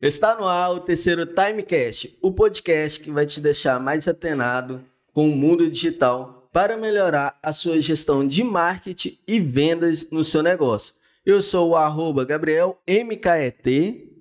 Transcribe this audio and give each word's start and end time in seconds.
Está 0.00 0.36
no 0.36 0.46
ar 0.46 0.72
o 0.72 0.80
terceiro 0.80 1.24
Timecast, 1.24 2.18
o 2.20 2.30
podcast 2.30 3.00
que 3.00 3.10
vai 3.10 3.24
te 3.24 3.40
deixar 3.40 3.80
mais 3.80 4.06
atenado 4.06 4.84
com 5.14 5.26
o 5.26 5.34
mundo 5.34 5.70
digital 5.70 6.50
para 6.52 6.76
melhorar 6.76 7.38
a 7.42 7.50
sua 7.50 7.80
gestão 7.80 8.26
de 8.26 8.44
marketing 8.44 9.18
e 9.26 9.40
vendas 9.40 10.10
no 10.10 10.22
seu 10.22 10.42
negócio. 10.42 10.94
Eu 11.24 11.40
sou 11.40 11.70
o 11.70 11.76
arroba 11.76 12.26
Gabriel 12.26 12.78
MKET. 12.86 14.20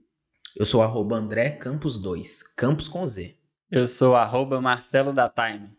Eu 0.55 0.65
sou 0.65 0.79
o 0.79 0.83
arroba 0.83 1.17
André 1.17 1.49
Campos 1.49 1.99
2, 1.99 2.44
Campos 2.55 2.87
com 2.87 3.05
Z. 3.05 3.35
Eu 3.69 3.85
sou 3.85 4.13
o 4.13 4.15
arroba 4.15 4.62
Marcelo 4.62 5.12
da 5.12 5.28
Time. 5.28 5.69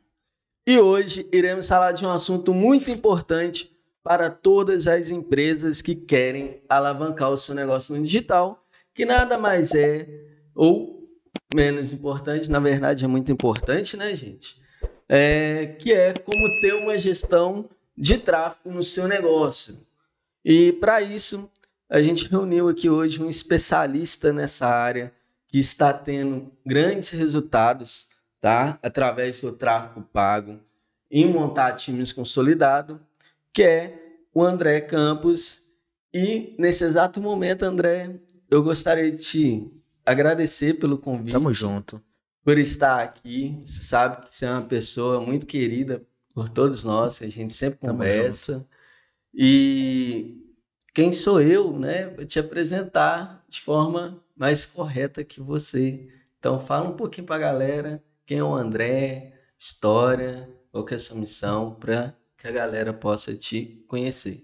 E 0.66 0.78
hoje 0.78 1.26
iremos 1.32 1.66
falar 1.66 1.92
de 1.92 2.04
um 2.04 2.10
assunto 2.10 2.52
muito 2.52 2.90
importante 2.90 3.74
para 4.02 4.28
todas 4.28 4.86
as 4.86 5.10
empresas 5.10 5.80
que 5.80 5.94
querem 5.94 6.62
alavancar 6.68 7.30
o 7.30 7.36
seu 7.38 7.54
negócio 7.54 7.96
no 7.96 8.04
digital 8.04 8.62
que 8.96 9.04
nada 9.04 9.36
mais 9.36 9.74
é, 9.74 10.08
ou 10.54 11.06
menos 11.54 11.92
importante, 11.92 12.50
na 12.50 12.58
verdade 12.58 13.04
é 13.04 13.08
muito 13.08 13.30
importante, 13.30 13.94
né, 13.94 14.16
gente? 14.16 14.58
É, 15.06 15.66
que 15.78 15.92
é 15.92 16.14
como 16.14 16.60
ter 16.60 16.72
uma 16.72 16.96
gestão 16.96 17.68
de 17.96 18.16
tráfego 18.16 18.74
no 18.74 18.82
seu 18.82 19.06
negócio. 19.06 19.78
E 20.42 20.72
para 20.72 21.02
isso, 21.02 21.48
a 21.90 22.00
gente 22.00 22.26
reuniu 22.28 22.68
aqui 22.68 22.88
hoje 22.88 23.22
um 23.22 23.28
especialista 23.28 24.32
nessa 24.32 24.66
área 24.66 25.12
que 25.46 25.58
está 25.58 25.92
tendo 25.92 26.50
grandes 26.64 27.10
resultados, 27.10 28.08
tá? 28.40 28.78
Através 28.82 29.40
do 29.42 29.52
tráfego 29.52 30.08
pago 30.10 30.58
em 31.10 31.30
montar 31.30 31.72
times 31.72 32.12
consolidados, 32.12 32.98
que 33.52 33.62
é 33.62 33.98
o 34.34 34.42
André 34.42 34.80
Campos. 34.80 35.62
E 36.12 36.56
nesse 36.58 36.84
exato 36.84 37.20
momento, 37.20 37.62
André, 37.62 38.18
eu 38.50 38.62
gostaria 38.62 39.10
de 39.10 39.18
te 39.22 39.70
agradecer 40.04 40.74
pelo 40.74 40.98
convite. 40.98 41.32
Tamo 41.32 41.52
junto. 41.52 42.02
Por 42.44 42.58
estar 42.58 43.02
aqui. 43.02 43.60
Você 43.64 43.82
sabe 43.82 44.24
que 44.24 44.32
você 44.32 44.46
é 44.46 44.50
uma 44.50 44.62
pessoa 44.66 45.20
muito 45.20 45.46
querida 45.46 46.06
por 46.32 46.48
todos 46.48 46.84
nós, 46.84 47.22
a 47.22 47.28
gente 47.28 47.54
sempre 47.54 47.80
Tamo 47.80 47.94
conversa. 47.94 48.54
junto. 48.54 48.68
E 49.34 50.42
quem 50.94 51.12
sou 51.12 51.40
eu, 51.40 51.78
né, 51.78 52.08
para 52.08 52.24
te 52.24 52.38
apresentar 52.38 53.44
de 53.48 53.60
forma 53.60 54.22
mais 54.36 54.64
correta 54.64 55.24
que 55.24 55.40
você. 55.40 56.08
Então 56.38 56.60
fala 56.60 56.88
um 56.88 56.96
pouquinho 56.96 57.26
para 57.26 57.36
a 57.36 57.40
galera 57.40 58.04
quem 58.26 58.38
é 58.38 58.44
o 58.44 58.54
André, 58.54 59.32
história, 59.58 60.48
qual 60.70 60.84
que 60.84 60.94
é 60.94 60.96
a 60.96 61.00
sua 61.00 61.16
missão, 61.16 61.74
para 61.74 62.14
que 62.36 62.46
a 62.46 62.50
galera 62.50 62.92
possa 62.92 63.34
te 63.34 63.84
conhecer. 63.86 64.42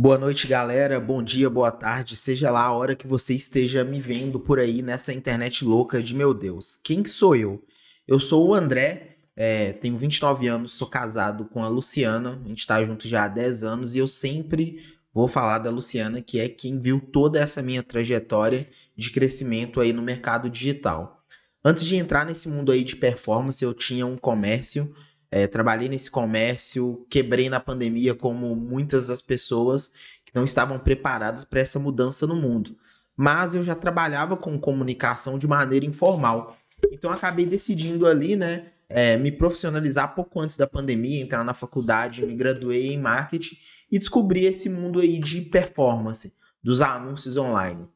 Boa 0.00 0.16
noite, 0.16 0.46
galera. 0.46 1.00
Bom 1.00 1.20
dia, 1.20 1.50
boa 1.50 1.72
tarde. 1.72 2.14
Seja 2.14 2.52
lá 2.52 2.60
a 2.60 2.72
hora 2.72 2.94
que 2.94 3.04
você 3.04 3.34
esteja 3.34 3.82
me 3.82 4.00
vendo 4.00 4.38
por 4.38 4.60
aí 4.60 4.80
nessa 4.80 5.12
internet 5.12 5.64
louca 5.64 6.00
de 6.00 6.14
meu 6.14 6.32
Deus. 6.32 6.76
Quem 6.76 7.04
sou 7.04 7.34
eu? 7.34 7.66
Eu 8.06 8.20
sou 8.20 8.46
o 8.46 8.54
André, 8.54 9.16
é, 9.34 9.72
tenho 9.72 9.98
29 9.98 10.46
anos, 10.46 10.70
sou 10.70 10.86
casado 10.86 11.46
com 11.46 11.64
a 11.64 11.68
Luciana. 11.68 12.40
A 12.44 12.48
gente 12.48 12.64
tá 12.64 12.84
junto 12.84 13.08
já 13.08 13.24
há 13.24 13.28
10 13.28 13.64
anos 13.64 13.96
e 13.96 13.98
eu 13.98 14.06
sempre 14.06 14.84
vou 15.12 15.26
falar 15.26 15.58
da 15.58 15.68
Luciana, 15.68 16.22
que 16.22 16.38
é 16.38 16.48
quem 16.48 16.78
viu 16.78 17.00
toda 17.00 17.40
essa 17.40 17.60
minha 17.60 17.82
trajetória 17.82 18.68
de 18.96 19.10
crescimento 19.10 19.80
aí 19.80 19.92
no 19.92 20.00
mercado 20.00 20.48
digital. 20.48 21.24
Antes 21.64 21.84
de 21.84 21.96
entrar 21.96 22.24
nesse 22.24 22.48
mundo 22.48 22.70
aí 22.70 22.84
de 22.84 22.94
performance, 22.94 23.64
eu 23.64 23.74
tinha 23.74 24.06
um 24.06 24.16
comércio 24.16 24.94
é, 25.30 25.46
trabalhei 25.46 25.88
nesse 25.88 26.10
comércio, 26.10 27.06
quebrei 27.10 27.48
na 27.48 27.60
pandemia, 27.60 28.14
como 28.14 28.54
muitas 28.54 29.08
das 29.08 29.20
pessoas 29.20 29.92
que 30.24 30.34
não 30.34 30.44
estavam 30.44 30.78
preparadas 30.78 31.44
para 31.44 31.60
essa 31.60 31.78
mudança 31.78 32.26
no 32.26 32.36
mundo. 32.36 32.76
Mas 33.16 33.54
eu 33.54 33.64
já 33.64 33.74
trabalhava 33.74 34.36
com 34.36 34.58
comunicação 34.58 35.38
de 35.38 35.46
maneira 35.46 35.84
informal. 35.84 36.56
Então 36.92 37.10
acabei 37.10 37.44
decidindo 37.44 38.06
ali, 38.06 38.36
né, 38.36 38.70
é, 38.88 39.16
me 39.16 39.30
profissionalizar 39.30 40.14
pouco 40.14 40.40
antes 40.40 40.56
da 40.56 40.66
pandemia, 40.66 41.20
entrar 41.20 41.44
na 41.44 41.52
faculdade, 41.52 42.24
me 42.24 42.34
graduei 42.34 42.92
em 42.92 42.98
marketing 42.98 43.56
e 43.90 43.98
descobri 43.98 44.44
esse 44.44 44.68
mundo 44.68 45.00
aí 45.00 45.18
de 45.18 45.42
performance, 45.42 46.34
dos 46.62 46.80
anúncios 46.80 47.36
online. 47.36 47.86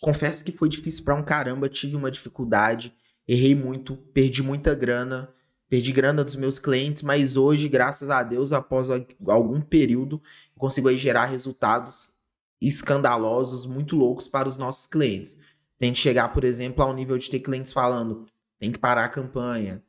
Confesso 0.00 0.44
que 0.44 0.52
foi 0.52 0.68
difícil 0.68 1.04
para 1.04 1.14
um 1.14 1.22
caramba, 1.22 1.68
tive 1.68 1.96
uma 1.96 2.10
dificuldade, 2.10 2.92
errei 3.26 3.54
muito, 3.54 3.96
perdi 3.96 4.42
muita 4.42 4.74
grana, 4.74 5.34
perdi 5.68 5.92
grana 5.92 6.22
dos 6.22 6.36
meus 6.36 6.58
clientes, 6.58 7.02
mas 7.02 7.36
hoje, 7.36 7.68
graças 7.68 8.10
a 8.10 8.22
Deus, 8.22 8.52
após 8.52 8.88
algum 9.26 9.60
período, 9.60 10.22
consigo 10.56 10.88
aí 10.88 10.98
gerar 10.98 11.26
resultados 11.26 12.10
escandalosos, 12.60 13.66
muito 13.66 13.96
loucos 13.96 14.28
para 14.28 14.48
os 14.48 14.56
nossos 14.56 14.86
clientes. 14.86 15.36
Tem 15.78 15.92
que 15.92 15.98
chegar, 15.98 16.32
por 16.32 16.44
exemplo, 16.44 16.82
ao 16.82 16.94
nível 16.94 17.18
de 17.18 17.30
ter 17.30 17.40
clientes 17.40 17.72
falando, 17.72 18.26
tem 18.58 18.72
que 18.72 18.78
parar 18.78 19.04
a 19.04 19.08
campanha, 19.08 19.82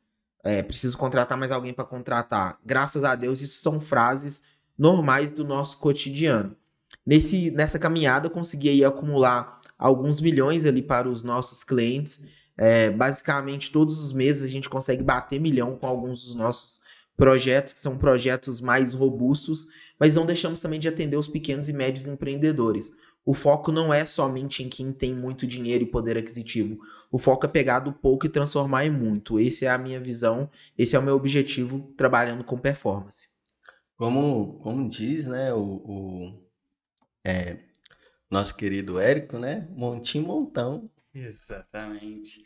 é, 0.44 0.62
preciso 0.62 0.96
contratar 0.96 1.38
mais 1.38 1.50
alguém 1.50 1.72
para 1.72 1.84
contratar. 1.84 2.58
Graças 2.64 3.04
a 3.04 3.14
Deus, 3.14 3.40
isso 3.40 3.58
são 3.58 3.80
frases 3.80 4.44
normais 4.76 5.32
do 5.32 5.44
nosso 5.44 5.78
cotidiano. 5.78 6.56
Nesse, 7.04 7.50
nessa 7.50 7.78
caminhada, 7.78 8.26
eu 8.26 8.30
consegui 8.30 8.68
aí 8.68 8.84
acumular 8.84 9.60
alguns 9.78 10.20
milhões 10.20 10.64
ali 10.64 10.82
para 10.82 11.08
os 11.08 11.22
nossos 11.22 11.64
clientes 11.64 12.24
é, 12.58 12.90
basicamente, 12.90 13.70
todos 13.70 14.02
os 14.02 14.12
meses 14.12 14.42
a 14.42 14.48
gente 14.48 14.68
consegue 14.68 15.02
bater 15.02 15.40
milhão 15.40 15.76
com 15.76 15.86
alguns 15.86 16.24
dos 16.24 16.34
nossos 16.34 16.80
projetos, 17.16 17.72
que 17.72 17.78
são 17.78 17.96
projetos 17.96 18.60
mais 18.60 18.92
robustos, 18.92 19.68
mas 19.98 20.16
não 20.16 20.26
deixamos 20.26 20.60
também 20.60 20.80
de 20.80 20.88
atender 20.88 21.16
os 21.16 21.28
pequenos 21.28 21.68
e 21.68 21.72
médios 21.72 22.08
empreendedores. 22.08 22.92
O 23.24 23.32
foco 23.32 23.70
não 23.70 23.94
é 23.94 24.04
somente 24.04 24.62
em 24.62 24.68
quem 24.68 24.92
tem 24.92 25.14
muito 25.14 25.46
dinheiro 25.46 25.84
e 25.84 25.90
poder 25.90 26.16
aquisitivo. 26.16 26.78
O 27.12 27.18
foco 27.18 27.46
é 27.46 27.48
pegar 27.48 27.80
do 27.80 27.92
pouco 27.92 28.26
e 28.26 28.28
transformar 28.28 28.86
em 28.86 28.90
muito. 28.90 29.38
Essa 29.38 29.66
é 29.66 29.68
a 29.68 29.78
minha 29.78 30.00
visão, 30.00 30.50
esse 30.76 30.96
é 30.96 30.98
o 30.98 31.02
meu 31.02 31.14
objetivo 31.14 31.92
trabalhando 31.96 32.42
com 32.42 32.58
performance. 32.58 33.28
Como, 33.96 34.58
como 34.60 34.88
diz, 34.88 35.26
né, 35.26 35.52
o, 35.52 35.60
o 35.60 36.32
é, 37.24 37.58
nosso 38.30 38.56
querido 38.56 38.98
Érico, 38.98 39.38
né, 39.38 39.68
montinho 39.72 40.24
montão, 40.24 40.88
Exatamente. 41.14 42.44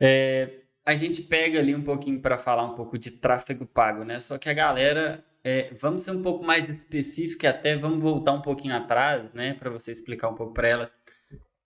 É, 0.00 0.62
a 0.84 0.94
gente 0.94 1.22
pega 1.22 1.58
ali 1.58 1.74
um 1.74 1.82
pouquinho 1.82 2.20
para 2.20 2.38
falar 2.38 2.64
um 2.64 2.74
pouco 2.74 2.98
de 2.98 3.10
tráfego 3.12 3.66
pago, 3.66 4.04
né? 4.04 4.18
Só 4.20 4.38
que 4.38 4.48
a 4.48 4.54
galera, 4.54 5.24
é, 5.44 5.72
vamos 5.74 6.02
ser 6.02 6.12
um 6.12 6.22
pouco 6.22 6.44
mais 6.44 6.68
específico 6.68 7.44
e 7.44 7.48
até 7.48 7.76
vamos 7.76 8.00
voltar 8.00 8.32
um 8.32 8.42
pouquinho 8.42 8.74
atrás, 8.74 9.32
né? 9.32 9.54
Para 9.54 9.70
você 9.70 9.92
explicar 9.92 10.28
um 10.28 10.34
pouco 10.34 10.52
para 10.52 10.68
elas. 10.68 10.92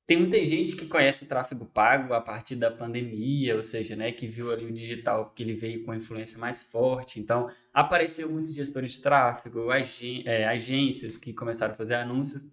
Tem 0.07 0.19
muita 0.19 0.45
gente 0.45 0.77
que 0.77 0.87
conhece 0.87 1.25
o 1.25 1.27
tráfego 1.27 1.67
pago 1.67 2.15
a 2.15 2.21
partir 2.21 2.55
da 2.55 2.71
pandemia, 2.71 3.57
ou 3.57 3.65
seja, 3.65 3.97
né, 3.97 4.13
que 4.13 4.29
viu 4.29 4.53
ali 4.53 4.65
o 4.65 4.73
digital 4.73 5.33
que 5.35 5.43
ele 5.43 5.55
veio 5.55 5.85
com 5.85 5.93
influência 5.93 6.39
mais 6.39 6.63
forte. 6.63 7.19
Então, 7.19 7.51
apareceu 7.75 8.31
muitos 8.31 8.55
gestores 8.55 8.93
de 8.93 9.03
tráfego, 9.03 9.67
é, 10.25 10.47
agências 10.47 11.17
que 11.17 11.33
começaram 11.33 11.75
a 11.75 11.77
fazer 11.77 11.95
anúncios 11.95 12.47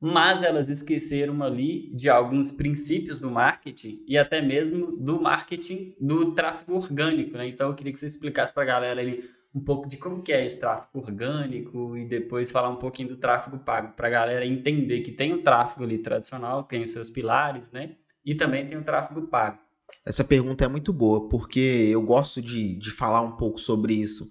mas 0.00 0.42
elas 0.42 0.68
esqueceram 0.68 1.42
ali 1.42 1.90
de 1.94 2.08
alguns 2.08 2.52
princípios 2.52 3.18
do 3.18 3.30
marketing 3.30 4.02
e 4.06 4.16
até 4.16 4.40
mesmo 4.40 4.96
do 4.96 5.20
marketing 5.20 5.94
do 6.00 6.32
tráfego 6.32 6.76
orgânico, 6.76 7.36
né? 7.36 7.48
Então 7.48 7.68
eu 7.68 7.74
queria 7.74 7.92
que 7.92 7.98
você 7.98 8.06
explicasse 8.06 8.52
para 8.52 8.62
a 8.62 8.66
galera 8.66 9.00
ali 9.00 9.28
um 9.54 9.60
pouco 9.60 9.88
de 9.88 9.96
como 9.96 10.22
que 10.22 10.32
é 10.32 10.44
esse 10.46 10.58
tráfego 10.58 11.04
orgânico 11.04 11.96
e 11.96 12.04
depois 12.04 12.50
falar 12.50 12.68
um 12.68 12.76
pouquinho 12.76 13.08
do 13.08 13.16
tráfego 13.16 13.58
pago 13.58 13.92
para 13.94 14.06
a 14.06 14.10
galera 14.10 14.46
entender 14.46 15.00
que 15.00 15.10
tem 15.10 15.32
o 15.32 15.42
tráfego 15.42 15.82
ali 15.82 15.98
tradicional, 15.98 16.62
tem 16.62 16.82
os 16.82 16.90
seus 16.90 17.10
pilares, 17.10 17.70
né? 17.72 17.96
E 18.24 18.34
também 18.34 18.66
tem 18.66 18.78
o 18.78 18.84
tráfego 18.84 19.22
pago. 19.22 19.58
Essa 20.04 20.22
pergunta 20.22 20.64
é 20.64 20.68
muito 20.68 20.92
boa, 20.92 21.28
porque 21.28 21.88
eu 21.90 22.02
gosto 22.02 22.40
de, 22.40 22.76
de 22.76 22.90
falar 22.90 23.20
um 23.22 23.32
pouco 23.32 23.58
sobre 23.58 23.94
isso. 23.94 24.30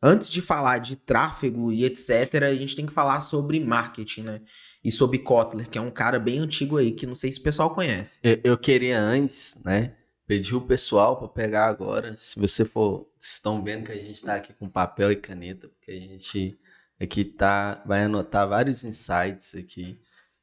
Antes 0.00 0.30
de 0.30 0.40
falar 0.40 0.78
de 0.78 0.94
tráfego 0.94 1.72
e 1.72 1.84
etc., 1.84 2.42
a 2.42 2.54
gente 2.54 2.76
tem 2.76 2.86
que 2.86 2.92
falar 2.92 3.20
sobre 3.20 3.58
marketing, 3.58 4.22
né? 4.22 4.40
E 4.84 4.92
sobre 4.92 5.18
Kotler, 5.18 5.68
que 5.68 5.78
é 5.78 5.80
um 5.80 5.90
cara 5.90 6.18
bem 6.18 6.38
antigo 6.38 6.76
aí, 6.76 6.92
que 6.92 7.06
não 7.06 7.14
sei 7.14 7.32
se 7.32 7.40
o 7.40 7.42
pessoal 7.42 7.74
conhece. 7.74 8.20
Eu, 8.22 8.40
eu 8.44 8.58
queria 8.58 9.00
antes, 9.00 9.56
né, 9.64 9.94
pedir 10.26 10.54
o 10.54 10.60
pessoal 10.60 11.16
para 11.16 11.28
pegar 11.28 11.66
agora, 11.66 12.16
se 12.16 12.38
você 12.38 12.64
for, 12.64 13.10
estão 13.18 13.62
vendo 13.62 13.86
que 13.86 13.92
a 13.92 13.96
gente 13.96 14.12
está 14.12 14.34
aqui 14.34 14.52
com 14.52 14.68
papel 14.68 15.10
e 15.10 15.16
caneta, 15.16 15.68
porque 15.68 15.90
a 15.90 15.98
gente 15.98 16.58
aqui 17.00 17.24
tá, 17.24 17.82
vai 17.86 18.04
anotar 18.04 18.48
vários 18.48 18.84
insights 18.84 19.54
aqui. 19.54 20.00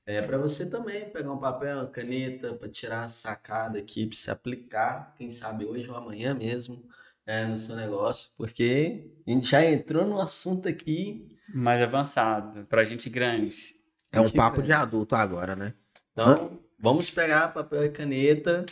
É 0.07 0.21
para 0.21 0.37
você 0.37 0.65
também 0.65 1.09
pegar 1.09 1.31
um 1.31 1.37
papel, 1.37 1.77
uma 1.77 1.87
caneta 1.87 2.53
para 2.53 2.69
tirar 2.69 3.03
a 3.03 3.07
sacada 3.07 3.79
aqui, 3.79 4.05
para 4.05 4.17
se 4.17 4.29
aplicar, 4.29 5.13
quem 5.17 5.29
sabe 5.29 5.65
hoje 5.65 5.89
ou 5.89 5.95
amanhã 5.95 6.33
mesmo, 6.33 6.83
é, 7.25 7.45
no 7.45 7.57
seu 7.57 7.75
negócio, 7.75 8.29
porque 8.37 9.11
a 9.25 9.31
gente 9.31 9.47
já 9.47 9.63
entrou 9.63 10.05
no 10.05 10.21
assunto 10.21 10.67
aqui 10.67 11.35
mais 11.53 11.81
avançado, 11.81 12.65
para 12.65 12.83
gente 12.83 13.09
grande. 13.09 13.74
É 14.15 14.21
um 14.21 14.29
papo 14.29 14.61
de 14.61 14.71
adulto 14.71 15.15
agora, 15.15 15.55
né? 15.55 15.73
Então, 16.11 16.59
vamos 16.79 17.09
pegar 17.09 17.53
papel 17.53 17.85
e 17.85 17.89
caneta, 17.89 18.65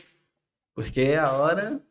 porque 0.75 1.01
é 1.01 1.19
a 1.19 1.31
hora 1.31 1.81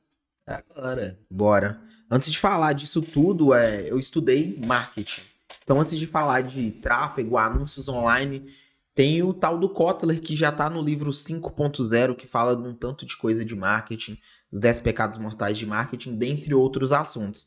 é 0.46 0.54
agora. 0.54 1.19
Bora. 1.31 1.81
Antes 2.10 2.31
de 2.31 2.38
falar 2.38 2.72
disso 2.72 3.00
tudo, 3.00 3.54
é, 3.54 3.88
eu 3.88 3.99
estudei 3.99 4.58
marketing. 4.66 5.22
Então, 5.62 5.81
antes 5.81 5.99
de 5.99 6.06
falar 6.06 6.43
de 6.43 6.70
tráfego, 6.72 7.38
anúncios 7.38 7.88
online, 7.88 8.52
Tem 8.94 9.22
o 9.22 9.32
tal 9.32 9.58
do 9.58 9.70
Kotler, 9.70 10.20
que 10.20 10.37
já 10.37 10.50
está 10.50 10.69
no 10.69 10.82
livro 10.82 11.10
5.0, 11.12 12.14
que 12.14 12.26
fala 12.26 12.55
de 12.55 12.62
um 12.62 12.75
tanto 12.75 13.06
de 13.06 13.16
coisa 13.16 13.43
de 13.43 13.56
marketing, 13.56 14.19
os 14.50 14.58
10 14.58 14.81
pecados 14.81 15.19
mortais 15.19 15.56
de 15.56 15.64
marketing, 15.64 16.16
dentre 16.16 16.52
outros 16.55 16.93
assuntos. 16.93 17.46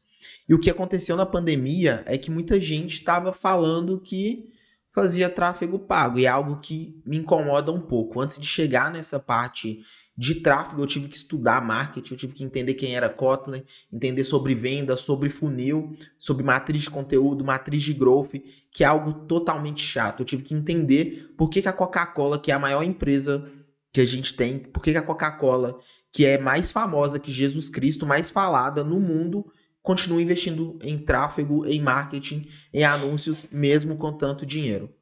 E 0.50 0.56
o 0.56 0.60
que 0.60 0.72
aconteceu 0.72 1.16
na 1.16 1.26
pandemia 1.26 2.04
é 2.08 2.18
que 2.18 2.32
muita 2.32 2.60
gente 2.60 2.98
estava 2.98 3.32
falando 3.32 4.00
que 4.00 4.52
fazia 4.96 5.30
tráfego 5.30 5.78
pago, 5.78 6.18
e 6.18 6.26
é 6.26 6.30
algo 6.30 6.62
que 6.62 7.02
me 7.06 7.18
incomoda 7.18 7.70
um 7.70 7.82
pouco. 7.82 8.22
Antes 8.22 8.40
de 8.40 8.48
chegar 8.48 8.90
nessa 8.90 9.20
parte 9.20 9.82
de 10.18 10.36
tráfego, 10.36 10.82
eu 10.82 10.88
tive 10.88 11.10
que 11.10 11.18
estudar 11.18 11.62
marketing, 11.62 12.14
eu 12.14 12.18
tive 12.18 12.34
que 12.34 12.44
entender 12.46 12.74
quem 12.76 12.96
era 12.96 13.10
Kotler, 13.10 13.66
entender 13.92 14.24
sobre 14.24 14.56
venda, 14.56 14.96
sobre 14.96 15.28
funil, 15.28 15.94
sobre 16.18 16.46
matriz 16.46 16.84
de 16.84 16.90
conteúdo, 16.90 17.44
matriz 17.44 17.84
de 17.84 17.94
growth, 17.94 18.36
que 18.72 18.86
é 18.86 18.88
algo 18.88 19.26
totalmente 19.26 19.84
chato. 19.84 20.22
Eu 20.22 20.26
tive 20.26 20.44
que 20.44 20.54
entender 20.54 21.34
por 21.38 21.50
que, 21.50 21.62
que 21.62 21.68
a 21.68 21.74
Coca-Cola, 21.74 22.40
que 22.40 22.50
é 22.50 22.54
a 22.54 22.60
maior 22.60 22.82
empresa 22.82 23.52
que 23.92 24.00
a 24.00 24.06
gente 24.06 24.34
tem, 24.34 24.60
por 24.60 24.82
que, 24.82 24.94
que 24.94 24.98
a 24.98 25.02
Coca-Cola, 25.02 25.78
que 26.10 26.26
é 26.26 26.38
mais 26.38 26.72
famosa 26.72 27.20
que 27.20 27.34
Jesus 27.34 27.68
Cristo, 27.68 28.06
mais 28.06 28.32
falada 28.32 28.82
no 28.82 28.98
mundo, 29.02 29.52
continua 29.86 30.22
investindo 30.22 30.80
em 30.82 30.98
tráfego, 30.98 31.66
em 31.66 31.80
marketing, 31.80 32.50
em 32.74 32.84
anúncios, 32.84 33.46
mesmo 33.52 33.96
com 33.96 34.12
tanto 34.12 34.46
dinheiro. 34.46 34.94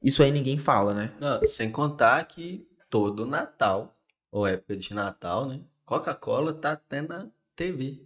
Isso 0.00 0.22
aí 0.22 0.30
ninguém 0.30 0.58
fala, 0.58 0.94
né? 0.94 1.12
Não, 1.20 1.42
sem 1.44 1.70
contar 1.72 2.24
que 2.24 2.66
todo 2.88 3.26
Natal 3.26 3.98
ou 4.30 4.46
época 4.46 4.76
de 4.76 4.94
Natal, 4.94 5.46
né? 5.46 5.60
Coca-Cola 5.84 6.54
tá 6.54 6.72
até 6.72 7.02
na 7.02 7.26
TV. 7.56 8.00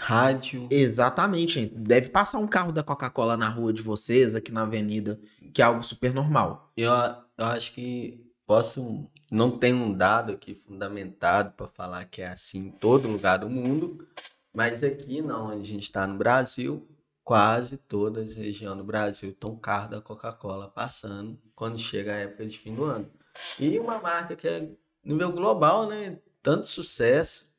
Rádio. 0.00 0.66
Exatamente. 0.70 1.66
Deve 1.66 2.08
passar 2.08 2.38
um 2.38 2.48
carro 2.48 2.72
da 2.72 2.82
Coca-Cola 2.82 3.36
na 3.36 3.48
rua 3.48 3.72
de 3.72 3.82
vocês, 3.82 4.34
aqui 4.34 4.50
na 4.50 4.62
avenida, 4.62 5.20
que 5.54 5.62
é 5.62 5.64
algo 5.64 5.82
super 5.82 6.12
normal. 6.12 6.72
Eu, 6.76 6.90
eu 7.38 7.44
acho 7.44 7.72
que 7.72 8.26
posso. 8.46 9.08
Não 9.30 9.56
tem 9.56 9.72
um 9.72 9.92
dado 9.92 10.32
aqui 10.32 10.60
fundamentado 10.66 11.52
para 11.52 11.68
falar 11.68 12.06
que 12.06 12.22
é 12.22 12.28
assim 12.28 12.66
em 12.66 12.70
todo 12.70 13.08
lugar 13.08 13.38
do 13.38 13.48
mundo, 13.48 14.06
mas 14.52 14.82
aqui 14.82 15.22
não, 15.22 15.48
a 15.48 15.56
gente 15.62 15.84
está 15.84 16.06
no 16.06 16.18
Brasil, 16.18 16.88
quase 17.24 17.76
todas 17.76 18.30
as 18.30 18.36
regiões 18.36 18.76
do 18.76 18.84
Brasil 18.84 19.30
estão 19.30 19.56
carro 19.56 19.90
da 19.90 20.00
Coca-Cola 20.00 20.68
passando 20.68 21.40
quando 21.54 21.78
chega 21.78 22.12
a 22.12 22.18
época 22.18 22.46
de 22.46 22.58
fim 22.58 22.74
do 22.74 22.84
ano. 22.84 23.10
E 23.58 23.78
uma 23.78 23.98
marca 24.00 24.36
que 24.36 24.46
é 24.46 24.70
nível 25.04 25.32
global, 25.32 25.88
né? 25.88 26.18
Tanto 26.42 26.68
sucesso. 26.68 27.50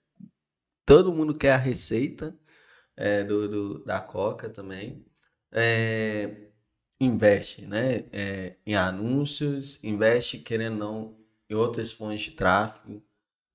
Todo 0.85 1.13
mundo 1.13 1.33
quer 1.33 1.53
a 1.53 1.57
receita 1.57 2.37
é, 2.95 3.23
do, 3.23 3.47
do, 3.47 3.85
da 3.85 3.99
Coca 4.01 4.49
também. 4.49 5.05
É, 5.51 6.49
investe 6.99 7.65
né? 7.65 8.05
É, 8.11 8.57
em 8.65 8.75
anúncios, 8.75 9.79
investe, 9.83 10.39
querendo 10.39 10.77
não, 10.77 11.17
em 11.49 11.55
outras 11.55 11.91
fontes 11.91 12.25
de 12.25 12.31
tráfego. 12.31 13.03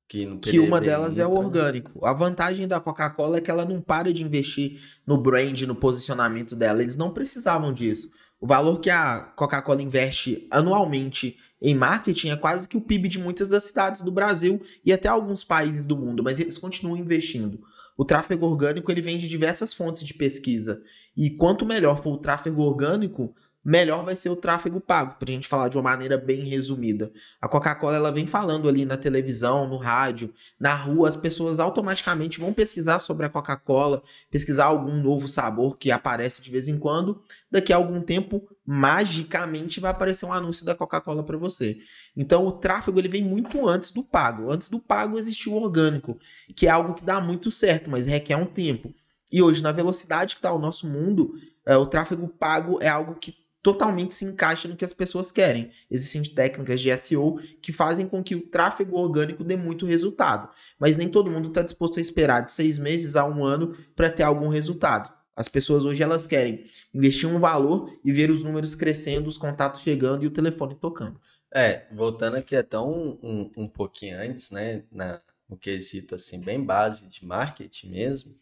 Que, 0.09 0.39
que 0.39 0.59
uma 0.59 0.81
delas 0.81 1.19
é 1.19 1.27
o 1.27 1.33
orgânico. 1.33 2.05
A 2.07 2.15
vantagem 2.15 2.67
da 2.67 2.81
Coca-Cola 2.81 3.37
é 3.37 3.41
que 3.43 3.51
ela 3.51 3.67
não 3.67 3.79
para 3.79 4.13
de 4.13 4.23
investir 4.23 4.81
no 5.07 5.19
brand, 5.19 5.61
no 5.63 5.75
posicionamento 5.75 6.57
dela. 6.57 6.81
Eles 6.81 6.97
não 6.97 7.13
precisavam 7.13 7.75
disso. 7.75 8.11
O 8.41 8.47
valor 8.47 8.81
que 8.81 8.89
a 8.89 9.21
Coca-Cola 9.37 9.83
investe 9.83 10.47
anualmente 10.51 11.37
em 11.61 11.75
marketing 11.75 12.31
é 12.31 12.37
quase 12.37 12.69
que 12.69 12.77
o 12.77 12.81
PIB 12.81 13.09
de 13.09 13.19
muitas 13.19 13.49
das 13.49 13.65
cidades 13.65 14.01
do 14.01 14.11
Brasil 14.11 14.63
e 14.85 14.93
até 14.93 15.09
alguns 15.09 15.45
países 15.45 15.87
do 15.87 15.97
mundo, 15.97 16.23
mas 16.23 16.41
eles 16.41 16.57
continuam 16.57 16.97
investindo. 16.97 17.61
O 17.97 18.05
tráfego 18.05 18.47
orgânico 18.47 18.91
ele 18.93 19.03
vem 19.03 19.19
de 19.19 19.29
diversas 19.29 19.75
fontes 19.75 20.05
de 20.05 20.15
pesquisa. 20.15 20.81
E 21.17 21.31
quanto 21.31 21.67
melhor 21.67 22.01
for 22.01 22.15
o 22.15 22.19
tráfego 22.19 22.63
orgânico, 22.63 23.35
melhor 23.65 24.05
vai 24.05 24.17
ser 24.17 24.31
o 24.31 24.37
tráfego 24.37 24.81
pago, 24.81 25.17
para 25.19 25.31
a 25.31 25.33
gente 25.33 25.49
falar 25.49 25.69
de 25.69 25.77
uma 25.77 25.83
maneira 25.91 26.17
bem 26.17 26.41
resumida. 26.41 27.13
A 27.41 27.49
Coca-Cola 27.49 27.97
ela 27.97 28.13
vem 28.13 28.27
falando 28.27 28.69
ali 28.69 28.85
na 28.85 28.97
televisão, 28.97 29.69
no 29.69 29.77
rádio, 29.77 30.33
na 30.59 30.75
rua, 30.75 31.09
as 31.09 31.17
pessoas 31.17 31.59
automaticamente 31.59 32.41
vão 32.41 32.53
pesquisar 32.53 32.99
sobre 32.99 33.27
a 33.27 33.29
Coca-Cola, 33.29 34.03
pesquisar 34.31 34.67
algum 34.67 35.03
novo 35.03 35.29
sabor 35.29 35.77
que 35.77 35.91
aparece 35.91 36.41
de 36.43 36.51
vez 36.51 36.69
em 36.69 36.79
quando. 36.79 37.23
Daqui 37.51 37.73
a 37.73 37.77
algum 37.77 38.01
tempo, 38.01 38.49
magicamente 38.65 39.81
vai 39.81 39.91
aparecer 39.91 40.27
um 40.27 40.33
anúncio 40.33 40.65
da 40.65 40.75
Coca-Cola 40.75 41.23
para 41.23 41.37
você. 41.37 41.79
Então 42.17 42.47
o 42.47 42.53
tráfego 42.53 42.99
ele 42.99 43.09
vem 43.09 43.23
muito 43.23 43.69
antes 43.69 43.91
do 43.91 44.03
pago. 44.03 44.51
Antes 44.51 44.69
do 44.69 44.79
pago 44.79 45.19
existiu 45.19 45.53
o 45.53 45.63
orgânico, 45.63 46.19
que 46.55 46.67
é 46.67 46.71
algo 46.71 46.95
que 46.95 47.05
dá 47.05 47.21
muito 47.21 47.51
certo, 47.51 47.91
mas 47.91 48.07
requer 48.07 48.37
um 48.37 48.47
tempo. 48.47 48.95
E 49.31 49.43
hoje, 49.43 49.63
na 49.63 49.73
velocidade 49.73 50.35
que 50.35 50.39
está 50.39 50.53
o 50.53 50.59
nosso 50.59 50.87
mundo, 50.87 51.35
é, 51.67 51.77
o 51.77 51.87
tráfego 51.87 52.27
pago 52.29 52.79
é 52.81 52.89
algo 52.89 53.15
que 53.15 53.37
totalmente 53.69 54.15
se 54.15 54.25
encaixa 54.25 54.67
no 54.67 54.75
que 54.75 54.85
as 54.85 54.95
pessoas 54.95 55.31
querem. 55.31 55.71
Existem 55.91 56.25
técnicas 56.25 56.81
de 56.81 56.97
SEO 56.97 57.39
que 57.61 57.71
fazem 57.71 58.09
com 58.09 58.25
que 58.25 58.35
o 58.35 58.41
tráfego 58.41 58.97
orgânico 58.97 59.45
dê 59.45 59.57
muito 59.57 59.85
resultado, 59.85 60.49
mas 60.79 60.97
nem 60.97 61.07
todo 61.07 61.31
mundo 61.31 61.49
está 61.49 61.61
disposto 61.61 61.99
a 61.99 62.01
esperar 62.01 62.41
de 62.41 62.51
seis 62.51 62.79
meses 62.79 63.15
a 63.15 63.27
um 63.27 63.45
ano 63.45 63.77
para 63.95 64.09
ter 64.09 64.23
algum 64.23 64.49
resultado. 64.49 65.13
As 65.37 65.49
pessoas 65.49 65.85
hoje 65.85 66.03
elas 66.03 66.27
querem 66.27 66.65
investir 66.95 67.29
um 67.29 67.39
valor 67.39 67.95
e 68.03 68.11
ver 68.11 68.31
os 68.31 68.43
números 68.43 68.75
crescendo, 68.75 69.29
os 69.29 69.37
contatos 69.37 69.83
chegando 69.83 70.25
e 70.25 70.27
o 70.27 70.33
telefone 70.33 70.75
tocando. 70.75 71.21
É, 71.53 71.87
voltando 71.93 72.39
aqui 72.39 72.57
até 72.57 72.79
um, 72.79 73.19
um, 73.23 73.51
um 73.55 73.69
pouquinho 73.69 74.19
antes, 74.19 74.51
né, 74.51 74.83
na, 74.91 75.21
no 75.47 75.59
quesito 75.59 76.15
assim, 76.15 76.41
bem 76.41 76.65
base 76.65 77.07
de 77.07 77.23
marketing 77.23 77.91
mesmo, 77.91 78.35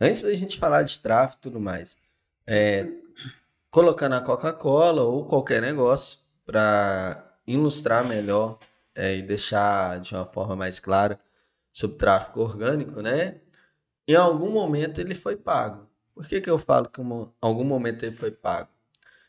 antes 0.00 0.22
da 0.22 0.34
gente 0.34 0.58
falar 0.58 0.82
de 0.82 0.98
tráfego 0.98 1.38
e 1.38 1.42
tudo 1.42 1.60
mais, 1.60 1.96
é, 2.44 2.88
colocar 3.76 4.08
na 4.08 4.22
Coca-Cola 4.22 5.02
ou 5.02 5.26
qualquer 5.26 5.60
negócio 5.60 6.18
para 6.46 7.38
ilustrar 7.46 8.02
melhor 8.06 8.58
é, 8.94 9.18
e 9.18 9.20
deixar 9.20 10.00
de 10.00 10.14
uma 10.14 10.24
forma 10.24 10.56
mais 10.56 10.80
clara 10.80 11.20
sobre 11.70 11.98
tráfego 11.98 12.40
orgânico, 12.40 13.02
né? 13.02 13.38
Em 14.08 14.14
algum 14.14 14.50
momento 14.50 14.98
ele 14.98 15.14
foi 15.14 15.36
pago. 15.36 15.86
Por 16.14 16.26
que, 16.26 16.40
que 16.40 16.48
eu 16.48 16.56
falo 16.56 16.88
que 16.88 17.02
em 17.02 17.28
algum 17.38 17.64
momento 17.64 18.02
ele 18.02 18.16
foi 18.16 18.30
pago? 18.30 18.70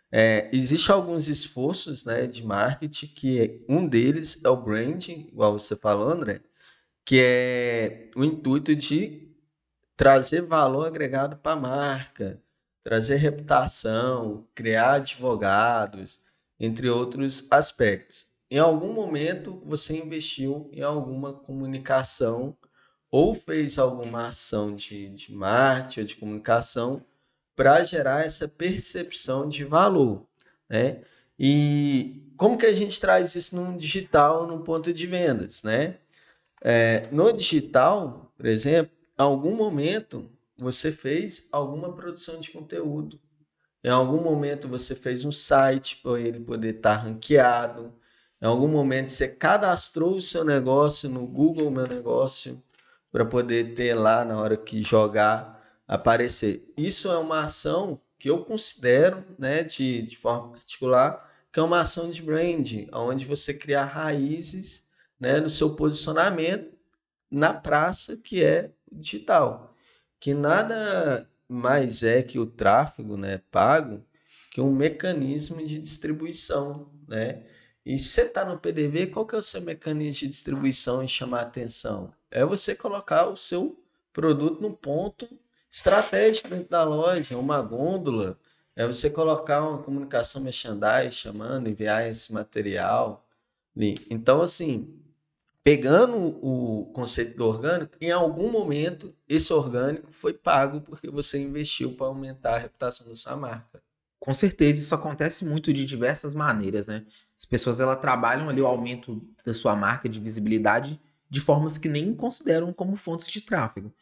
É, 0.10 0.50
Existem 0.54 0.96
alguns 0.96 1.28
esforços 1.28 2.06
né, 2.06 2.26
de 2.26 2.42
marketing, 2.42 3.08
que 3.08 3.66
um 3.68 3.86
deles 3.86 4.42
é 4.46 4.48
o 4.48 4.56
branding, 4.56 5.28
igual 5.30 5.60
você 5.60 5.76
falou, 5.76 6.08
André, 6.08 6.40
que 7.04 7.20
é 7.22 8.10
o 8.16 8.24
intuito 8.24 8.74
de 8.74 9.30
trazer 9.98 10.42
valor 10.42 10.88
agregado 10.88 11.36
para 11.36 11.52
a 11.52 11.58
marca, 11.58 12.42
trazer 12.88 13.18
reputação, 13.18 14.48
criar 14.56 14.94
advogados, 14.94 16.22
entre 16.58 16.90
outros 16.90 17.46
aspectos. 17.52 18.28
Em 18.50 18.60
algum 18.60 18.94
momento 18.94 19.62
você 19.66 19.98
investiu 19.98 20.70
em 20.72 20.82
alguma 20.82 21.34
comunicação 21.34 22.56
ou 23.12 23.34
fez 23.34 23.78
alguma 23.78 24.28
ação 24.28 24.74
de, 24.74 25.10
de 25.10 25.34
marketing 25.34 26.00
ou 26.00 26.06
de 26.06 26.16
comunicação 26.16 27.04
para 27.58 27.84
gerar 27.84 28.24
essa 28.24 28.48
percepção 28.48 29.50
de 29.50 29.66
valor, 29.66 30.26
né? 30.70 31.02
E 31.38 32.24
como 32.38 32.58
que 32.58 32.66
a 32.66 32.74
gente 32.74 33.02
traz 33.02 33.36
isso 33.36 33.54
no 33.54 33.78
digital, 33.78 34.48
no 34.48 34.62
ponto 34.62 34.94
de 34.94 35.06
vendas, 35.06 35.62
né? 35.62 35.98
É, 36.62 37.06
no 37.12 37.34
digital, 37.34 38.32
por 38.38 38.46
exemplo, 38.46 38.96
em 39.20 39.22
algum 39.22 39.58
momento 39.58 40.32
você 40.58 40.92
fez 40.92 41.48
alguma 41.52 41.94
produção 41.94 42.40
de 42.40 42.50
conteúdo. 42.52 43.20
Em 43.84 43.90
algum 43.90 44.22
momento 44.22 44.68
você 44.68 44.96
fez 44.96 45.24
um 45.24 45.32
site 45.32 45.98
para 45.98 46.20
ele 46.20 46.40
poder 46.40 46.76
estar 46.76 46.98
tá 46.98 47.04
ranqueado. 47.04 47.94
Em 48.42 48.46
algum 48.46 48.68
momento 48.68 49.10
você 49.10 49.28
cadastrou 49.28 50.18
o 50.18 50.22
seu 50.22 50.44
negócio 50.44 51.10
no 51.10 51.26
Google 51.28 51.70
Meu 51.70 51.88
Negócio 51.88 52.62
para 53.12 53.24
poder 53.24 53.74
ter 53.74 53.94
lá 53.94 54.26
na 54.26 54.40
hora 54.40 54.58
que 54.58 54.84
jogar 54.84 55.64
aparecer. 55.88 56.72
Isso 56.76 57.10
é 57.12 57.18
uma 57.18 57.44
ação 57.44 58.02
que 58.20 58.30
eu 58.30 58.44
considero, 58.44 59.24
né, 59.38 59.64
de, 59.64 60.02
de 60.02 60.18
forma 60.18 60.52
particular, 60.52 61.32
que 61.52 61.60
é 61.60 61.64
uma 61.64 61.82
ação 61.82 62.10
de 62.10 62.22
branding, 62.22 62.90
onde 62.92 63.26
você 63.26 63.54
cria 63.54 63.86
raízes, 63.86 64.84
né, 65.20 65.40
no 65.40 65.50
seu 65.50 65.76
posicionamento 65.76 66.76
na 67.30 67.54
praça 67.54 68.18
que 68.18 68.44
é 68.44 68.72
digital 68.92 69.77
que 70.20 70.34
nada 70.34 71.30
mais 71.48 72.04
é 72.04 72.22
que 72.22 72.40
o 72.40 72.46
tráfego 72.46 73.18
né, 73.18 73.42
pago 73.52 74.04
que 74.58 74.62
um 74.62 74.74
mecanismo 74.74 75.64
de 75.64 75.78
distribuição. 75.78 76.90
Né? 77.08 77.44
E 77.86 77.98
você 77.98 78.24
está 78.24 78.44
no 78.44 78.58
PDV, 78.58 79.08
qual 79.08 79.26
que 79.26 79.36
é 79.36 79.38
o 79.38 79.42
seu 79.44 79.62
mecanismo 79.62 80.22
de 80.22 80.30
distribuição 80.30 81.04
e 81.04 81.08
chamar 81.08 81.42
atenção? 81.42 82.12
É 82.32 82.44
você 82.44 82.74
colocar 82.74 83.28
o 83.28 83.38
seu 83.38 83.80
produto 84.12 84.60
num 84.60 84.74
ponto 84.74 85.30
estratégico 85.70 86.50
dentro 86.50 86.70
da 86.70 86.84
loja, 86.84 87.38
uma 87.38 87.62
gôndola, 87.62 88.40
é 88.76 88.86
você 88.88 89.12
colocar 89.12 89.62
uma 89.62 89.84
comunicação 89.84 90.42
merchandise 90.42 91.12
chamando, 91.12 91.70
enviar 91.70 92.08
esse 92.08 92.34
material. 92.34 93.28
Então, 94.10 94.42
assim, 94.42 95.00
pegando 95.68 96.16
o 96.18 96.86
conceito 96.94 97.36
do 97.36 97.46
orgânico, 97.46 97.98
em 98.00 98.10
algum 98.10 98.50
momento 98.50 99.14
esse 99.28 99.52
orgânico 99.52 100.14
foi 100.14 100.32
pago 100.32 100.80
porque 100.80 101.12
você 101.12 101.38
investiu 101.38 101.94
para 101.94 102.08
aumentar 102.08 102.56
a 102.56 102.58
reputação 102.58 103.06
da 103.06 103.14
sua 103.16 103.36
marca. 103.36 103.84
Com 104.18 104.34
certeza, 104.34 104.82
isso 104.82 104.96
acontece 104.96 105.44
muito 105.44 105.74
de 105.74 105.84
diversas 105.84 106.34
maneiras, 106.34 106.88
né? 106.88 107.06
As 107.38 107.44
pessoas 107.44 107.82
ela 107.82 107.98
trabalham 107.98 108.48
ali 108.48 108.62
o 108.62 108.66
aumento 108.66 109.22
da 109.46 109.54
sua 109.54 109.76
marca 109.76 110.08
de 110.08 110.22
visibilidade 110.22 110.98
de 111.30 111.42
formas 111.42 111.78
que 111.78 111.90
nem 111.90 112.16
consideram 112.16 112.72
como 112.72 112.96
fontes 112.96 113.28
de 113.28 113.42
tráfego. 113.42 113.94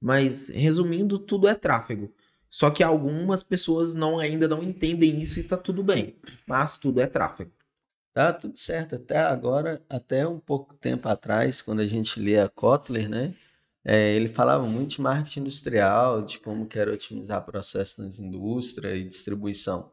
Mas 0.00 0.48
resumindo, 0.48 1.20
tudo 1.20 1.46
é 1.46 1.54
tráfego. 1.54 2.12
Só 2.50 2.68
que 2.68 2.82
algumas 2.82 3.44
pessoas 3.44 3.94
não 3.94 4.18
ainda 4.18 4.48
não 4.48 4.60
entendem 4.60 5.22
isso 5.22 5.38
e 5.38 5.44
tá 5.44 5.56
tudo 5.56 5.84
bem. 5.84 6.16
Mas 6.48 6.78
tudo 6.78 7.00
é 7.00 7.06
tráfego. 7.06 7.52
Tá 8.12 8.32
tudo 8.32 8.56
certo. 8.58 8.96
Até 8.96 9.18
agora, 9.18 9.82
até 9.88 10.26
um 10.26 10.38
pouco 10.38 10.74
tempo 10.74 11.08
atrás, 11.08 11.62
quando 11.62 11.80
a 11.80 11.86
gente 11.86 12.20
lia 12.20 12.48
Kotler, 12.48 13.08
né? 13.08 13.34
É, 13.84 14.14
ele 14.14 14.28
falava 14.28 14.64
muito 14.66 14.90
de 14.90 15.00
marketing 15.00 15.40
industrial, 15.40 16.22
de 16.22 16.38
como 16.38 16.66
quer 16.66 16.88
otimizar 16.88 17.44
processos 17.44 17.98
nas 17.98 18.18
indústrias 18.18 18.98
e 18.98 19.04
distribuição. 19.04 19.92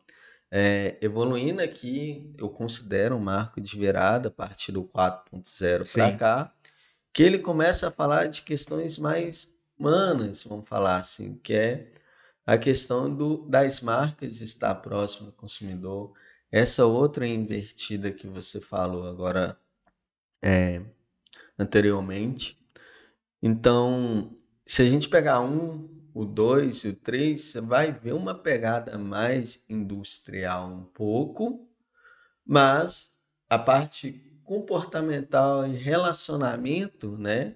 É, 0.52 0.98
evoluindo 1.02 1.62
aqui, 1.62 2.34
eu 2.38 2.50
considero 2.50 3.16
um 3.16 3.20
marco 3.20 3.62
de 3.62 3.78
virada 3.78 4.30
a 4.30 4.32
partir 4.32 4.72
do 4.72 4.84
4.0 4.84 5.92
para 5.92 6.18
cá, 6.18 6.54
que 7.14 7.24
ele 7.24 7.40
começa 7.40 7.88
a 7.88 7.92
falar 7.92 8.28
de 8.28 8.42
questões 8.44 8.98
mais 9.00 9.54
humanas, 9.78 10.44
vamos 10.44 10.68
falar 10.68 10.98
assim, 10.98 11.36
que 11.38 11.54
é 11.54 11.92
a 12.46 12.58
questão 12.58 13.14
do, 13.14 13.48
das 13.48 13.82
marcas 13.82 14.42
estar 14.42 14.76
próximo 14.76 15.28
do 15.28 15.34
consumidor. 15.34 16.14
Essa 16.52 16.86
outra 16.86 17.28
invertida 17.28 18.12
que 18.12 18.28
você 18.28 18.60
falou 18.60 19.08
agora 19.08 19.60
é, 20.42 20.82
anteriormente. 21.58 22.58
Então, 23.42 24.34
se 24.66 24.82
a 24.82 24.90
gente 24.90 25.08
pegar 25.08 25.42
um, 25.42 25.88
o 26.14 26.26
dois 26.26 26.84
e 26.84 26.90
o 26.90 26.96
três, 26.96 27.42
você 27.44 27.62
vai 27.62 27.92
ver 27.92 28.14
uma 28.14 28.34
pegada 28.34 28.98
mais 28.98 29.64
industrial 29.70 30.70
um 30.70 30.84
pouco, 30.84 31.68
mas 32.46 33.12
a 33.50 33.58
parte 33.58 34.26
comportamental 34.44 35.68
e 35.68 35.76
relacionamento, 35.76 37.18
né, 37.18 37.56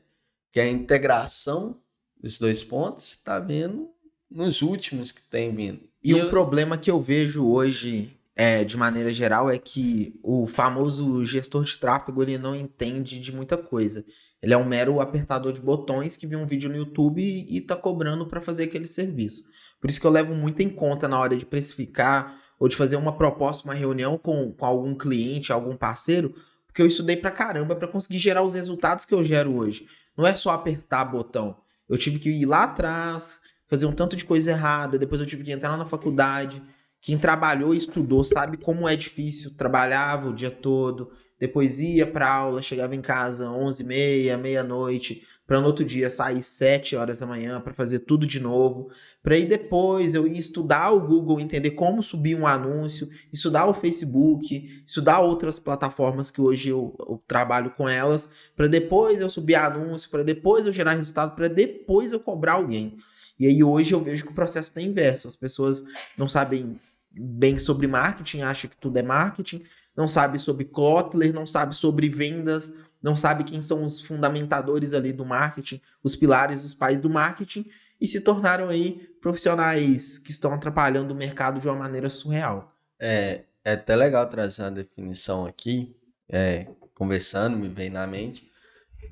que 0.52 0.60
é 0.60 0.64
a 0.64 0.70
integração 0.70 1.82
dos 2.16 2.38
dois 2.38 2.64
pontos, 2.64 3.14
está 3.14 3.40
vendo 3.40 3.90
nos 4.30 4.62
últimos 4.62 5.12
que 5.12 5.22
tem 5.24 5.54
vindo. 5.54 5.90
E, 6.04 6.12
e 6.12 6.14
o 6.14 6.20
eu... 6.20 6.30
problema 6.30 6.78
que 6.78 6.92
eu 6.92 7.02
vejo 7.02 7.48
hoje, 7.48 8.16
é, 8.36 8.63
de 8.63 8.75
maneira 8.75 9.13
geral, 9.13 9.50
é 9.50 9.58
que 9.58 10.20
o 10.24 10.48
famoso 10.48 11.25
gestor 11.25 11.63
de 11.63 11.78
tráfego 11.78 12.24
ele 12.24 12.38
não 12.38 12.56
entende 12.56 13.20
de 13.20 13.34
muita 13.34 13.58
coisa. 13.58 14.04
Ele 14.42 14.54
é 14.54 14.58
um 14.58 14.66
mero 14.66 15.00
apertador 15.00 15.54
de 15.54 15.62
botões 15.62 16.18
que 16.18 16.28
viu 16.28 16.40
um 16.40 16.46
vídeo 16.46 16.70
no 16.70 16.75
YouTube 16.75 17.22
e 17.22 17.58
está 17.58 17.75
cobrando 17.75 18.28
para 18.28 18.42
fazer 18.42 18.66
aquele 18.66 18.88
serviço. 18.88 19.44
Por 19.80 19.90
isso 19.90 20.00
que 20.00 20.08
eu 20.08 20.12
levo 20.12 20.34
muito 20.34 20.62
em 20.62 20.70
conta 20.70 21.08
na 21.08 21.20
hora 21.20 21.38
de 21.38 21.46
precificar 21.46 22.42
ou 22.60 22.68
de 22.68 22.75
fazer 22.75 22.96
uma 22.96 23.16
proposta, 23.16 23.66
uma 23.66 23.74
reunião 23.74 24.18
com, 24.18 24.52
com 24.52 24.66
algum 24.66 24.96
cliente, 24.96 25.52
algum 25.52 25.75
parceiro, 25.75 26.34
porque 26.66 26.82
eu 26.82 26.88
estudei 26.88 27.16
pra 27.16 27.32
caramba 27.32 27.75
para 27.75 27.88
conseguir 27.88 28.20
gerar 28.20 28.42
os 28.42 28.54
resultados 28.54 29.06
que 29.06 29.13
eu 29.13 29.24
gero 29.24 29.56
hoje. 29.56 29.88
Não 30.18 30.25
é 30.25 30.36
só 30.36 30.52
apertar 30.52 31.06
botão. 31.06 31.58
Eu 31.88 31.98
tive 31.98 32.20
que 32.20 32.30
ir 32.30 32.46
lá 32.46 32.63
atrás, 32.63 33.42
fazer 33.68 33.86
um 33.86 33.92
tanto 33.92 34.16
de 34.16 34.25
coisa 34.25 34.52
errada, 34.52 34.98
depois 34.98 35.22
eu 35.22 35.28
tive 35.28 35.44
que 35.44 35.52
entrar 35.52 35.78
na 35.78 35.86
faculdade. 35.86 36.62
Quem 37.03 37.17
trabalhou 37.17 37.74
e 37.74 37.77
estudou 37.77 38.24
sabe 38.24 38.55
como 38.55 38.88
é 38.88 38.95
difícil, 38.95 39.51
trabalhava 39.57 40.29
o 40.29 40.33
dia 40.33 40.50
todo, 40.50 41.12
depois 41.38 41.81
ia 41.81 42.07
para 42.07 42.33
aula, 42.33 42.62
chegava 42.62 42.95
em 42.95 43.01
casa 43.01 43.51
11 43.51 43.83
meia, 43.83 44.38
meia-noite, 44.38 45.22
para 45.45 45.60
no 45.60 45.67
outro 45.67 45.83
dia 45.83 46.10
sair 46.10 46.41
7 46.41 46.95
horas 46.95 47.19
da 47.19 47.25
manhã 47.25 47.60
para 47.60 47.74
fazer 47.74 48.00
tudo 48.00 48.25
de 48.25 48.39
novo, 48.39 48.89
para 49.22 49.36
aí 49.36 49.45
depois 49.45 50.15
eu 50.15 50.25
ir 50.25 50.38
estudar 50.38 50.91
o 50.91 51.05
Google, 51.05 51.41
entender 51.41 51.72
como 51.72 52.01
subir 52.01 52.38
um 52.38 52.48
anúncio, 52.48 53.10
estudar 53.33 53.65
o 53.65 53.74
Facebook, 53.74 54.81
estudar 54.88 55.19
outras 55.19 55.60
plataformas 55.60 56.31
que 56.31 56.39
hoje 56.39 56.69
eu, 56.69 56.95
eu 56.98 57.22
trabalho 57.27 57.72
com 57.72 57.89
elas, 57.89 58.31
para 58.55 58.67
depois 58.67 59.19
eu 59.19 59.27
subir 59.27 59.55
anúncio, 59.55 60.10
para 60.10 60.24
depois 60.24 60.65
eu 60.65 60.72
gerar 60.72 60.93
resultado, 60.93 61.36
para 61.36 61.50
depois 61.50 62.13
eu 62.13 62.22
cobrar 62.22 62.53
alguém. 62.53 62.95
E 63.38 63.45
aí 63.45 63.62
hoje 63.62 63.93
eu 63.93 64.01
vejo 64.01 64.24
que 64.24 64.31
o 64.31 64.36
processo 64.36 64.69
está 64.69 64.81
inverso. 64.81 65.27
As 65.27 65.36
pessoas 65.36 65.83
não 66.17 66.27
sabem 66.27 66.79
bem 67.13 67.58
sobre 67.58 67.88
marketing, 67.88 68.41
acham 68.41 68.70
que 68.70 68.77
tudo 68.77 68.98
é 68.98 69.01
marketing, 69.01 69.63
não 69.96 70.08
sabe 70.08 70.39
sobre 70.39 70.65
Kotler, 70.65 71.34
não 71.34 71.46
sabe 71.46 71.75
sobre 71.75 72.10
vendas, 72.10 72.74
não 73.01 73.15
sabe 73.15 73.43
quem 73.43 73.62
são 73.62 73.84
os 73.84 74.00
fundamentadores 74.01 74.93
ali 74.93 75.13
do 75.13 75.25
marketing, 75.25 75.82
os 76.03 76.15
pilares, 76.15 76.63
os 76.63 76.74
pais 76.74 77.00
do 77.00 77.10
marketing, 77.10 77.70
e 78.01 78.08
se 78.08 78.22
tornaram 78.22 78.70
aí 78.70 79.08
profissionais 79.22 80.17
que 80.17 80.32
estão 80.32 80.53
atrapalhando 80.53 81.13
o 81.13 81.17
mercado 81.17 81.60
de 81.60 81.67
uma 81.67 81.75
maneira 81.75 82.10
surreal. 82.10 82.75
É, 83.00 83.43
é 83.63 83.74
até 83.74 83.96
legal 83.96 84.27
trazer 84.27 84.63
uma 84.63 84.72
definição 84.72 85.46
aqui, 85.46 85.96
é, 86.27 86.67
conversando, 86.96 87.58
me 87.58 87.70
vem 87.70 87.89
na 87.89 88.08
mente, 88.08 88.51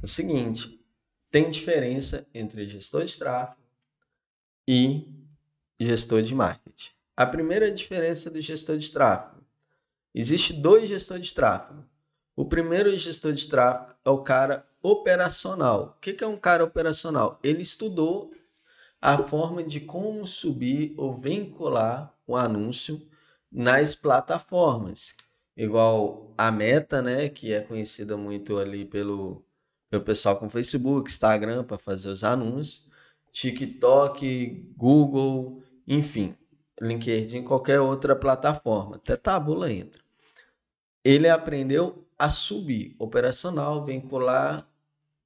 o 0.01 0.07
seguinte, 0.07 0.79
tem 1.29 1.49
diferença 1.49 2.27
entre 2.33 2.67
gestor 2.67 3.05
de 3.05 3.17
tráfego, 3.17 3.61
e 4.67 5.07
gestor 5.79 6.21
de 6.21 6.33
marketing. 6.33 6.91
A 7.15 7.25
primeira 7.25 7.71
diferença 7.71 8.29
do 8.29 8.41
gestor 8.41 8.77
de 8.77 8.89
tráfego. 8.91 9.43
Existe 10.13 10.53
dois 10.53 10.89
gestores 10.89 11.27
de 11.27 11.33
tráfego. 11.33 11.85
O 12.35 12.45
primeiro 12.45 12.95
gestor 12.97 13.33
de 13.33 13.47
tráfego 13.47 13.95
é 14.03 14.09
o 14.09 14.19
cara 14.19 14.65
operacional. 14.81 15.95
O 15.97 16.01
que 16.01 16.23
é 16.23 16.27
um 16.27 16.37
cara 16.37 16.63
operacional? 16.63 17.39
Ele 17.43 17.61
estudou 17.61 18.31
a 19.01 19.17
forma 19.17 19.63
de 19.63 19.79
como 19.79 20.25
subir 20.27 20.93
ou 20.97 21.13
vincular 21.13 22.13
o 22.27 22.35
anúncio 22.35 23.01
nas 23.51 23.95
plataformas. 23.95 25.15
Igual 25.55 26.33
a 26.37 26.51
Meta, 26.51 27.01
né, 27.01 27.27
que 27.27 27.51
é 27.51 27.61
conhecida 27.61 28.15
muito 28.15 28.57
ali 28.57 28.85
pelo, 28.85 29.43
pelo 29.89 30.03
pessoal 30.03 30.37
com 30.37 30.49
Facebook, 30.49 31.09
Instagram 31.09 31.63
para 31.63 31.77
fazer 31.77 32.09
os 32.09 32.23
anúncios. 32.23 32.87
TikTok, 33.31 34.73
Google, 34.77 35.63
enfim, 35.87 36.35
LinkedIn, 36.79 37.43
qualquer 37.43 37.79
outra 37.79 38.15
plataforma, 38.15 38.95
até 38.95 39.15
Tabula 39.15 39.71
entra. 39.71 40.01
Ele 41.03 41.27
aprendeu 41.27 42.07
a 42.17 42.29
subir 42.29 42.95
operacional, 42.99 43.83
vincular, 43.83 44.67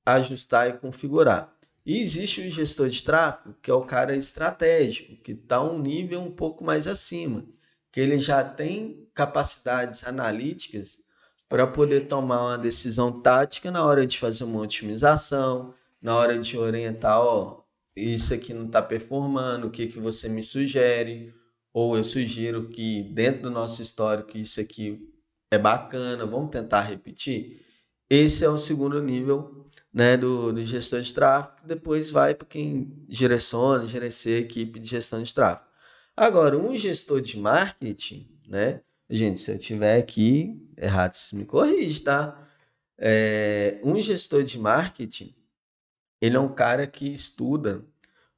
ajustar 0.05 0.69
e 0.69 0.73
configurar. 0.73 1.53
E 1.85 1.99
existe 2.01 2.41
o 2.41 2.49
gestor 2.49 2.89
de 2.89 3.03
tráfego, 3.03 3.55
que 3.61 3.69
é 3.69 3.73
o 3.73 3.85
cara 3.85 4.15
estratégico, 4.15 5.21
que 5.21 5.33
está 5.33 5.61
um 5.61 5.77
nível 5.77 6.21
um 6.21 6.31
pouco 6.31 6.63
mais 6.63 6.87
acima, 6.87 7.45
que 7.91 7.99
ele 7.99 8.17
já 8.17 8.43
tem 8.43 9.07
capacidades 9.13 10.03
analíticas 10.05 10.99
para 11.47 11.67
poder 11.67 12.07
tomar 12.07 12.41
uma 12.41 12.57
decisão 12.57 13.21
tática 13.21 13.69
na 13.69 13.85
hora 13.85 14.07
de 14.07 14.17
fazer 14.17 14.43
uma 14.45 14.61
otimização, 14.61 15.73
na 16.01 16.15
hora 16.15 16.39
de 16.39 16.57
orientar, 16.57 17.19
ó, 17.19 17.64
isso 17.95 18.33
aqui 18.33 18.53
não 18.53 18.65
está 18.65 18.81
performando, 18.81 19.67
o 19.67 19.71
que, 19.71 19.87
que 19.87 19.99
você 19.99 20.27
me 20.27 20.43
sugere? 20.43 21.33
Ou 21.73 21.97
eu 21.97 22.03
sugiro 22.03 22.69
que 22.69 23.03
dentro 23.13 23.43
do 23.43 23.51
nosso 23.51 23.81
histórico 23.81 24.37
isso 24.37 24.59
aqui 24.59 25.09
é 25.51 25.57
bacana, 25.57 26.25
vamos 26.25 26.51
tentar 26.51 26.81
repetir? 26.81 27.65
Esse 28.09 28.45
é 28.45 28.49
o 28.49 28.57
segundo 28.57 29.01
nível 29.01 29.65
né, 29.93 30.17
do, 30.17 30.51
do 30.51 30.63
gestor 30.63 31.01
de 31.01 31.13
tráfego, 31.13 31.67
depois 31.67 32.11
vai 32.11 32.35
para 32.35 32.47
quem 32.47 33.05
direciona, 33.07 33.87
gerencia 33.87 34.35
a 34.35 34.39
equipe 34.39 34.79
de 34.79 34.87
gestão 34.89 35.23
de 35.23 35.33
tráfego. 35.33 35.69
Agora, 36.15 36.57
um 36.57 36.77
gestor 36.77 37.21
de 37.21 37.39
marketing, 37.39 38.29
né? 38.47 38.81
Gente, 39.09 39.39
se 39.39 39.51
eu 39.51 39.57
tiver 39.57 39.97
aqui 39.97 40.61
errado, 40.77 41.13
se 41.13 41.35
me 41.35 41.45
corrige, 41.45 42.01
tá? 42.01 42.47
É, 42.97 43.79
um 43.83 43.99
gestor 44.01 44.43
de 44.43 44.57
marketing, 44.57 45.35
ele 46.21 46.35
é 46.35 46.39
um 46.39 46.53
cara 46.53 46.87
que 46.87 47.13
estuda 47.13 47.85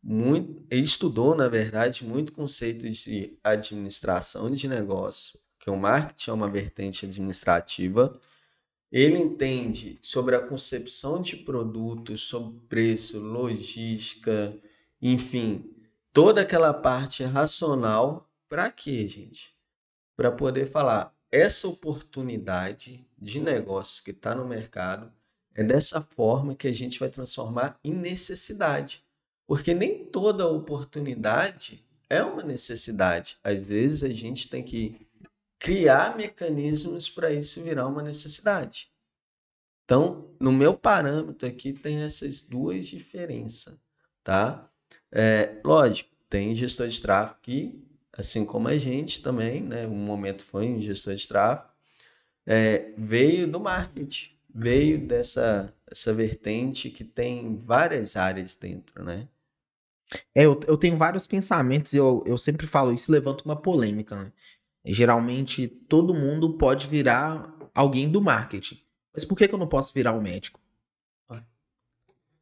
muito, 0.02 0.66
estudou, 0.72 1.36
na 1.36 1.48
verdade, 1.48 2.06
muito 2.06 2.32
conceito 2.32 2.90
de 2.90 3.38
administração 3.44 4.50
de 4.50 4.68
negócio, 4.68 5.40
que 5.60 5.70
o 5.70 5.76
marketing 5.76 6.30
é 6.30 6.34
uma 6.34 6.50
vertente 6.50 7.06
administrativa. 7.06 8.20
Ele 8.90 9.18
entende 9.18 10.00
sobre 10.02 10.36
a 10.36 10.40
concepção 10.40 11.22
de 11.22 11.36
produtos, 11.36 12.22
sobre 12.22 12.58
preço, 12.70 13.20
logística, 13.20 14.58
enfim, 15.02 15.70
toda 16.14 16.42
aquela 16.42 16.74
parte 16.74 17.24
racional. 17.24 18.32
Para 18.48 18.72
quê, 18.72 19.08
gente? 19.10 19.54
Para 20.16 20.32
poder 20.32 20.68
falar 20.68 21.14
essa 21.30 21.68
oportunidade 21.68 23.06
de 23.18 23.42
negócio 23.42 24.04
que 24.04 24.12
está 24.12 24.34
no 24.34 24.48
mercado 24.48 25.12
é 25.58 25.64
dessa 25.64 26.00
forma 26.00 26.56
que 26.56 26.68
a 26.68 26.74
gente 26.74 27.00
vai 27.00 27.10
transformar 27.10 27.80
em 27.84 27.92
necessidade. 27.92 29.04
Porque 29.48 29.74
nem 29.74 30.06
toda 30.06 30.48
oportunidade 30.48 31.84
é 32.08 32.24
uma 32.24 32.44
necessidade. 32.44 33.38
Às 33.44 33.66
vezes 33.66 34.04
a 34.04 34.10
gente 34.10 34.48
tem 34.50 34.64
que 34.64 35.08
criar 35.58 36.16
mecanismos 36.16 37.10
para 37.10 37.34
isso 37.34 37.64
virar 37.64 37.88
uma 37.88 38.04
necessidade. 38.04 38.92
Então, 39.84 40.30
no 40.40 40.52
meu 40.52 40.78
parâmetro 40.78 41.48
aqui 41.48 41.74
tem 41.74 42.04
essas 42.04 42.40
duas 42.40 42.86
diferenças, 42.86 43.76
tá? 44.24 44.70
É, 45.12 45.60
lógico, 45.66 46.16
tem 46.30 46.54
gestor 46.54 46.88
de 46.88 47.02
tráfego 47.02 47.40
que, 47.42 47.84
assim 48.14 48.46
como 48.46 48.68
a 48.68 48.78
gente 48.78 49.24
também, 49.24 49.64
né? 49.64 49.88
Um 49.88 49.96
momento 49.96 50.44
foi 50.44 50.68
um 50.68 50.82
gestor 50.82 51.16
de 51.16 51.28
tráfego, 51.28 51.74
é, 52.46 52.92
veio 52.98 53.50
do 53.50 53.60
marketing, 53.60 54.37
veio 54.58 55.08
dessa 55.08 55.72
essa 55.90 56.14
vertente 56.14 56.90
que 56.90 57.04
tem 57.04 57.58
várias 57.58 58.16
áreas 58.16 58.56
dentro, 58.56 59.04
né? 59.04 59.30
É, 60.34 60.44
eu, 60.46 60.60
eu 60.68 60.78
tenho 60.78 60.98
vários 60.98 61.28
pensamentos 61.28 61.94
e 61.94 61.98
eu, 61.98 62.24
eu 62.26 62.38
sempre 62.38 62.66
falo 62.66 62.92
isso 62.92 63.12
levanta 63.12 63.44
uma 63.46 63.56
polêmica, 63.56 64.16
né? 64.16 64.34
Geralmente 64.84 65.68
todo 65.68 66.14
mundo 66.14 66.58
pode 66.58 66.88
virar 66.88 67.54
alguém 67.74 68.10
do 68.10 68.22
marketing. 68.22 68.82
Mas 69.14 69.24
por 69.24 69.38
que, 69.38 69.48
que 69.48 69.54
eu 69.54 69.60
não 69.60 69.68
posso 69.68 69.94
virar 69.94 70.14
um 70.14 70.22
médico? 70.22 70.60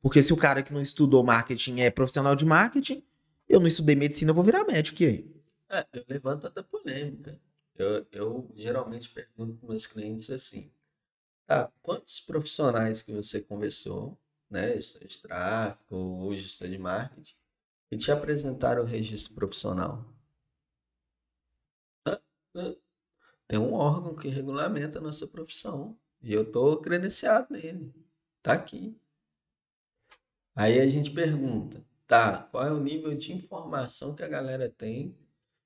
Porque 0.01 0.22
se 0.22 0.31
o 0.31 0.38
cara 0.38 0.62
que 0.62 0.72
não 0.72 0.81
estudou 0.81 1.24
marketing 1.24 1.79
é 1.79 1.89
profissional 1.89 2.36
de 2.36 2.45
marketing, 2.45 3.03
eu 3.50 3.60
não 3.60 3.65
estudei 3.65 3.95
medicina, 3.95 4.29
eu 4.29 4.36
vou 4.36 4.43
virar 4.43 4.63
médico. 4.63 5.01
E 5.01 5.05
aí? 5.07 5.36
É, 5.67 5.86
eu 5.93 6.05
levanto 6.07 6.45
a 6.45 6.63
polêmica. 6.63 7.41
Eu, 7.75 8.05
eu 8.12 8.51
geralmente 8.55 9.10
pergunto 9.10 9.55
para 9.55 9.69
meus 9.69 9.88
clientes 9.88 10.29
assim: 10.29 10.72
tá, 11.47 11.71
quantos 11.81 12.19
profissionais 12.21 13.01
que 13.01 13.13
você 13.13 13.41
conversou, 13.41 14.17
né, 14.49 14.75
gestor 14.75 15.07
de 15.07 15.21
tráfego 15.21 15.95
ou 15.95 16.35
gestor 16.35 16.67
de 16.69 16.77
marketing, 16.77 17.35
e 17.91 17.97
te 17.97 18.11
apresentaram 18.11 18.83
o 18.83 18.85
registro 18.85 19.35
profissional? 19.35 20.05
Tem 23.47 23.59
um 23.59 23.73
órgão 23.73 24.15
que 24.15 24.27
regulamenta 24.27 24.99
a 24.99 25.01
nossa 25.01 25.27
profissão. 25.27 25.97
E 26.21 26.33
eu 26.33 26.43
estou 26.43 26.81
credenciado 26.81 27.47
nele. 27.51 27.93
Tá 28.41 28.53
aqui. 28.53 28.99
Aí 30.55 30.79
a 30.79 30.87
gente 30.87 31.11
pergunta, 31.11 31.85
tá, 32.07 32.43
qual 32.43 32.65
é 32.65 32.71
o 32.71 32.79
nível 32.79 33.15
de 33.15 33.33
informação 33.33 34.15
que 34.15 34.23
a 34.23 34.27
galera 34.27 34.69
tem 34.69 35.15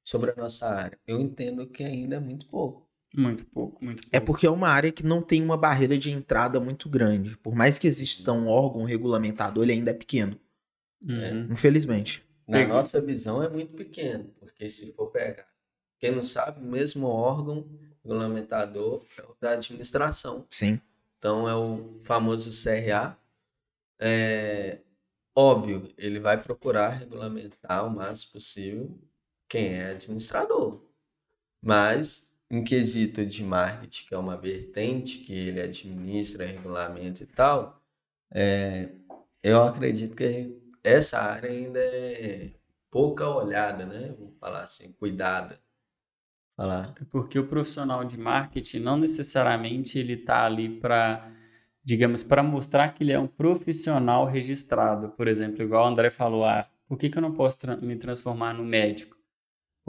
sobre 0.04 0.32
a 0.32 0.36
nossa 0.36 0.68
área? 0.68 1.00
Eu 1.06 1.20
entendo 1.20 1.70
que 1.70 1.84
ainda 1.84 2.16
é 2.16 2.20
muito 2.20 2.48
pouco. 2.48 2.89
Muito 3.16 3.46
pouco, 3.46 3.84
muito 3.84 4.04
pouco. 4.04 4.16
É 4.16 4.20
porque 4.20 4.46
é 4.46 4.50
uma 4.50 4.70
área 4.70 4.92
que 4.92 5.04
não 5.04 5.22
tem 5.22 5.44
uma 5.44 5.58
barreira 5.58 5.98
de 5.98 6.12
entrada 6.12 6.60
muito 6.60 6.88
grande. 6.88 7.36
Por 7.38 7.56
mais 7.56 7.80
que 7.80 7.88
exista 7.88 8.32
um 8.32 8.48
órgão 8.48 8.86
regulamentador, 8.86 9.64
ele 9.64 9.74
ainda 9.74 9.92
é 9.92 9.94
pequeno. 9.94 10.40
Uhum. 11.02 11.48
Infelizmente. 11.52 12.24
Na 12.48 12.66
nossa 12.68 13.00
visão 13.00 13.44
é 13.44 13.50
muito 13.50 13.74
pequeno, 13.74 14.34
porque 14.40 14.70
se 14.70 14.92
for 14.94 15.12
pegar, 15.12 15.48
quem 16.00 16.12
não 16.12 16.24
sabe, 16.24 16.60
o 16.60 16.66
mesmo 16.66 17.06
órgão 17.06 17.68
regulamentador 18.04 19.06
é 19.18 19.22
o 19.22 19.36
da 19.40 19.52
administração. 19.52 20.48
Sim. 20.50 20.82
Então 21.18 21.48
é 21.48 21.56
o 21.56 22.00
famoso 22.02 22.50
CRA, 22.52 23.18
é, 24.00 24.80
óbvio, 25.36 25.94
ele 25.98 26.20
vai 26.20 26.42
procurar 26.42 26.90
regulamentar 26.90 27.86
o 27.86 27.90
máximo 27.90 28.34
possível 28.34 28.98
quem 29.48 29.74
é 29.74 29.92
administrador. 29.92 30.82
Mas, 31.62 32.29
em 32.50 32.64
quesito 32.64 33.26
de 33.26 33.44
marketing, 33.44 34.08
que 34.08 34.14
é 34.14 34.18
uma 34.18 34.38
vertente 34.38 35.20
que 35.20 35.34
ele 35.34 35.62
administra, 35.62 36.46
regulamento 36.46 37.24
e 37.24 37.28
tal, 37.28 37.82
é, 38.32 38.90
eu 39.44 39.64
acredito 39.64 40.16
que 40.16 40.58
essa 40.84 41.20
área 41.20 41.50
ainda 41.50 41.80
é 41.80 42.52
pouca 42.90 43.28
olhada, 43.28 43.86
né? 43.86 44.16
Vamos 44.18 44.38
falar 44.40 44.64
assim, 44.64 44.92
cuidada. 44.94 45.60
É 47.00 47.06
porque 47.06 47.40
o 47.40 47.48
profissional 47.48 48.04
de 48.04 48.18
marketing 48.18 48.80
não 48.80 48.98
necessariamente 48.98 49.98
ele 49.98 50.14
está 50.14 50.46
ali 50.46 50.80
para 50.80 51.32
digamos, 51.90 52.24
para 52.24 52.44
mostrar 52.44 52.90
que 52.90 53.04
ele 53.04 53.12
é 53.12 53.20
um 53.20 53.28
profissional 53.28 54.26
registrado. 54.26 55.10
Por 55.10 55.28
exemplo, 55.28 55.64
igual 55.64 55.86
o 55.86 55.88
André 55.88 56.12
falou, 56.12 56.46
ah, 56.46 56.70
por 56.88 56.98
que, 56.98 57.10
que 57.10 57.18
eu 57.18 57.22
não 57.22 57.34
posso 57.34 57.60
tra 57.60 57.76
me 57.78 57.96
transformar 57.96 58.54
no 58.54 58.64
médico? 58.64 59.18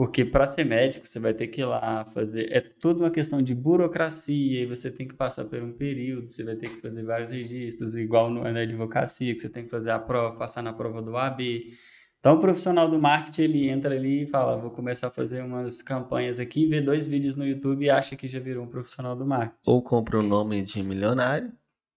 Porque 0.01 0.25
para 0.25 0.47
ser 0.47 0.63
médico, 0.63 1.07
você 1.07 1.19
vai 1.19 1.31
ter 1.31 1.45
que 1.45 1.61
ir 1.61 1.65
lá 1.65 2.03
fazer. 2.05 2.51
É 2.51 2.59
toda 2.59 3.03
uma 3.03 3.11
questão 3.11 3.39
de 3.39 3.53
burocracia, 3.53 4.63
e 4.63 4.65
você 4.65 4.89
tem 4.89 5.07
que 5.07 5.13
passar 5.13 5.45
por 5.45 5.61
um 5.61 5.71
período, 5.71 6.27
você 6.27 6.43
vai 6.43 6.55
ter 6.55 6.69
que 6.69 6.81
fazer 6.81 7.03
vários 7.03 7.29
registros, 7.29 7.95
igual 7.95 8.27
no, 8.27 8.41
na 8.41 8.61
advocacia, 8.61 9.31
que 9.31 9.39
você 9.39 9.47
tem 9.47 9.63
que 9.63 9.69
fazer 9.69 9.91
a 9.91 9.99
prova, 9.99 10.35
passar 10.35 10.63
na 10.63 10.73
prova 10.73 11.03
do 11.03 11.15
AB. 11.15 11.77
Então, 12.19 12.33
o 12.33 12.39
profissional 12.39 12.89
do 12.89 12.97
marketing, 12.97 13.41
ele 13.43 13.69
entra 13.69 13.93
ali 13.93 14.23
e 14.23 14.25
fala: 14.25 14.57
vou 14.57 14.71
começar 14.71 15.09
a 15.09 15.11
fazer 15.11 15.43
umas 15.43 15.83
campanhas 15.83 16.39
aqui, 16.39 16.65
vê 16.65 16.81
dois 16.81 17.07
vídeos 17.07 17.35
no 17.35 17.45
YouTube 17.45 17.85
e 17.85 17.91
acha 17.91 18.15
que 18.15 18.27
já 18.27 18.39
virou 18.39 18.65
um 18.65 18.69
profissional 18.69 19.15
do 19.15 19.23
marketing. 19.23 19.59
Ou 19.67 19.83
compra 19.83 20.17
o 20.17 20.23
nome 20.23 20.63
de 20.63 20.81
milionário 20.81 21.53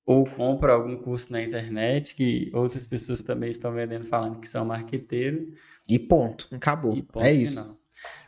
ou 0.06 0.26
compra 0.26 0.74
algum 0.74 0.98
curso 0.98 1.32
na 1.32 1.42
internet 1.42 2.14
que 2.14 2.50
outras 2.52 2.86
pessoas 2.86 3.22
também 3.22 3.48
estão 3.48 3.72
vendendo 3.72 4.04
falando 4.04 4.38
que 4.38 4.46
são 4.46 4.62
marqueteiros. 4.62 5.48
E 5.88 5.98
ponto, 5.98 6.46
acabou. 6.52 6.94
E 6.94 7.02
ponto 7.02 7.24
é 7.24 7.32
isso. 7.32 7.82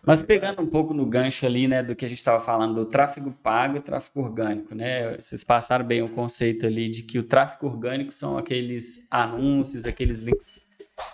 Mas 0.04 0.22
pegando 0.22 0.62
um 0.62 0.66
pouco 0.66 0.94
no 0.94 1.04
gancho 1.04 1.44
ali, 1.46 1.66
né, 1.66 1.82
do 1.82 1.96
que 1.96 2.04
a 2.04 2.08
gente 2.08 2.18
estava 2.18 2.38
falando 2.38 2.74
do 2.74 2.86
tráfego 2.86 3.32
pago 3.42 3.76
e 3.76 3.80
tráfego 3.80 4.20
orgânico, 4.20 4.74
né? 4.74 5.16
Vocês 5.18 5.42
passaram 5.42 5.84
bem 5.84 6.00
o 6.00 6.08
conceito 6.08 6.64
ali 6.64 6.88
de 6.88 7.02
que 7.02 7.18
o 7.18 7.24
tráfego 7.24 7.66
orgânico 7.66 8.12
são 8.12 8.38
aqueles 8.38 9.04
anúncios, 9.10 9.84
aqueles 9.84 10.20
links 10.20 10.64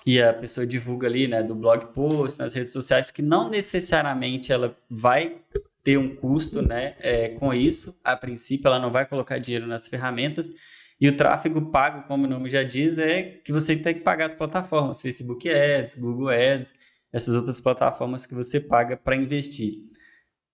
que 0.03 0.21
a 0.21 0.33
pessoa 0.33 0.67
divulga 0.67 1.07
ali, 1.07 1.27
né, 1.27 1.43
do 1.43 1.55
blog 1.55 1.87
post, 1.87 2.39
nas 2.39 2.55
redes 2.55 2.73
sociais, 2.73 3.11
que 3.11 3.23
não 3.23 3.49
necessariamente 3.49 4.53
ela 4.53 4.77
vai 4.89 5.37
ter 5.83 5.97
um 5.97 6.15
custo 6.15 6.63
né, 6.63 6.95
é, 7.01 7.31
com 7.31 7.53
isso. 7.53 7.97
A 8.05 8.17
princípio, 8.17 8.69
ela 8.69 8.79
não 8.79 8.91
vai 8.91 9.07
colocar 9.07 9.39
dinheiro 9.39 9.67
nas 9.67 9.89
ferramentas. 9.89 10.51
E 11.01 11.09
o 11.09 11.17
tráfego 11.17 11.61
pago, 11.73 12.07
como 12.07 12.27
o 12.27 12.29
nome 12.29 12.49
já 12.49 12.63
diz, 12.63 12.99
é 12.99 13.23
que 13.23 13.53
você 13.53 13.75
tem 13.75 13.95
que 13.95 14.01
pagar 14.01 14.27
as 14.27 14.35
plataformas, 14.35 15.03
Facebook 15.03 15.51
Ads, 15.51 15.97
Google 15.97 16.29
Ads, 16.29 16.73
essas 17.13 17.35
outras 17.35 17.61
plataformas 17.61 18.25
que 18.25 18.35
você 18.35 18.59
paga 18.59 18.97
para 18.97 19.15
investir. 19.15 19.93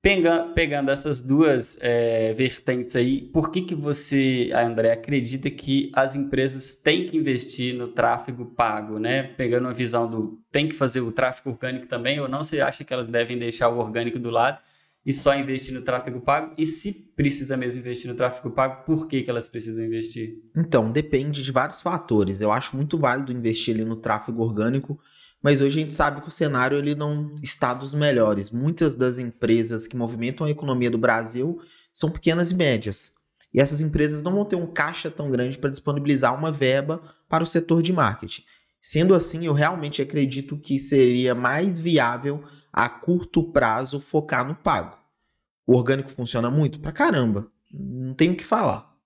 Pegando, 0.01 0.55
pegando 0.55 0.90
essas 0.92 1.21
duas 1.21 1.77
é, 1.81 2.33
vertentes 2.33 2.94
aí, 2.94 3.23
por 3.33 3.51
que, 3.51 3.62
que 3.62 3.75
você, 3.75 4.49
André, 4.55 4.92
acredita 4.92 5.51
que 5.51 5.90
as 5.92 6.14
empresas 6.14 6.75
têm 6.77 7.05
que 7.05 7.16
investir 7.16 7.75
no 7.75 7.88
tráfego 7.88 8.47
pago, 8.47 9.01
né? 9.01 9.25
Pegando 9.25 9.66
a 9.66 9.73
visão 9.73 10.09
do 10.09 10.40
tem 10.53 10.68
que 10.68 10.75
fazer 10.75 11.01
o 11.01 11.11
tráfego 11.11 11.51
orgânico 11.51 11.87
também, 11.87 12.21
ou 12.21 12.29
não? 12.29 12.44
Você 12.44 12.61
acha 12.61 12.85
que 12.85 12.94
elas 12.94 13.09
devem 13.09 13.37
deixar 13.38 13.68
o 13.71 13.79
orgânico 13.79 14.21
do 14.21 14.31
lado 14.31 14.61
e 15.05 15.12
só 15.12 15.35
investir 15.35 15.75
no 15.75 15.83
tráfego 15.83 16.21
pago? 16.21 16.55
E 16.57 16.64
se 16.64 16.92
precisa 17.16 17.57
mesmo 17.57 17.81
investir 17.81 18.09
no 18.09 18.16
tráfego 18.16 18.53
pago, 18.53 18.85
por 18.85 19.09
que, 19.09 19.23
que 19.23 19.31
elas 19.31 19.49
precisam 19.49 19.85
investir? 19.85 20.40
Então, 20.57 20.92
depende 20.92 21.42
de 21.42 21.51
vários 21.51 21.83
fatores. 21.83 22.40
Eu 22.40 22.53
acho 22.53 22.77
muito 22.77 22.97
válido 22.97 23.33
investir 23.33 23.75
ali 23.75 23.85
no 23.85 23.97
tráfego 23.97 24.44
orgânico, 24.44 24.97
mas 25.42 25.61
hoje 25.61 25.79
a 25.79 25.83
gente 25.83 25.94
sabe 25.94 26.20
que 26.20 26.29
o 26.29 26.33
cenário 26.33 26.77
ele 26.77 26.94
não 26.94 27.35
está 27.42 27.72
dos 27.72 27.94
melhores. 27.94 28.51
Muitas 28.51 28.94
das 28.94 29.18
empresas 29.18 29.87
que 29.87 29.96
movimentam 29.96 30.46
a 30.46 30.51
economia 30.51 30.90
do 30.90 30.98
Brasil 30.98 31.61
são 31.92 32.11
pequenas 32.11 32.51
e 32.51 32.55
médias. 32.55 33.12
E 33.53 33.61
essas 33.61 33.81
empresas 33.81 34.22
não 34.22 34.33
vão 34.33 34.44
ter 34.44 34.57
um 34.57 34.66
caixa 34.66 35.11
tão 35.11 35.31
grande 35.31 35.57
para 35.57 35.70
disponibilizar 35.70 36.35
uma 36.35 36.53
verba 36.53 37.03
para 37.29 37.44
o 37.44 37.46
setor 37.46 37.83
de 37.83 37.92
marketing. 37.92 38.42
Sendo 38.81 39.14
assim, 39.14 39.46
eu 39.46 39.53
realmente 39.53 40.03
acredito 40.03 40.59
que 40.59 40.79
seria 40.79 41.35
mais 41.35 41.81
viável 41.81 42.44
a 42.72 42.88
curto 42.88 43.53
prazo 43.53 44.01
focar 44.01 44.46
no 44.46 44.55
pago. 44.55 44.96
O 45.66 45.77
orgânico 45.77 46.11
funciona 46.11 46.51
muito? 46.51 46.81
Pra 46.81 46.92
caramba. 46.92 47.51
Não 47.72 48.14
tenho 48.14 48.33
o 48.33 48.37
que 48.37 48.44
falar. 48.44 48.96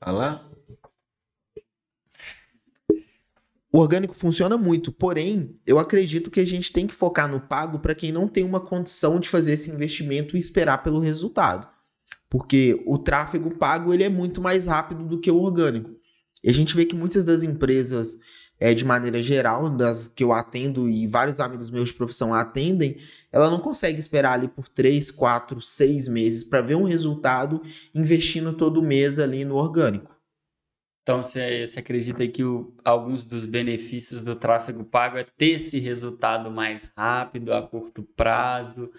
Falar? 0.00 0.49
O 3.72 3.78
orgânico 3.78 4.14
funciona 4.14 4.56
muito, 4.56 4.90
porém, 4.90 5.56
eu 5.64 5.78
acredito 5.78 6.30
que 6.30 6.40
a 6.40 6.44
gente 6.44 6.72
tem 6.72 6.88
que 6.88 6.94
focar 6.94 7.30
no 7.30 7.40
pago 7.40 7.78
para 7.78 7.94
quem 7.94 8.10
não 8.10 8.26
tem 8.26 8.42
uma 8.42 8.58
condição 8.58 9.20
de 9.20 9.28
fazer 9.28 9.52
esse 9.52 9.70
investimento 9.70 10.36
e 10.36 10.40
esperar 10.40 10.82
pelo 10.82 10.98
resultado. 10.98 11.68
Porque 12.28 12.82
o 12.84 12.98
tráfego 12.98 13.56
pago 13.56 13.94
ele 13.94 14.02
é 14.02 14.08
muito 14.08 14.40
mais 14.40 14.66
rápido 14.66 15.04
do 15.04 15.20
que 15.20 15.30
o 15.30 15.40
orgânico. 15.40 15.90
E 16.42 16.50
a 16.50 16.54
gente 16.54 16.74
vê 16.74 16.84
que 16.84 16.96
muitas 16.96 17.24
das 17.24 17.44
empresas 17.44 18.18
é, 18.58 18.74
de 18.74 18.84
maneira 18.84 19.22
geral, 19.22 19.70
das 19.70 20.06
que 20.06 20.22
eu 20.22 20.32
atendo 20.32 20.88
e 20.88 21.06
vários 21.06 21.40
amigos 21.40 21.70
meus 21.70 21.88
de 21.88 21.94
profissão 21.94 22.34
atendem, 22.34 22.98
ela 23.32 23.48
não 23.48 23.58
consegue 23.58 23.98
esperar 23.98 24.34
ali 24.34 24.48
por 24.48 24.68
3, 24.68 25.10
4, 25.12 25.60
6 25.62 26.08
meses 26.08 26.44
para 26.44 26.60
ver 26.60 26.74
um 26.74 26.84
resultado 26.84 27.62
investindo 27.94 28.52
todo 28.52 28.82
mês 28.82 29.18
ali 29.18 29.44
no 29.44 29.54
orgânico. 29.54 30.19
Então, 31.02 31.22
você, 31.22 31.66
acredita 31.76 32.26
que 32.28 32.44
o, 32.44 32.74
alguns 32.84 33.24
dos 33.24 33.44
benefícios 33.44 34.22
do 34.22 34.36
tráfego 34.36 34.84
pago 34.84 35.16
é 35.16 35.24
ter 35.24 35.52
esse 35.52 35.78
resultado 35.78 36.50
mais 36.50 36.92
rápido, 36.96 37.52
a 37.52 37.62
curto 37.62 38.02
prazo? 38.02 38.90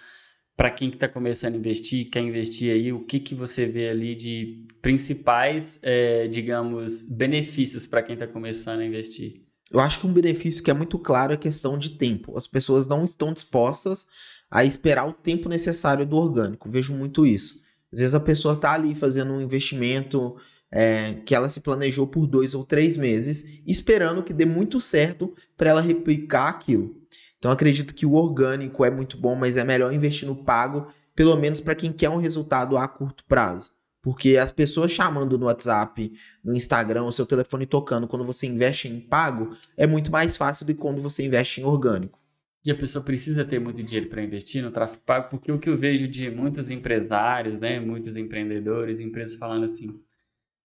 Para 0.56 0.70
quem 0.70 0.90
está 0.90 1.08
começando 1.08 1.54
a 1.54 1.56
investir, 1.56 2.10
quer 2.10 2.20
investir 2.20 2.72
aí, 2.72 2.92
o 2.92 3.04
que, 3.04 3.18
que 3.18 3.34
você 3.34 3.66
vê 3.66 3.88
ali 3.88 4.14
de 4.14 4.66
principais, 4.82 5.78
é, 5.82 6.26
digamos, 6.28 7.02
benefícios 7.04 7.86
para 7.86 8.02
quem 8.02 8.14
está 8.14 8.26
começando 8.26 8.80
a 8.80 8.84
investir? 8.84 9.42
Eu 9.70 9.80
acho 9.80 9.98
que 9.98 10.06
um 10.06 10.12
benefício 10.12 10.62
que 10.62 10.70
é 10.70 10.74
muito 10.74 10.98
claro 10.98 11.32
é 11.32 11.34
a 11.36 11.38
questão 11.38 11.78
de 11.78 11.90
tempo. 11.90 12.36
As 12.36 12.46
pessoas 12.46 12.86
não 12.86 13.04
estão 13.04 13.32
dispostas 13.32 14.06
a 14.50 14.62
esperar 14.62 15.08
o 15.08 15.14
tempo 15.14 15.48
necessário 15.48 16.04
do 16.04 16.16
orgânico. 16.16 16.70
Vejo 16.70 16.92
muito 16.92 17.24
isso. 17.24 17.62
Às 17.90 18.00
vezes 18.00 18.14
a 18.14 18.20
pessoa 18.20 18.52
está 18.52 18.72
ali 18.72 18.94
fazendo 18.94 19.32
um 19.32 19.40
investimento 19.40 20.36
é, 20.72 21.14
que 21.26 21.34
ela 21.34 21.50
se 21.50 21.60
planejou 21.60 22.06
por 22.06 22.26
dois 22.26 22.54
ou 22.54 22.64
três 22.64 22.96
meses, 22.96 23.46
esperando 23.66 24.22
que 24.22 24.32
dê 24.32 24.46
muito 24.46 24.80
certo 24.80 25.34
para 25.56 25.68
ela 25.68 25.80
replicar 25.82 26.48
aquilo. 26.48 26.96
Então 27.38 27.50
acredito 27.50 27.94
que 27.94 28.06
o 28.06 28.14
orgânico 28.14 28.84
é 28.84 28.90
muito 28.90 29.18
bom, 29.18 29.34
mas 29.34 29.58
é 29.58 29.64
melhor 29.64 29.92
investir 29.92 30.26
no 30.26 30.34
pago, 30.34 30.86
pelo 31.14 31.36
menos 31.36 31.60
para 31.60 31.74
quem 31.74 31.92
quer 31.92 32.08
um 32.08 32.16
resultado 32.16 32.78
a 32.78 32.88
curto 32.88 33.22
prazo. 33.26 33.72
Porque 34.00 34.36
as 34.36 34.50
pessoas 34.50 34.90
chamando 34.90 35.38
no 35.38 35.46
WhatsApp, 35.46 36.12
no 36.42 36.54
Instagram, 36.56 37.04
o 37.04 37.12
seu 37.12 37.26
telefone 37.26 37.66
tocando 37.66 38.08
quando 38.08 38.24
você 38.24 38.46
investe 38.46 38.88
em 38.88 38.98
pago 38.98 39.54
é 39.76 39.86
muito 39.86 40.10
mais 40.10 40.36
fácil 40.36 40.66
do 40.66 40.74
que 40.74 40.80
quando 40.80 41.02
você 41.02 41.24
investe 41.24 41.60
em 41.60 41.64
orgânico. 41.64 42.18
E 42.64 42.70
a 42.70 42.76
pessoa 42.76 43.04
precisa 43.04 43.44
ter 43.44 43.58
muito 43.58 43.82
dinheiro 43.82 44.08
para 44.08 44.22
investir 44.22 44.62
no 44.62 44.70
tráfego 44.70 45.02
pago, 45.04 45.28
porque 45.28 45.50
o 45.50 45.58
que 45.58 45.68
eu 45.68 45.76
vejo 45.76 46.06
de 46.08 46.30
muitos 46.30 46.70
empresários, 46.70 47.58
né, 47.58 47.80
muitos 47.80 48.16
empreendedores, 48.16 49.00
empresas 49.00 49.36
falando 49.36 49.64
assim, 49.64 50.00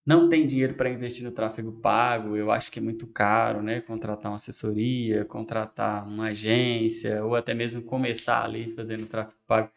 não 0.07 0.29
tem 0.29 0.47
dinheiro 0.47 0.73
para 0.73 0.89
investir 0.89 1.25
no 1.25 1.31
tráfego 1.31 1.73
pago, 1.73 2.37
eu 2.37 2.49
acho 2.49 2.71
que 2.71 2.79
é 2.79 2.81
muito 2.81 3.05
caro, 3.05 3.61
né, 3.61 3.81
contratar 3.81 4.31
uma 4.31 4.37
assessoria, 4.37 5.25
contratar 5.25 6.07
uma 6.07 6.27
agência, 6.27 7.21
ou 7.25 7.35
até 7.35 7.53
mesmo 7.53 7.81
começar 7.81 8.41
ali 8.41 8.73
fazendo 8.73 9.05
tráfego 9.05 9.37
pago, 9.45 9.69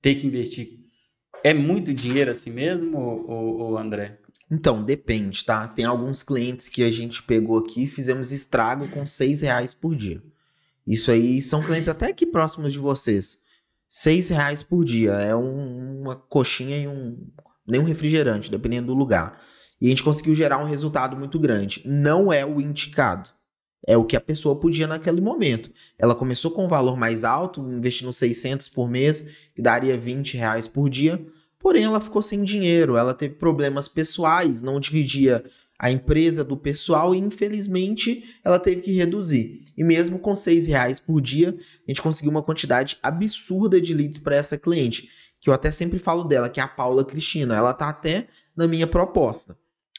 ter 0.00 0.14
que 0.14 0.26
investir. 0.26 0.80
É 1.44 1.52
muito 1.52 1.92
dinheiro 1.92 2.30
assim 2.30 2.50
mesmo, 2.50 2.98
ou, 2.98 3.58
ou 3.58 3.78
André? 3.78 4.18
Então, 4.50 4.82
depende, 4.82 5.44
tá? 5.44 5.68
Tem 5.68 5.84
alguns 5.84 6.22
clientes 6.22 6.70
que 6.70 6.82
a 6.82 6.90
gente 6.90 7.22
pegou 7.22 7.58
aqui 7.58 7.84
e 7.84 7.88
fizemos 7.88 8.32
estrago 8.32 8.88
com 8.88 9.04
seis 9.04 9.42
reais 9.42 9.74
por 9.74 9.94
dia. 9.94 10.22
Isso 10.86 11.10
aí 11.10 11.42
são 11.42 11.62
clientes 11.62 11.88
até 11.88 12.06
aqui 12.06 12.24
próximos 12.24 12.72
de 12.72 12.78
vocês. 12.78 13.42
Seis 13.88 14.30
reais 14.30 14.62
por 14.62 14.84
dia. 14.86 15.12
É 15.14 15.36
um, 15.36 16.00
uma 16.00 16.16
coxinha 16.16 16.78
e 16.78 16.88
um. 16.88 17.28
Nem 17.66 17.80
um 17.80 17.84
refrigerante, 17.84 18.50
dependendo 18.50 18.86
do 18.86 18.94
lugar. 18.94 19.42
E 19.80 19.86
a 19.86 19.90
gente 19.90 20.02
conseguiu 20.02 20.34
gerar 20.34 20.58
um 20.58 20.64
resultado 20.64 21.16
muito 21.16 21.38
grande. 21.38 21.82
Não 21.84 22.32
é 22.32 22.44
o 22.44 22.60
indicado. 22.60 23.30
É 23.86 23.96
o 23.96 24.04
que 24.04 24.16
a 24.16 24.20
pessoa 24.20 24.58
podia 24.58 24.86
naquele 24.86 25.20
momento. 25.20 25.70
Ela 25.98 26.14
começou 26.14 26.50
com 26.50 26.64
um 26.64 26.68
valor 26.68 26.96
mais 26.96 27.24
alto, 27.24 27.60
investindo 27.60 28.12
600 28.12 28.68
por 28.68 28.88
mês, 28.88 29.26
que 29.54 29.62
daria 29.62 29.96
20 29.96 30.36
reais 30.36 30.66
por 30.66 30.88
dia. 30.88 31.24
Porém, 31.58 31.84
ela 31.84 32.00
ficou 32.00 32.22
sem 32.22 32.42
dinheiro. 32.42 32.96
Ela 32.96 33.14
teve 33.14 33.34
problemas 33.34 33.86
pessoais, 33.86 34.62
não 34.62 34.80
dividia 34.80 35.44
a 35.78 35.90
empresa 35.90 36.42
do 36.42 36.56
pessoal 36.56 37.14
e 37.14 37.18
infelizmente 37.18 38.24
ela 38.42 38.58
teve 38.58 38.80
que 38.80 38.92
reduzir. 38.92 39.62
E 39.76 39.84
mesmo 39.84 40.18
com 40.18 40.34
seis 40.34 40.66
reais 40.66 40.98
por 40.98 41.20
dia, 41.20 41.54
a 41.86 41.90
gente 41.90 42.00
conseguiu 42.02 42.30
uma 42.30 42.42
quantidade 42.42 42.98
absurda 43.02 43.80
de 43.80 43.92
leads 43.92 44.18
para 44.18 44.36
essa 44.36 44.56
cliente, 44.56 45.10
que 45.38 45.50
eu 45.50 45.54
até 45.54 45.70
sempre 45.70 45.98
falo 45.98 46.24
dela, 46.24 46.48
que 46.48 46.60
é 46.60 46.62
a 46.62 46.68
Paula 46.68 47.04
Cristina. 47.04 47.54
Ela 47.54 47.74
tá 47.74 47.88
até 47.88 48.26
na 48.56 48.66
minha 48.66 48.86
proposta. 48.86 49.56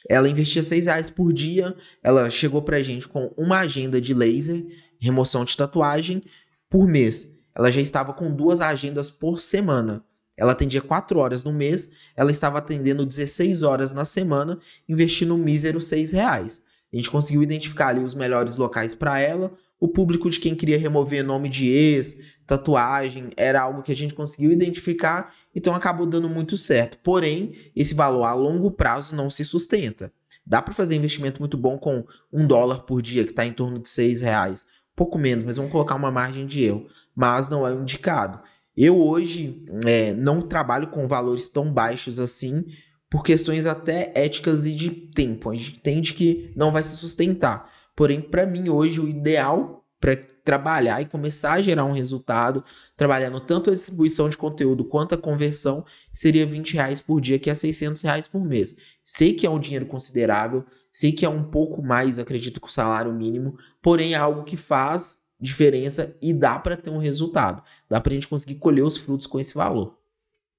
Ela 0.09 0.29
investia 0.29 0.63
seis 0.63 0.85
reais 0.85 1.09
por 1.09 1.33
dia, 1.33 1.75
ela 2.01 2.29
chegou 2.29 2.61
para 2.61 2.77
a 2.77 2.81
gente 2.81 3.07
com 3.07 3.33
uma 3.37 3.59
agenda 3.59 3.99
de 3.99 4.13
laser, 4.13 4.65
remoção 4.99 5.43
de 5.43 5.55
tatuagem 5.55 6.23
por 6.69 6.87
mês. 6.87 7.37
Ela 7.53 7.71
já 7.71 7.81
estava 7.81 8.13
com 8.13 8.31
duas 8.31 8.61
agendas 8.61 9.09
por 9.11 9.39
semana. 9.39 10.03
Ela 10.37 10.51
atendia 10.51 10.81
4 10.81 11.17
horas 11.17 11.43
no 11.43 11.51
mês, 11.51 11.93
ela 12.15 12.29
estava 12.29 12.59
atendendo 12.59 13.03
16 13.03 13.63
horas 13.63 13.91
na 13.91 14.05
semana, 14.05 14.59
investindo 14.87 15.33
um 15.33 15.37
mísero 15.37 15.81
6 15.81 16.11
reais. 16.11 16.61
A 16.93 16.95
gente 16.95 17.09
conseguiu 17.09 17.41
identificar 17.41 17.87
ali 17.87 18.03
os 18.03 18.13
melhores 18.13 18.55
locais 18.55 18.93
para 18.93 19.19
ela, 19.19 19.51
o 19.79 19.87
público 19.87 20.29
de 20.29 20.39
quem 20.39 20.55
queria 20.55 20.77
remover 20.77 21.23
nome 21.23 21.49
de 21.49 21.69
ex, 21.69 22.17
tatuagem, 22.45 23.29
era 23.35 23.61
algo 23.61 23.83
que 23.83 23.91
a 23.91 23.95
gente 23.95 24.13
conseguiu 24.13 24.51
identificar, 24.51 25.33
então 25.53 25.75
acabou 25.75 26.05
dando 26.05 26.29
muito 26.29 26.57
certo. 26.57 26.97
Porém, 27.03 27.53
esse 27.75 27.93
valor 27.93 28.23
a 28.23 28.33
longo 28.33 28.71
prazo 28.71 29.15
não 29.15 29.29
se 29.29 29.43
sustenta. 29.43 30.11
Dá 30.45 30.61
para 30.61 30.73
fazer 30.73 30.95
investimento 30.95 31.41
muito 31.41 31.57
bom 31.57 31.77
com 31.77 32.05
um 32.31 32.47
dólar 32.47 32.83
por 32.83 33.01
dia, 33.01 33.25
que 33.25 33.31
está 33.31 33.45
em 33.45 33.51
torno 33.51 33.79
de 33.79 33.89
seis 33.89 34.21
reais. 34.21 34.65
Pouco 34.95 35.19
menos, 35.19 35.43
mas 35.43 35.57
vamos 35.57 35.71
colocar 35.71 35.95
uma 35.95 36.09
margem 36.09 36.47
de 36.47 36.63
erro. 36.63 36.87
Mas 37.13 37.49
não 37.49 37.67
é 37.67 37.73
indicado. 37.73 38.39
Eu 38.75 38.97
hoje 38.97 39.65
é, 39.85 40.13
não 40.13 40.41
trabalho 40.41 40.87
com 40.87 41.07
valores 41.07 41.49
tão 41.49 41.71
baixos 41.71 42.19
assim, 42.19 42.65
por 43.09 43.23
questões 43.23 43.65
até 43.65 44.11
éticas 44.15 44.65
e 44.65 44.73
de 44.73 44.89
tempo. 44.89 45.49
A 45.49 45.55
gente 45.55 45.77
entende 45.77 46.13
que 46.13 46.51
não 46.55 46.71
vai 46.71 46.83
se 46.83 46.95
sustentar. 46.95 47.69
Porém, 47.97 48.21
para 48.21 48.45
mim 48.45 48.69
hoje 48.69 49.01
o 49.01 49.09
ideal 49.09 49.83
para 49.99 50.15
trabalhar 50.15 51.01
e 51.01 51.07
começar 51.07 51.53
a 51.53 51.61
gerar 51.63 51.83
um 51.83 51.93
resultado, 51.93 52.63
trabalhando 52.95 53.39
tanto 53.39 53.71
a 53.71 53.73
distribuição 53.73 54.29
de 54.29 54.37
conteúdo 54.37 54.85
quanto 54.85 55.15
a 55.15 55.17
conversão, 55.17 55.83
seria 56.13 56.45
20 56.45 56.75
reais 56.75 57.01
por 57.01 57.19
dia, 57.19 57.39
que 57.39 57.49
é 57.49 57.55
600 57.55 58.03
reais 58.03 58.27
por 58.27 58.45
mês. 58.45 58.77
Sei 59.03 59.33
que 59.33 59.47
é 59.47 59.49
um 59.49 59.59
dinheiro 59.59 59.87
considerável, 59.87 60.63
sei 60.91 61.11
que 61.11 61.25
é 61.25 61.29
um 61.29 61.49
pouco 61.49 61.81
mais, 61.81 62.19
acredito, 62.19 62.61
que 62.61 62.67
o 62.67 62.71
salário 62.71 63.11
mínimo, 63.11 63.57
porém 63.81 64.13
é 64.13 64.17
algo 64.17 64.43
que 64.43 64.55
faz 64.55 65.23
diferença 65.41 66.15
e 66.21 66.31
dá 66.31 66.59
para 66.59 66.77
ter 66.77 66.91
um 66.91 66.99
resultado. 66.99 67.63
Dá 67.89 67.99
para 67.99 68.11
a 68.11 68.13
gente 68.13 68.27
conseguir 68.27 68.55
colher 68.59 68.83
os 68.83 68.95
frutos 68.95 69.25
com 69.25 69.39
esse 69.39 69.55
valor. 69.55 69.97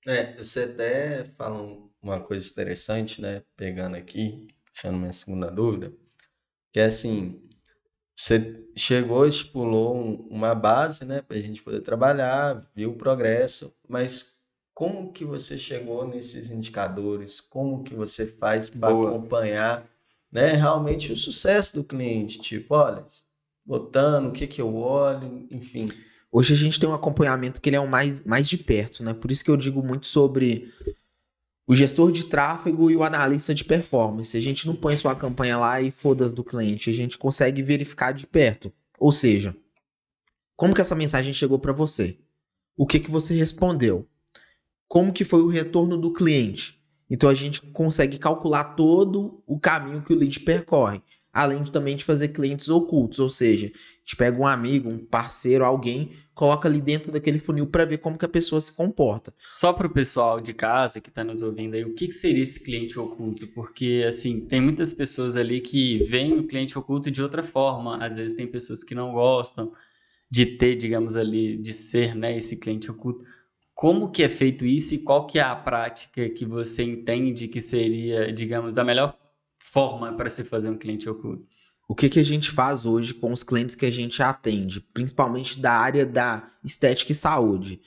É, 0.04 0.36
você 0.36 0.62
até 0.62 1.24
fala 1.36 1.78
uma 2.02 2.18
coisa 2.18 2.50
interessante, 2.50 3.22
né? 3.22 3.42
Pegando 3.56 3.94
aqui, 3.94 4.48
deixando 4.72 4.98
minha 4.98 5.12
segunda 5.12 5.48
dúvida, 5.48 5.92
que 6.72 6.80
é 6.80 6.86
assim, 6.86 7.40
você 8.16 8.64
chegou, 8.76 9.26
estipulou 9.26 10.26
uma 10.28 10.54
base, 10.54 11.04
né, 11.04 11.22
para 11.22 11.36
a 11.36 11.40
gente 11.40 11.62
poder 11.62 11.80
trabalhar, 11.80 12.68
viu 12.74 12.90
o 12.90 12.96
progresso, 12.96 13.74
mas 13.88 14.38
como 14.74 15.12
que 15.12 15.24
você 15.24 15.58
chegou 15.58 16.06
nesses 16.06 16.50
indicadores? 16.50 17.40
Como 17.40 17.82
que 17.82 17.94
você 17.94 18.26
faz 18.26 18.70
para 18.70 18.88
acompanhar, 18.88 19.88
né, 20.30 20.52
realmente 20.52 21.12
o 21.12 21.16
sucesso 21.16 21.74
do 21.74 21.84
cliente? 21.84 22.40
Tipo, 22.40 22.74
olha, 22.74 23.04
botando, 23.64 24.28
o 24.28 24.32
que 24.32 24.46
que 24.46 24.60
eu 24.60 24.74
olho, 24.74 25.46
enfim. 25.50 25.88
Hoje 26.30 26.54
a 26.54 26.56
gente 26.56 26.78
tem 26.78 26.88
um 26.88 26.94
acompanhamento 26.94 27.60
que 27.60 27.68
ele 27.68 27.76
é 27.76 27.80
o 27.80 27.88
mais, 27.88 28.22
mais 28.22 28.48
de 28.48 28.58
perto, 28.58 29.02
né? 29.02 29.14
Por 29.14 29.30
isso 29.30 29.44
que 29.44 29.50
eu 29.50 29.56
digo 29.56 29.82
muito 29.82 30.06
sobre 30.06 30.72
o 31.68 31.76
gestor 31.76 32.10
de 32.10 32.24
tráfego 32.24 32.90
e 32.90 32.96
o 32.96 33.02
analista 33.02 33.54
de 33.54 33.62
performance. 33.62 34.34
A 34.34 34.40
gente 34.40 34.66
não 34.66 34.74
põe 34.74 34.96
sua 34.96 35.14
campanha 35.14 35.58
lá 35.58 35.78
e 35.82 35.90
foda-se 35.90 36.34
do 36.34 36.42
cliente, 36.42 36.88
a 36.88 36.94
gente 36.94 37.18
consegue 37.18 37.62
verificar 37.62 38.12
de 38.12 38.26
perto. 38.26 38.72
Ou 38.98 39.12
seja, 39.12 39.54
como 40.56 40.74
que 40.74 40.80
essa 40.80 40.94
mensagem 40.94 41.34
chegou 41.34 41.58
para 41.58 41.74
você? 41.74 42.18
O 42.74 42.86
que 42.86 42.98
que 42.98 43.10
você 43.10 43.34
respondeu? 43.34 44.08
Como 44.88 45.12
que 45.12 45.26
foi 45.26 45.42
o 45.42 45.48
retorno 45.48 45.98
do 45.98 46.10
cliente? 46.10 46.82
Então 47.10 47.28
a 47.28 47.34
gente 47.34 47.60
consegue 47.60 48.18
calcular 48.18 48.74
todo 48.74 49.42
o 49.46 49.60
caminho 49.60 50.00
que 50.00 50.14
o 50.14 50.16
lead 50.16 50.40
percorre 50.40 51.02
além 51.32 51.64
também 51.64 51.96
de 51.96 52.04
fazer 52.04 52.28
clientes 52.28 52.68
ocultos, 52.68 53.18
ou 53.18 53.28
seja, 53.28 53.66
a 53.66 53.98
gente 54.00 54.16
pega 54.16 54.38
um 54.38 54.46
amigo, 54.46 54.88
um 54.88 54.98
parceiro, 54.98 55.64
alguém, 55.64 56.12
coloca 56.34 56.68
ali 56.68 56.80
dentro 56.80 57.12
daquele 57.12 57.38
funil 57.38 57.66
para 57.66 57.84
ver 57.84 57.98
como 57.98 58.16
que 58.16 58.24
a 58.24 58.28
pessoa 58.28 58.60
se 58.60 58.72
comporta. 58.72 59.34
Só 59.44 59.72
para 59.72 59.86
o 59.86 59.92
pessoal 59.92 60.40
de 60.40 60.54
casa 60.54 61.00
que 61.00 61.08
está 61.08 61.22
nos 61.22 61.42
ouvindo 61.42 61.74
aí, 61.74 61.84
o 61.84 61.94
que, 61.94 62.06
que 62.06 62.12
seria 62.12 62.42
esse 62.42 62.60
cliente 62.60 62.98
oculto? 62.98 63.46
Porque, 63.48 64.04
assim, 64.08 64.40
tem 64.40 64.60
muitas 64.60 64.92
pessoas 64.92 65.36
ali 65.36 65.60
que 65.60 66.02
veem 66.04 66.38
o 66.38 66.46
cliente 66.46 66.78
oculto 66.78 67.10
de 67.10 67.22
outra 67.22 67.42
forma, 67.42 67.96
às 68.04 68.14
vezes 68.14 68.34
tem 68.34 68.46
pessoas 68.46 68.82
que 68.82 68.94
não 68.94 69.12
gostam 69.12 69.72
de 70.30 70.46
ter, 70.46 70.76
digamos 70.76 71.16
ali, 71.16 71.56
de 71.56 71.72
ser, 71.72 72.14
né, 72.14 72.36
esse 72.36 72.56
cliente 72.56 72.90
oculto. 72.90 73.24
Como 73.74 74.10
que 74.10 74.22
é 74.22 74.28
feito 74.28 74.66
isso 74.66 74.94
e 74.94 74.98
qual 74.98 75.26
que 75.26 75.38
é 75.38 75.42
a 75.42 75.54
prática 75.54 76.28
que 76.28 76.44
você 76.44 76.82
entende 76.82 77.48
que 77.48 77.60
seria, 77.60 78.32
digamos, 78.32 78.72
da 78.72 78.82
melhor 78.82 79.16
forma 79.58 80.12
para 80.14 80.30
se 80.30 80.44
fazer 80.44 80.70
um 80.70 80.78
cliente 80.78 81.08
oculto? 81.08 81.46
O 81.88 81.94
que, 81.94 82.08
que 82.08 82.20
a 82.20 82.24
gente 82.24 82.50
faz 82.50 82.84
hoje 82.84 83.14
com 83.14 83.32
os 83.32 83.42
clientes 83.42 83.74
que 83.74 83.86
a 83.86 83.90
gente 83.90 84.22
atende, 84.22 84.80
principalmente 84.80 85.58
da 85.58 85.72
área 85.72 86.04
da 86.04 86.50
estética 86.62 87.12
e 87.12 87.14
saúde? 87.14 87.80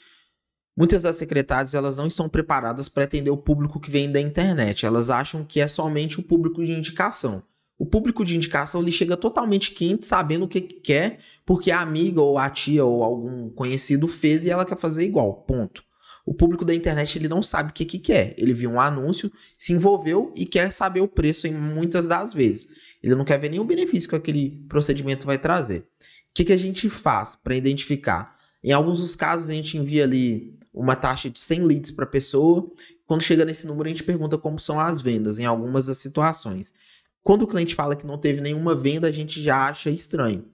Muitas 0.75 1.03
das 1.03 1.17
secretárias 1.17 1.75
elas 1.75 1.97
não 1.97 2.07
estão 2.07 2.27
preparadas 2.27 2.89
para 2.89 3.03
atender 3.03 3.29
o 3.29 3.37
público 3.37 3.79
que 3.79 3.91
vem 3.91 4.11
da 4.11 4.19
internet. 4.19 4.85
Elas 4.85 5.09
acham 5.09 5.45
que 5.45 5.59
é 5.59 5.67
somente 5.67 6.19
o 6.19 6.23
público 6.23 6.65
de 6.65 6.71
indicação. 6.71 7.43
O 7.77 7.85
público 7.85 8.23
de 8.23 8.35
indicação 8.35 8.81
ele 8.81 8.91
chega 8.91 9.17
totalmente 9.17 9.71
quente, 9.71 10.05
sabendo 10.05 10.45
o 10.45 10.47
que 10.47 10.61
quer, 10.61 11.19
porque 11.45 11.71
a 11.71 11.81
amiga 11.81 12.21
ou 12.21 12.37
a 12.37 12.49
tia 12.49 12.85
ou 12.85 13.03
algum 13.03 13.49
conhecido 13.49 14.07
fez 14.07 14.45
e 14.45 14.49
ela 14.49 14.65
quer 14.65 14.77
fazer 14.77 15.03
igual. 15.03 15.33
Ponto. 15.43 15.83
O 16.25 16.33
público 16.33 16.63
da 16.63 16.73
internet 16.73 17.17
ele 17.17 17.27
não 17.27 17.41
sabe 17.41 17.71
o 17.71 17.73
que, 17.73 17.85
que 17.85 17.99
quer. 17.99 18.35
Ele 18.37 18.53
viu 18.53 18.69
um 18.69 18.79
anúncio, 18.79 19.31
se 19.57 19.73
envolveu 19.73 20.33
e 20.35 20.45
quer 20.45 20.71
saber 20.71 21.01
o 21.01 21.07
preço 21.07 21.47
em 21.47 21.53
muitas 21.53 22.07
das 22.07 22.33
vezes. 22.33 22.69
Ele 23.01 23.15
não 23.15 23.25
quer 23.25 23.39
ver 23.39 23.49
nenhum 23.49 23.65
benefício 23.65 24.09
que 24.09 24.15
aquele 24.15 24.63
procedimento 24.69 25.25
vai 25.25 25.37
trazer. 25.37 25.79
O 25.79 26.33
que, 26.33 26.45
que 26.45 26.53
a 26.53 26.57
gente 26.57 26.89
faz 26.89 27.35
para 27.35 27.55
identificar? 27.55 28.37
Em 28.63 28.71
alguns 28.71 28.99
dos 28.99 29.15
casos, 29.15 29.49
a 29.49 29.53
gente 29.53 29.77
envia 29.77 30.03
ali 30.03 30.57
uma 30.73 30.95
taxa 30.95 31.29
de 31.29 31.39
100 31.39 31.63
leads 31.65 31.91
para 31.91 32.05
a 32.05 32.07
pessoa. 32.07 32.71
Quando 33.05 33.23
chega 33.23 33.43
nesse 33.43 33.65
número, 33.65 33.87
a 33.87 33.89
gente 33.89 34.03
pergunta 34.03 34.37
como 34.37 34.59
são 34.59 34.79
as 34.79 35.01
vendas 35.01 35.39
em 35.39 35.45
algumas 35.45 35.87
das 35.87 35.97
situações. 35.97 36.73
Quando 37.23 37.43
o 37.43 37.47
cliente 37.47 37.75
fala 37.75 37.95
que 37.95 38.05
não 38.05 38.17
teve 38.17 38.41
nenhuma 38.41 38.75
venda, 38.75 39.07
a 39.07 39.11
gente 39.11 39.41
já 39.41 39.67
acha 39.67 39.89
estranho. 39.89 40.45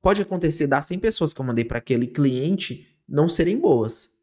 Pode 0.00 0.22
acontecer 0.22 0.66
das 0.66 0.86
100 0.86 0.98
pessoas 0.98 1.32
que 1.32 1.40
eu 1.40 1.44
mandei 1.44 1.64
para 1.64 1.78
aquele 1.78 2.06
cliente 2.06 2.86
não 3.08 3.28
serem 3.28 3.58
boas. 3.58 4.13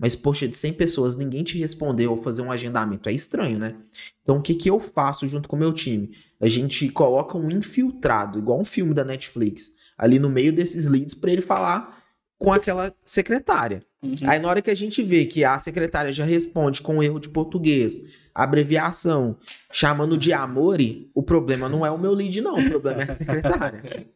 Mas, 0.00 0.16
poxa, 0.16 0.48
de 0.48 0.56
100 0.56 0.72
pessoas, 0.72 1.14
ninguém 1.14 1.44
te 1.44 1.58
respondeu 1.58 2.12
ou 2.12 2.16
fazer 2.16 2.40
um 2.40 2.50
agendamento. 2.50 3.06
É 3.06 3.12
estranho, 3.12 3.58
né? 3.58 3.76
Então, 4.22 4.38
o 4.38 4.42
que, 4.42 4.54
que 4.54 4.70
eu 4.70 4.80
faço 4.80 5.28
junto 5.28 5.46
com 5.46 5.56
o 5.56 5.58
meu 5.58 5.74
time? 5.74 6.16
A 6.40 6.48
gente 6.48 6.88
coloca 6.88 7.36
um 7.36 7.50
infiltrado, 7.50 8.38
igual 8.38 8.58
um 8.58 8.64
filme 8.64 8.94
da 8.94 9.04
Netflix, 9.04 9.72
ali 9.98 10.18
no 10.18 10.30
meio 10.30 10.54
desses 10.54 10.86
leads, 10.86 11.12
para 11.12 11.30
ele 11.30 11.42
falar 11.42 12.02
com 12.38 12.50
aquela 12.50 12.94
secretária. 13.04 13.84
Uhum. 14.02 14.14
Aí 14.24 14.38
na 14.38 14.48
hora 14.48 14.62
que 14.62 14.70
a 14.70 14.74
gente 14.74 15.02
vê 15.02 15.26
que 15.26 15.44
a 15.44 15.58
secretária 15.58 16.10
já 16.10 16.24
responde 16.24 16.80
com 16.80 17.02
erro 17.02 17.20
de 17.20 17.28
português, 17.28 18.00
abreviação, 18.34 19.36
chamando 19.70 20.16
de 20.16 20.32
amore, 20.32 21.10
o 21.14 21.22
problema 21.22 21.68
não 21.68 21.84
é 21.84 21.90
o 21.90 21.98
meu 21.98 22.14
lead, 22.14 22.40
não. 22.40 22.54
O 22.54 22.70
problema 22.70 23.02
é 23.02 23.10
a 23.10 23.12
secretária. 23.12 24.06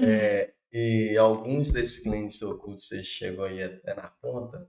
É, 0.00 0.52
e 0.72 1.16
alguns 1.18 1.72
desses 1.72 1.98
clientes 1.98 2.40
ocultos 2.40 2.86
você 2.86 3.02
chegou 3.02 3.44
aí 3.44 3.60
até 3.60 3.96
na 3.96 4.06
ponta? 4.22 4.64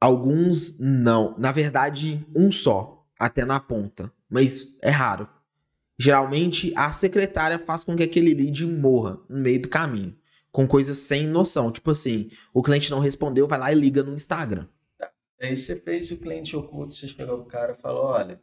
Alguns 0.00 0.78
não. 0.78 1.36
Na 1.38 1.50
verdade, 1.50 2.24
um 2.34 2.50
só, 2.52 3.06
até 3.18 3.44
na 3.44 3.58
ponta. 3.58 4.12
Mas 4.28 4.76
é 4.80 4.90
raro. 4.90 5.28
Geralmente, 5.98 6.72
a 6.76 6.92
secretária 6.92 7.58
faz 7.58 7.84
com 7.84 7.96
que 7.96 8.04
aquele 8.04 8.32
lead 8.32 8.64
morra 8.66 9.18
no 9.28 9.40
meio 9.40 9.62
do 9.62 9.68
caminho. 9.68 10.16
Com 10.52 10.66
coisas 10.66 10.98
sem 10.98 11.26
noção. 11.26 11.72
Tipo 11.72 11.90
assim, 11.90 12.30
o 12.54 12.62
cliente 12.62 12.90
não 12.90 13.00
respondeu, 13.00 13.48
vai 13.48 13.58
lá 13.58 13.72
e 13.72 13.74
liga 13.74 14.02
no 14.02 14.14
Instagram. 14.14 14.68
Aí 15.40 15.56
você 15.56 15.76
fez 15.76 16.10
o 16.10 16.16
cliente 16.16 16.56
oculto, 16.56 16.94
você 16.94 17.08
chegou 17.08 17.38
pro 17.38 17.46
cara 17.46 17.72
e 17.72 17.80
falou, 17.80 18.06
olha, 18.06 18.40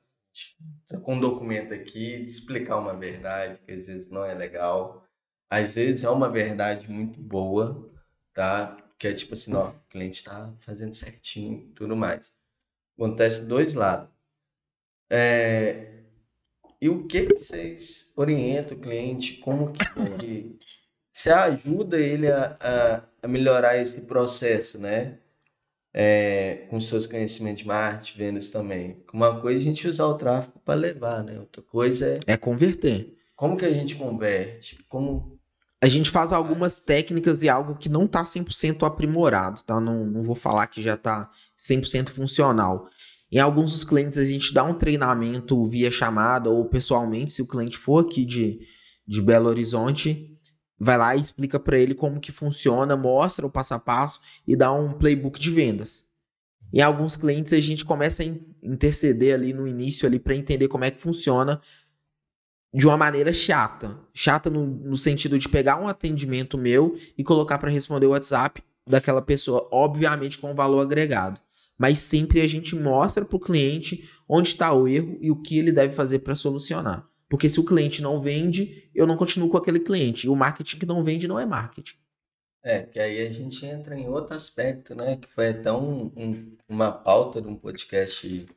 com 1.01 1.15
um 1.15 1.19
documento 1.19 1.73
aqui, 1.73 2.19
de 2.19 2.27
explicar 2.27 2.77
uma 2.77 2.93
verdade 2.93 3.59
que 3.65 3.71
às 3.71 3.85
vezes 3.85 4.09
não 4.09 4.23
é 4.23 4.33
legal. 4.33 5.05
Às 5.49 5.75
vezes 5.75 6.03
é 6.03 6.09
uma 6.09 6.29
verdade 6.29 6.89
muito 6.89 7.21
boa, 7.21 7.89
tá? 8.33 8.77
Que 8.99 9.07
é 9.09 9.13
tipo 9.13 9.33
assim, 9.33 9.53
ó, 9.53 9.69
o 9.71 9.79
cliente 9.89 10.23
tá 10.23 10.53
fazendo 10.59 10.93
certinho 10.95 11.59
e 11.69 11.73
tudo 11.73 11.95
mais. 11.95 12.35
Acontece 12.97 13.43
dois 13.45 13.73
lados. 13.75 14.09
É, 15.09 16.03
E 16.81 16.89
o 16.89 17.07
que 17.07 17.27
vocês 17.27 18.11
orientam 18.17 18.77
o 18.77 18.81
cliente? 18.81 19.37
Como 19.39 19.73
que 19.73 19.79
que 20.19 20.59
você 21.13 21.31
ajuda 21.31 21.99
ele 21.99 22.29
a, 22.31 22.57
a, 22.61 23.03
a 23.23 23.27
melhorar 23.27 23.77
esse 23.77 24.01
processo, 24.01 24.79
né? 24.79 25.19
É, 25.93 26.67
com 26.69 26.79
seus 26.81 27.07
conhecimentos 27.07 27.61
de 27.61 27.67
marketing, 27.67 28.17
vendas 28.19 28.49
também. 28.49 29.03
Uma 29.13 29.39
coisa 29.41 29.59
é 29.59 29.61
a 29.61 29.65
gente 29.65 29.87
usar 29.87 30.05
o 30.07 30.17
tráfego 30.17 30.59
para 30.59 30.75
levar, 30.79 31.23
né? 31.23 31.39
Outra 31.39 31.61
coisa 31.63 32.07
é 32.17 32.19
É 32.27 32.37
converter. 32.37 33.17
como 33.35 33.57
que 33.57 33.65
a 33.65 33.71
gente 33.71 33.95
converte? 33.95 34.77
Como 34.89 35.34
A 35.85 35.87
gente 35.87 36.09
faz 36.09 36.33
algumas 36.33 36.79
técnicas 36.79 37.43
e 37.43 37.47
algo 37.47 37.75
que 37.75 37.87
não 37.87 38.07
tá 38.07 38.23
100% 38.23 38.81
aprimorado, 38.87 39.61
tá? 39.61 39.79
Não, 39.79 40.03
não 40.03 40.23
vou 40.23 40.35
falar 40.35 40.65
que 40.65 40.81
já 40.81 40.97
tá 40.97 41.29
100% 41.55 42.09
funcional. 42.09 42.89
Em 43.31 43.37
alguns 43.37 43.71
dos 43.71 43.83
clientes 43.83 44.17
a 44.17 44.25
gente 44.25 44.51
dá 44.51 44.63
um 44.63 44.73
treinamento 44.73 45.63
via 45.67 45.91
chamada 45.91 46.49
ou 46.49 46.65
pessoalmente, 46.65 47.33
se 47.33 47.43
o 47.43 47.47
cliente 47.47 47.77
for 47.77 48.03
aqui 48.03 48.25
de, 48.25 48.61
de 49.07 49.21
Belo 49.21 49.47
Horizonte, 49.47 50.35
vai 50.79 50.97
lá 50.97 51.15
e 51.15 51.21
explica 51.21 51.59
para 51.59 51.77
ele 51.77 51.93
como 51.93 52.19
que 52.19 52.31
funciona, 52.31 52.97
mostra 52.97 53.45
o 53.45 53.51
passo 53.51 53.75
a 53.75 53.79
passo 53.79 54.21
e 54.47 54.55
dá 54.55 54.73
um 54.73 54.91
playbook 54.91 55.39
de 55.39 55.51
vendas. 55.51 56.05
Em 56.73 56.81
alguns 56.81 57.15
clientes 57.15 57.53
a 57.53 57.61
gente 57.61 57.85
começa 57.85 58.23
a 58.23 58.25
in- 58.25 58.41
interceder 58.63 59.35
ali 59.35 59.53
no 59.53 59.67
início 59.67 60.07
ali 60.07 60.17
para 60.17 60.35
entender 60.35 60.67
como 60.67 60.83
é 60.83 60.89
que 60.89 60.99
funciona 60.99 61.61
de 62.75 62.85
uma 62.87 62.97
maneira 62.97 63.31
chata. 63.33 63.97
Chata 64.13 64.49
no, 64.49 64.65
no 64.65 64.97
sentido 64.97 65.39
de 65.39 65.49
pegar 65.49 65.79
um 65.81 65.87
atendimento 65.87 66.57
meu 66.57 66.95
e 67.17 67.23
colocar 67.23 67.57
para 67.57 67.71
responder 67.71 68.05
o 68.07 68.11
WhatsApp 68.11 68.61
daquela 68.87 69.21
pessoa, 69.21 69.67
obviamente 69.71 70.37
com 70.37 70.53
valor 70.53 70.81
agregado. 70.81 71.39
Mas 71.77 71.99
sempre 71.99 72.41
a 72.41 72.47
gente 72.47 72.75
mostra 72.75 73.25
para 73.25 73.35
o 73.35 73.39
cliente 73.39 74.09
onde 74.27 74.49
está 74.49 74.71
o 74.73 74.87
erro 74.87 75.17
e 75.21 75.29
o 75.31 75.35
que 75.41 75.57
ele 75.57 75.71
deve 75.71 75.93
fazer 75.93 76.19
para 76.19 76.35
solucionar. 76.35 77.07
Porque 77.27 77.49
se 77.49 77.59
o 77.59 77.65
cliente 77.65 78.01
não 78.01 78.21
vende, 78.21 78.89
eu 78.93 79.07
não 79.07 79.17
continuo 79.17 79.49
com 79.49 79.57
aquele 79.57 79.79
cliente. 79.79 80.27
E 80.27 80.29
o 80.29 80.35
marketing 80.35 80.77
que 80.79 80.85
não 80.85 81.03
vende 81.03 81.27
não 81.27 81.39
é 81.39 81.45
marketing. 81.45 81.95
É, 82.63 82.81
que 82.83 82.99
aí 82.99 83.27
a 83.27 83.31
gente 83.31 83.65
entra 83.65 83.95
em 83.95 84.07
outro 84.07 84.35
aspecto, 84.35 84.95
né? 84.95 85.17
Que 85.17 85.27
foi 85.27 85.49
até 85.49 85.71
um, 85.71 86.05
um- 86.15 86.57
uma 86.67 86.91
pauta 86.91 87.41
de 87.41 87.47
um 87.47 87.55
podcast 87.55 88.47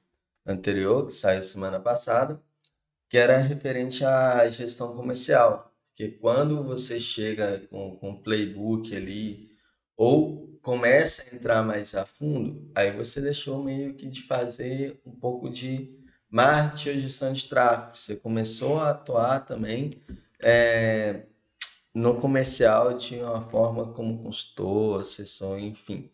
anterior, 0.47 1.07
que 1.07 1.15
saiu 1.15 1.43
semana 1.43 1.79
passada, 1.81 2.41
que 3.09 3.17
era 3.19 3.39
referente 3.39 4.05
à 4.05 4.49
gestão 4.51 4.95
comercial. 4.97 5.73
Porque 5.91 6.13
quando 6.19 6.63
você 6.63 7.01
chega 7.01 7.61
com, 7.71 7.97
com 7.97 8.11
um 8.11 8.23
playbook 8.23 8.95
ali, 8.95 9.51
ou 9.97 10.59
começa 10.63 11.25
a 11.31 11.35
entrar 11.35 11.63
mais 11.65 11.95
a 11.95 12.05
fundo, 12.05 12.71
aí 12.75 12.93
você 12.93 13.21
deixou 13.21 13.63
meio 13.63 13.95
que 13.95 14.09
de 14.09 14.23
fazer 14.23 15.01
um 15.05 15.13
pouco 15.13 15.51
de 15.51 15.97
marketing 16.31 16.91
ou 16.91 16.99
gestão 17.01 17.33
de 17.33 17.49
tráfego. 17.49 17.97
Você 17.97 18.17
começou 18.17 18.79
a 18.81 18.91
atuar 18.91 19.41
também. 19.47 19.93
é, 20.41 21.25
no 21.95 22.21
comercial 22.21 22.95
de 22.97 23.17
uma 23.17 23.49
forma 23.51 23.93
como 23.93 24.23
consultor, 24.23 25.01
assessor, 25.01 25.59
enfim. 25.59 26.11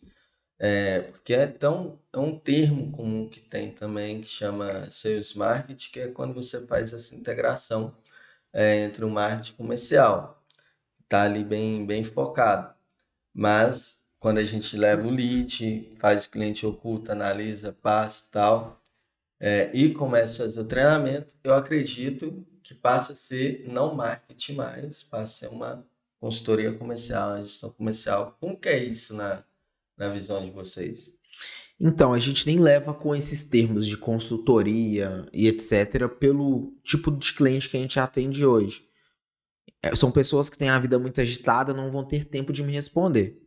É, 0.59 1.01
porque 1.01 1.33
é 1.33 1.47
tão 1.47 1.99
é 2.13 2.17
um 2.19 2.37
termo 2.39 2.91
comum 2.91 3.29
que 3.29 3.41
tem 3.41 3.71
também 3.73 4.21
que 4.21 4.27
chama 4.27 4.89
sales 4.91 5.33
marketing, 5.33 5.91
que 5.91 5.99
é 5.99 6.07
quando 6.09 6.33
você 6.33 6.65
faz 6.65 6.93
essa 6.93 7.15
integração 7.15 7.95
é, 8.53 8.77
entre 8.83 9.05
o 9.05 9.09
marketing 9.09 9.53
comercial. 9.55 10.43
Tá 11.09 11.23
ali 11.23 11.43
bem 11.43 11.85
bem 11.85 12.03
focado. 12.03 12.75
Mas 13.33 14.03
quando 14.19 14.39
a 14.39 14.45
gente 14.45 14.77
leva 14.77 15.07
o 15.07 15.11
lead, 15.11 15.95
faz 15.99 16.27
cliente 16.27 16.65
oculto, 16.65 17.11
analisa, 17.11 17.73
passa 17.73 18.27
tal, 18.31 18.83
é, 19.39 19.71
e 19.73 19.93
começa 19.93 20.45
o 20.45 20.63
treinamento, 20.65 21.35
eu 21.43 21.53
acredito 21.53 22.45
que 22.63 22.73
passa 22.73 23.13
a 23.13 23.15
ser 23.15 23.67
não 23.67 23.93
marketing 23.95 24.55
mais, 24.55 25.03
passa 25.03 25.23
a 25.23 25.49
ser 25.49 25.55
uma 25.55 25.85
consultoria 26.19 26.73
comercial, 26.77 27.29
uma 27.31 27.43
gestão 27.45 27.71
comercial. 27.71 28.37
Como 28.39 28.57
que 28.59 28.69
é 28.69 28.83
isso 28.83 29.15
na, 29.15 29.43
na 29.97 30.09
visão 30.09 30.43
de 30.43 30.51
vocês? 30.51 31.13
Então, 31.79 32.13
a 32.13 32.19
gente 32.19 32.45
nem 32.45 32.59
leva 32.59 32.93
com 32.93 33.13
esses 33.13 33.43
termos 33.43 33.85
de 33.85 33.97
consultoria 33.97 35.27
e 35.33 35.47
etc. 35.47 36.07
pelo 36.07 36.73
tipo 36.83 37.11
de 37.11 37.33
cliente 37.33 37.69
que 37.69 37.75
a 37.75 37.79
gente 37.79 37.99
atende 37.99 38.45
hoje. 38.45 38.87
É, 39.81 39.95
São 39.95 40.11
pessoas 40.11 40.49
que 40.49 40.57
têm 40.57 40.69
a 40.69 40.79
vida 40.79 40.97
muito 40.97 41.19
agitada, 41.19 41.73
não 41.73 41.91
vão 41.91 42.05
ter 42.05 42.25
tempo 42.25 42.53
de 42.53 42.63
me 42.63 42.71
responder. 42.71 43.41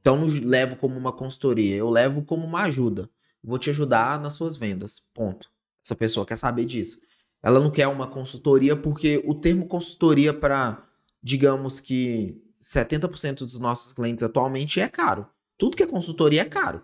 Então, 0.00 0.16
não 0.16 0.26
levo 0.26 0.76
como 0.76 0.96
uma 0.96 1.12
consultoria, 1.12 1.76
eu 1.76 1.90
levo 1.90 2.24
como 2.24 2.46
uma 2.46 2.62
ajuda. 2.62 3.10
Vou 3.42 3.58
te 3.58 3.70
ajudar 3.70 4.18
nas 4.20 4.32
suas 4.32 4.56
vendas. 4.56 5.00
Ponto. 5.12 5.50
Essa 5.84 5.94
pessoa 5.94 6.24
quer 6.24 6.36
saber 6.38 6.64
disso. 6.64 6.98
Ela 7.42 7.60
não 7.60 7.70
quer 7.70 7.86
uma 7.86 8.08
consultoria 8.08 8.74
porque 8.74 9.22
o 9.26 9.34
termo 9.34 9.68
consultoria 9.68 10.32
para, 10.32 10.84
digamos 11.22 11.78
que 11.78 12.42
70% 12.60 13.40
dos 13.40 13.58
nossos 13.58 13.92
clientes 13.92 14.24
atualmente 14.24 14.80
é 14.80 14.88
caro. 14.88 15.28
Tudo 15.58 15.76
que 15.76 15.82
é 15.82 15.86
consultoria 15.86 16.42
é 16.42 16.44
caro 16.44 16.82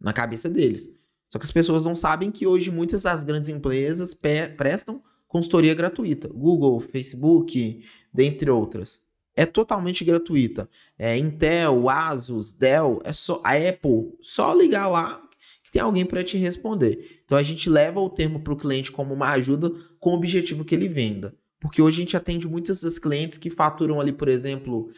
na 0.00 0.12
cabeça 0.12 0.48
deles. 0.48 0.92
Só 1.28 1.38
que 1.38 1.44
as 1.44 1.52
pessoas 1.52 1.84
não 1.84 1.94
sabem 1.94 2.30
que 2.30 2.46
hoje 2.46 2.70
muitas 2.70 3.02
das 3.02 3.22
grandes 3.22 3.48
empresas 3.48 4.14
prestam 4.14 5.02
consultoria 5.28 5.74
gratuita. 5.74 6.28
Google, 6.28 6.80
Facebook, 6.80 7.84
dentre 8.12 8.50
outras. 8.50 9.02
É 9.36 9.46
totalmente 9.46 10.04
gratuita. 10.04 10.68
É 10.98 11.16
Intel, 11.16 11.88
Asus, 11.88 12.52
Dell, 12.52 13.00
é 13.04 13.12
só 13.12 13.40
a 13.44 13.52
Apple, 13.52 14.12
só 14.20 14.52
ligar 14.52 14.88
lá 14.88 15.22
que 15.70 15.70
tem 15.70 15.82
alguém 15.82 16.04
para 16.04 16.24
te 16.24 16.36
responder. 16.36 17.22
Então 17.24 17.38
a 17.38 17.42
gente 17.44 17.70
leva 17.70 18.00
o 18.00 18.10
termo 18.10 18.40
para 18.40 18.52
o 18.52 18.56
cliente 18.56 18.90
como 18.90 19.14
uma 19.14 19.30
ajuda 19.30 19.70
com 20.00 20.10
o 20.10 20.16
objetivo 20.16 20.64
que 20.64 20.74
ele 20.74 20.88
venda. 20.88 21.32
Porque 21.60 21.80
hoje 21.80 21.98
a 21.98 22.04
gente 22.04 22.16
atende 22.16 22.48
muitas 22.48 22.80
das 22.80 22.98
clientes 22.98 23.38
que 23.38 23.50
faturam 23.50 24.00
ali, 24.00 24.12
por 24.12 24.28
exemplo, 24.28 24.90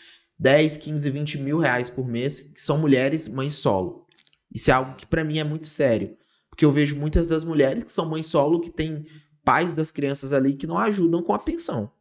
10, 0.42 0.76
15, 0.78 1.08
20 1.08 1.38
mil 1.38 1.58
reais 1.60 1.88
por 1.88 2.04
mês, 2.04 2.40
que 2.40 2.60
são 2.60 2.76
mulheres 2.76 3.28
mães 3.28 3.54
solo. 3.54 4.04
Isso 4.52 4.70
é 4.70 4.74
algo 4.74 4.96
que 4.96 5.06
para 5.06 5.22
mim 5.22 5.38
é 5.38 5.44
muito 5.44 5.68
sério. 5.68 6.16
Porque 6.50 6.64
eu 6.64 6.72
vejo 6.72 6.96
muitas 6.96 7.28
das 7.28 7.44
mulheres 7.44 7.84
que 7.84 7.92
são 7.92 8.10
mães 8.10 8.26
solo 8.26 8.58
que 8.58 8.68
têm 8.68 9.06
pais 9.44 9.72
das 9.72 9.92
crianças 9.92 10.32
ali 10.32 10.54
que 10.54 10.66
não 10.66 10.76
ajudam 10.76 11.22
com 11.22 11.32
a 11.32 11.38
pensão. 11.38 11.92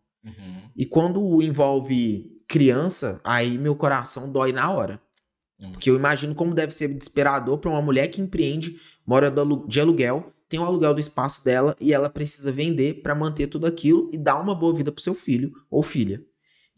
E 0.75 0.88
quando 0.88 1.41
envolve 1.41 2.41
criança, 2.47 3.21
aí 3.23 3.60
meu 3.60 3.75
coração 3.75 4.32
dói 4.32 4.51
na 4.51 4.71
hora. 4.71 4.99
Uhum. 5.60 5.73
Porque 5.73 5.91
eu 5.91 5.95
imagino 5.95 6.34
como 6.34 6.56
deve 6.56 6.73
ser 6.73 6.88
desesperador 6.88 7.60
para 7.60 7.69
uma 7.69 7.82
mulher 7.82 8.08
que 8.08 8.21
empreende, 8.21 8.82
mora 9.06 9.32
de 9.67 9.80
aluguel, 9.80 10.34
tem 10.49 10.60
o 10.60 10.63
aluguel 10.63 10.95
do 10.95 10.99
espaço 10.99 11.45
dela 11.45 11.75
e 11.80 11.93
ela 11.93 12.10
precisa 12.10 12.51
vender 12.51 13.04
para 13.04 13.13
manter 13.13 13.45
tudo 13.45 13.67
aquilo 13.67 14.10
e 14.12 14.17
dar 14.17 14.39
uma 14.41 14.56
boa 14.56 14.73
vida 14.73 14.91
pro 14.91 15.01
seu 15.01 15.13
filho 15.13 15.54
ou 15.69 15.84
filha. 15.84 16.25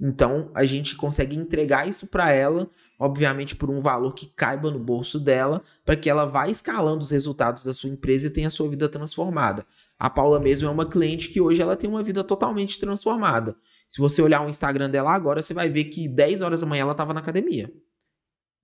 Então 0.02 0.52
a 0.54 0.66
gente 0.66 0.96
consegue 0.96 1.36
entregar 1.36 1.88
isso 1.88 2.08
para 2.08 2.32
ela, 2.32 2.70
obviamente 3.00 3.56
por 3.56 3.70
um 3.70 3.80
valor 3.80 4.14
que 4.14 4.28
caiba 4.28 4.72
no 4.72 4.80
bolso 4.80 5.20
dela, 5.20 5.62
para 5.86 5.96
que 5.96 6.10
ela 6.10 6.26
vá 6.26 6.48
escalando 6.48 7.04
os 7.04 7.12
resultados 7.12 7.64
da 7.64 7.74
sua 7.74 7.90
empresa 7.90 8.28
e 8.28 8.30
tenha 8.30 8.48
a 8.48 8.52
sua 8.52 8.70
vida 8.70 8.90
transformada. 8.90 9.66
A 9.98 10.10
Paula 10.10 10.40
mesmo 10.40 10.68
é 10.68 10.72
uma 10.72 10.86
cliente 10.86 11.30
que 11.30 11.40
hoje 11.40 11.62
ela 11.62 11.76
tem 11.76 11.90
uma 11.90 12.04
vida 12.04 12.24
totalmente 12.24 12.80
transformada. 12.80 13.56
Se 13.88 14.00
você 14.00 14.22
olhar 14.22 14.46
o 14.46 14.50
Instagram 14.50 14.90
dela 14.90 15.14
agora, 15.14 15.42
você 15.42 15.54
vai 15.54 15.70
ver 15.70 15.86
que 15.86 16.08
10 16.08 16.42
horas 16.42 16.62
da 16.62 16.68
manhã 16.68 16.82
ela 16.82 16.92
estava 16.92 17.14
na 17.14 17.20
academia. 17.20 17.72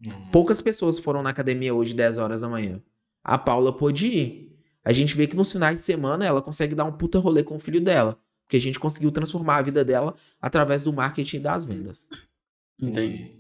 Uhum. 0.06 0.32
Poucas 0.32 0.62
pessoas 0.62 0.98
foram 0.98 1.22
na 1.22 1.30
academia 1.30 1.74
hoje 1.74 1.94
10 1.94 2.18
horas 2.18 2.42
da 2.42 2.50
manhã. 2.50 2.82
A 3.24 3.38
Paula 3.38 3.76
pôde 3.76 4.08
ir. 4.08 4.60
A 4.84 4.94
gente 4.94 5.16
vê 5.16 5.28
que 5.28 5.36
nos 5.36 5.52
finais 5.52 5.80
de 5.80 5.86
semana 5.86 6.26
ela 6.26 6.42
consegue 6.42 6.74
dar 6.74 6.86
um 6.86 6.92
puta 6.92 7.20
rolê 7.20 7.44
com 7.44 7.56
o 7.56 7.60
filho 7.60 7.82
dela. 7.82 8.18
Porque 8.50 8.58
a 8.58 8.62
gente 8.62 8.80
conseguiu 8.80 9.12
transformar 9.12 9.58
a 9.58 9.62
vida 9.62 9.86
dela 9.86 10.16
através 10.42 10.82
do 10.82 10.92
marketing 10.92 11.38
e 11.38 11.40
das 11.40 11.64
vendas. 11.64 12.10
Entendi. 12.82 13.36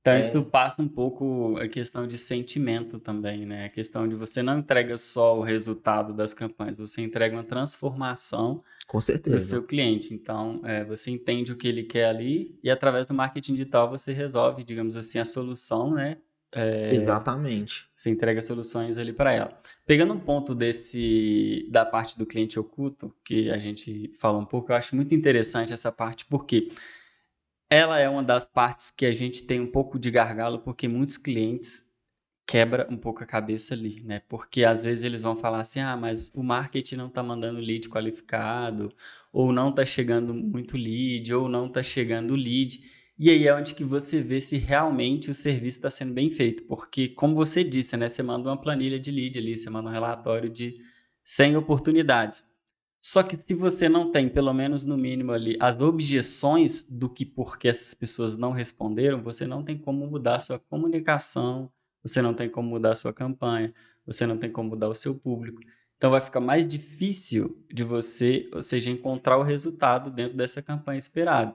Então, 0.00 0.14
é. 0.14 0.20
isso 0.20 0.42
passa 0.42 0.80
um 0.80 0.88
pouco 0.88 1.58
a 1.58 1.68
questão 1.68 2.06
de 2.06 2.16
sentimento 2.16 2.98
também, 2.98 3.44
né? 3.44 3.66
A 3.66 3.68
questão 3.68 4.08
de 4.08 4.14
você 4.14 4.42
não 4.42 4.60
entrega 4.60 4.96
só 4.96 5.38
o 5.38 5.42
resultado 5.42 6.14
das 6.14 6.32
campanhas, 6.32 6.78
você 6.78 7.02
entrega 7.02 7.36
uma 7.36 7.44
transformação 7.44 8.64
Com 8.86 8.98
certeza. 8.98 9.36
do 9.36 9.42
seu 9.42 9.62
cliente. 9.62 10.14
Então, 10.14 10.62
é, 10.64 10.82
você 10.86 11.10
entende 11.10 11.52
o 11.52 11.56
que 11.56 11.68
ele 11.68 11.82
quer 11.82 12.06
ali 12.06 12.58
e 12.62 12.70
através 12.70 13.06
do 13.06 13.12
marketing 13.12 13.52
digital 13.52 13.90
você 13.90 14.10
resolve, 14.10 14.64
digamos 14.64 14.96
assim, 14.96 15.18
a 15.18 15.26
solução, 15.26 15.92
né? 15.92 16.16
É, 16.52 16.92
Exatamente. 16.94 17.88
Você 17.94 18.10
entrega 18.10 18.42
soluções 18.42 18.98
ali 18.98 19.12
para 19.12 19.32
ela. 19.32 19.60
Pegando 19.86 20.12
um 20.14 20.18
ponto 20.20 20.54
desse 20.54 21.68
da 21.70 21.84
parte 21.84 22.18
do 22.18 22.26
cliente 22.26 22.58
oculto, 22.58 23.14
que 23.24 23.50
a 23.50 23.58
gente 23.58 24.12
falou 24.18 24.40
um 24.40 24.44
pouco, 24.46 24.72
eu 24.72 24.76
acho 24.76 24.96
muito 24.96 25.14
interessante 25.14 25.72
essa 25.72 25.92
parte, 25.92 26.24
porque 26.26 26.72
ela 27.68 27.98
é 27.98 28.08
uma 28.08 28.22
das 28.22 28.48
partes 28.48 28.90
que 28.90 29.06
a 29.06 29.12
gente 29.12 29.46
tem 29.46 29.60
um 29.60 29.66
pouco 29.70 29.98
de 29.98 30.10
gargalo, 30.10 30.60
porque 30.60 30.88
muitos 30.88 31.16
clientes 31.16 31.88
quebra 32.46 32.86
um 32.90 32.96
pouco 32.96 33.22
a 33.22 33.26
cabeça 33.26 33.74
ali, 33.74 34.02
né? 34.02 34.20
Porque 34.28 34.64
às 34.64 34.84
vezes 34.84 35.04
eles 35.04 35.22
vão 35.22 35.36
falar 35.36 35.60
assim: 35.60 35.80
"Ah, 35.80 35.96
mas 35.96 36.32
o 36.34 36.42
marketing 36.42 36.96
não 36.96 37.08
está 37.08 37.22
mandando 37.22 37.60
lead 37.60 37.88
qualificado, 37.88 38.92
ou 39.32 39.52
não 39.52 39.70
está 39.70 39.86
chegando 39.86 40.34
muito 40.34 40.76
lead, 40.76 41.32
ou 41.34 41.48
não 41.48 41.66
está 41.66 41.82
chegando 41.82 42.34
lead". 42.36 42.80
E 43.22 43.28
aí 43.28 43.46
é 43.46 43.54
onde 43.54 43.74
que 43.74 43.84
você 43.84 44.22
vê 44.22 44.40
se 44.40 44.56
realmente 44.56 45.30
o 45.30 45.34
serviço 45.34 45.76
está 45.76 45.90
sendo 45.90 46.14
bem 46.14 46.30
feito, 46.30 46.62
porque 46.64 47.06
como 47.10 47.34
você 47.34 47.62
disse, 47.62 47.94
né, 47.94 48.08
você 48.08 48.22
manda 48.22 48.48
uma 48.48 48.58
planilha 48.58 48.98
de 48.98 49.10
lead 49.10 49.38
ali, 49.38 49.58
você 49.58 49.68
manda 49.68 49.90
um 49.90 49.92
relatório 49.92 50.48
de 50.48 50.80
100 51.22 51.58
oportunidades. 51.58 52.42
Só 52.98 53.22
que 53.22 53.36
se 53.36 53.54
você 53.54 53.90
não 53.90 54.10
tem, 54.10 54.26
pelo 54.26 54.54
menos 54.54 54.86
no 54.86 54.96
mínimo 54.96 55.32
ali, 55.32 55.54
as 55.60 55.78
objeções 55.78 56.82
do 56.82 57.10
que 57.10 57.26
porque 57.26 57.68
essas 57.68 57.92
pessoas 57.92 58.38
não 58.38 58.52
responderam, 58.52 59.22
você 59.22 59.46
não 59.46 59.62
tem 59.62 59.76
como 59.76 60.06
mudar 60.06 60.36
a 60.36 60.40
sua 60.40 60.58
comunicação, 60.58 61.70
você 62.02 62.22
não 62.22 62.32
tem 62.32 62.48
como 62.48 62.70
mudar 62.70 62.92
a 62.92 62.96
sua 62.96 63.12
campanha, 63.12 63.74
você 64.06 64.24
não 64.24 64.38
tem 64.38 64.50
como 64.50 64.70
mudar 64.70 64.88
o 64.88 64.94
seu 64.94 65.14
público. 65.14 65.60
Então 65.98 66.10
vai 66.10 66.22
ficar 66.22 66.40
mais 66.40 66.66
difícil 66.66 67.62
de 67.70 67.84
você, 67.84 68.48
ou 68.50 68.62
seja, 68.62 68.88
encontrar 68.88 69.36
o 69.36 69.42
resultado 69.42 70.10
dentro 70.10 70.38
dessa 70.38 70.62
campanha 70.62 70.96
esperada. 70.96 71.54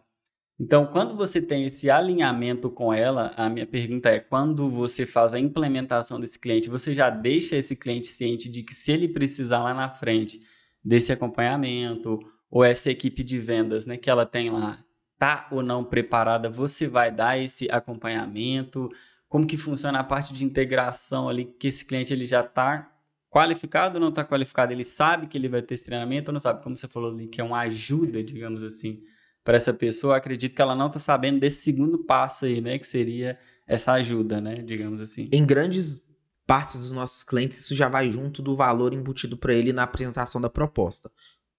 Então, 0.59 0.87
quando 0.87 1.15
você 1.15 1.41
tem 1.41 1.65
esse 1.65 1.89
alinhamento 1.89 2.69
com 2.69 2.93
ela, 2.93 3.33
a 3.35 3.49
minha 3.49 3.67
pergunta 3.67 4.09
é: 4.09 4.19
quando 4.19 4.69
você 4.69 5.05
faz 5.05 5.33
a 5.33 5.39
implementação 5.39 6.19
desse 6.19 6.39
cliente, 6.39 6.69
você 6.69 6.93
já 6.93 7.09
deixa 7.09 7.57
esse 7.57 7.75
cliente 7.75 8.07
ciente 8.07 8.49
de 8.49 8.63
que 8.63 8.73
se 8.73 8.91
ele 8.91 9.09
precisar 9.09 9.59
lá 9.59 9.73
na 9.73 9.89
frente 9.89 10.39
desse 10.83 11.11
acompanhamento, 11.11 12.19
ou 12.49 12.63
essa 12.63 12.89
equipe 12.89 13.23
de 13.23 13.37
vendas 13.37 13.85
né, 13.85 13.97
que 13.97 14.09
ela 14.09 14.25
tem 14.25 14.49
lá, 14.49 14.83
tá 15.17 15.47
ou 15.51 15.61
não 15.61 15.83
preparada, 15.83 16.49
você 16.49 16.87
vai 16.87 17.11
dar 17.11 17.37
esse 17.37 17.69
acompanhamento, 17.69 18.89
como 19.27 19.45
que 19.45 19.57
funciona 19.57 19.99
a 19.99 20.03
parte 20.03 20.33
de 20.33 20.45
integração 20.45 21.27
ali, 21.27 21.45
que 21.45 21.67
esse 21.67 21.83
cliente 21.83 22.13
ele 22.13 22.25
já 22.25 22.41
está 22.41 22.91
qualificado 23.29 23.95
ou 23.95 23.99
não 24.01 24.09
está 24.09 24.23
qualificado, 24.23 24.71
ele 24.71 24.85
sabe 24.85 25.27
que 25.27 25.37
ele 25.37 25.49
vai 25.49 25.61
ter 25.61 25.73
esse 25.73 25.85
treinamento 25.85 26.29
ou 26.29 26.33
não 26.33 26.39
sabe, 26.39 26.63
como 26.63 26.77
você 26.77 26.87
falou 26.87 27.11
ali, 27.11 27.27
que 27.27 27.41
é 27.41 27.43
uma 27.43 27.59
ajuda, 27.59 28.23
digamos 28.23 28.63
assim, 28.63 29.01
para 29.45 29.57
essa 29.57 29.71
pessoa, 29.71 30.17
acredito 30.17 30.55
que 30.55 30.61
ela 30.61 30.75
não 30.75 30.87
está 30.87 30.97
sabendo 30.97 31.39
desse 31.39 31.61
segundo 31.61 31.99
passo 31.99 32.45
aí, 32.45 32.59
né, 32.59 32.79
que 32.79 32.87
seria 32.87 33.37
essa 33.67 33.93
ajuda, 33.93 34.41
né, 34.41 34.55
digamos 34.63 34.99
assim. 34.99 35.29
Em 35.31 35.45
grandes 35.45 36.03
partes 36.47 36.81
dos 36.81 36.91
nossos 36.91 37.23
clientes, 37.23 37.59
isso 37.59 37.75
já 37.75 37.87
vai 37.87 38.11
junto 38.11 38.41
do 38.41 38.55
valor 38.55 38.91
embutido 38.91 39.37
para 39.37 39.53
ele 39.53 39.71
na 39.71 39.83
apresentação 39.83 40.41
da 40.41 40.49
proposta. 40.49 41.11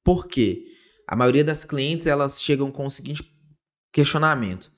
Por 0.02 0.26
quê? 0.26 0.66
A 1.06 1.14
maioria 1.14 1.44
das 1.44 1.64
clientes, 1.64 2.08
elas 2.08 2.42
chegam 2.42 2.72
com 2.72 2.86
o 2.86 2.90
seguinte 2.90 3.32
questionamento. 3.92 4.72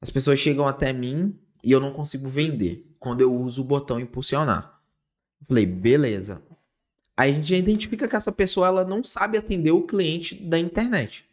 As 0.00 0.08
pessoas 0.08 0.40
chegam 0.40 0.66
até 0.66 0.94
mim 0.94 1.38
e 1.62 1.70
eu 1.70 1.80
não 1.80 1.92
consigo 1.92 2.26
vender 2.26 2.90
quando 2.98 3.20
eu 3.20 3.34
uso 3.34 3.60
o 3.60 3.64
botão 3.64 4.00
impulsionar. 4.00 4.80
Falei, 5.42 5.66
beleza. 5.66 6.42
Aí 7.14 7.32
a 7.32 7.34
gente 7.34 7.54
identifica 7.54 8.08
que 8.08 8.16
essa 8.16 8.32
pessoa 8.32 8.66
ela 8.66 8.84
não 8.84 9.04
sabe 9.04 9.36
atender 9.36 9.72
o 9.72 9.86
cliente 9.86 10.34
da 10.34 10.58
internet. 10.58 11.25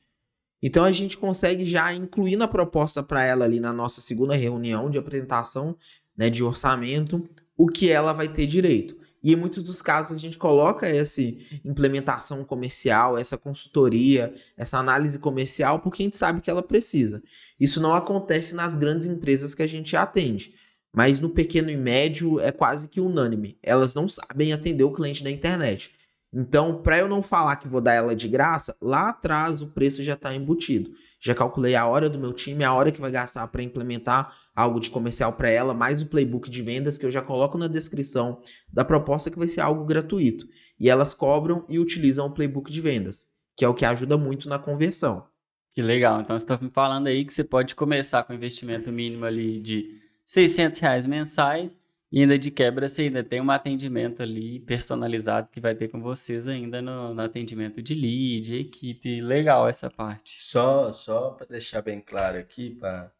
Então 0.65 0.85
a 0.85 0.91
gente 0.93 1.17
consegue 1.17 1.65
já 1.65 1.93
incluir 1.93 2.37
na 2.37 2.47
proposta 2.47 3.03
para 3.03 3.25
ela 3.25 3.43
ali 3.43 3.59
na 3.59 3.73
nossa 3.73 3.99
segunda 3.99 4.33
reunião 4.33 4.89
de 4.89 4.97
apresentação 4.97 5.75
né, 6.17 6.29
de 6.29 6.41
orçamento 6.41 7.27
o 7.57 7.67
que 7.67 7.91
ela 7.91 8.13
vai 8.13 8.29
ter 8.29 8.47
direito. 8.47 8.97
E 9.21 9.33
em 9.33 9.35
muitos 9.35 9.61
dos 9.61 9.81
casos 9.81 10.13
a 10.13 10.17
gente 10.17 10.37
coloca 10.37 10.87
essa 10.87 11.21
implementação 11.63 12.43
comercial, 12.45 13.17
essa 13.17 13.37
consultoria, 13.37 14.33
essa 14.57 14.77
análise 14.77 15.19
comercial, 15.19 15.79
porque 15.79 16.01
a 16.01 16.05
gente 16.05 16.17
sabe 16.17 16.41
que 16.41 16.49
ela 16.49 16.63
precisa. 16.63 17.21
Isso 17.59 17.81
não 17.81 17.93
acontece 17.93 18.55
nas 18.55 18.73
grandes 18.73 19.05
empresas 19.05 19.53
que 19.53 19.63
a 19.63 19.67
gente 19.67 19.95
atende, 19.95 20.55
mas 20.93 21.19
no 21.19 21.29
pequeno 21.29 21.69
e 21.69 21.77
médio 21.77 22.39
é 22.39 22.51
quase 22.51 22.89
que 22.89 23.01
unânime. 23.01 23.57
Elas 23.61 23.93
não 23.93 24.07
sabem 24.07 24.51
atender 24.51 24.83
o 24.83 24.91
cliente 24.91 25.23
da 25.23 25.31
internet. 25.31 25.91
Então, 26.33 26.81
para 26.81 26.97
eu 26.97 27.07
não 27.07 27.21
falar 27.21 27.57
que 27.57 27.67
vou 27.67 27.79
dar 27.79 27.93
ela 27.93 28.15
de 28.15 28.27
graça, 28.27 28.75
lá 28.81 29.09
atrás 29.09 29.61
o 29.61 29.67
preço 29.67 30.03
já 30.03 30.13
está 30.13 30.33
embutido. 30.33 30.91
Já 31.21 31.35
calculei 31.35 31.75
a 31.75 31.85
hora 31.85 32.09
do 32.09 32.17
meu 32.17 32.33
time, 32.33 32.63
a 32.63 32.73
hora 32.73 32.91
que 32.91 32.99
vai 32.99 33.11
gastar 33.11 33.47
para 33.47 33.61
implementar 33.61 34.35
algo 34.55 34.79
de 34.79 34.89
comercial 34.89 35.33
para 35.33 35.49
ela, 35.49 35.73
mais 35.73 36.01
o 36.01 36.07
playbook 36.07 36.49
de 36.49 36.61
vendas 36.61 36.97
que 36.97 37.05
eu 37.05 37.11
já 37.11 37.21
coloco 37.21 37.57
na 37.57 37.67
descrição 37.67 38.41
da 38.71 38.83
proposta 38.83 39.29
que 39.29 39.37
vai 39.37 39.47
ser 39.47 39.61
algo 39.61 39.85
gratuito. 39.85 40.47
E 40.79 40.89
elas 40.89 41.13
cobram 41.13 41.65
e 41.69 41.77
utilizam 41.77 42.25
o 42.25 42.31
playbook 42.31 42.71
de 42.71 42.81
vendas, 42.81 43.27
que 43.55 43.63
é 43.63 43.67
o 43.67 43.73
que 43.73 43.85
ajuda 43.85 44.17
muito 44.17 44.49
na 44.49 44.57
conversão. 44.57 45.27
Que 45.73 45.81
legal. 45.81 46.19
Então 46.19 46.37
você 46.37 46.45
está 46.45 46.57
me 46.57 46.71
falando 46.71 47.07
aí 47.07 47.23
que 47.23 47.33
você 47.33 47.43
pode 47.43 47.75
começar 47.75 48.23
com 48.23 48.33
investimento 48.33 48.91
mínimo 48.91 49.25
ali 49.25 49.61
de 49.61 50.01
600 50.25 50.79
reais 50.79 51.05
mensais 51.05 51.77
e 52.13 52.21
ainda 52.21 52.37
de 52.37 52.51
quebra 52.51 52.87
você 52.87 53.01
ainda 53.01 53.23
tem 53.23 53.41
um 53.41 53.49
atendimento 53.49 54.21
ali 54.21 54.59
personalizado 54.59 55.49
que 55.51 55.59
vai 55.59 55.73
ter 55.73 55.87
com 55.87 55.99
vocês 55.99 56.47
ainda 56.47 56.79
no, 56.79 57.11
no 57.11 57.21
atendimento 57.23 57.81
de 57.81 57.95
lead, 57.95 58.55
equipe. 58.55 59.19
Legal 59.19 59.67
essa 59.67 59.89
parte. 59.89 60.37
Só, 60.43 60.93
só 60.93 61.31
para 61.31 61.47
deixar 61.47 61.81
bem 61.81 61.99
claro 61.99 62.37
aqui, 62.37 62.69
para 62.69 63.11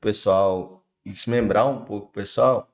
pessoal 0.00 0.86
desmembrar 1.04 1.68
um 1.68 1.84
pouco, 1.84 2.12
pessoal, 2.12 2.70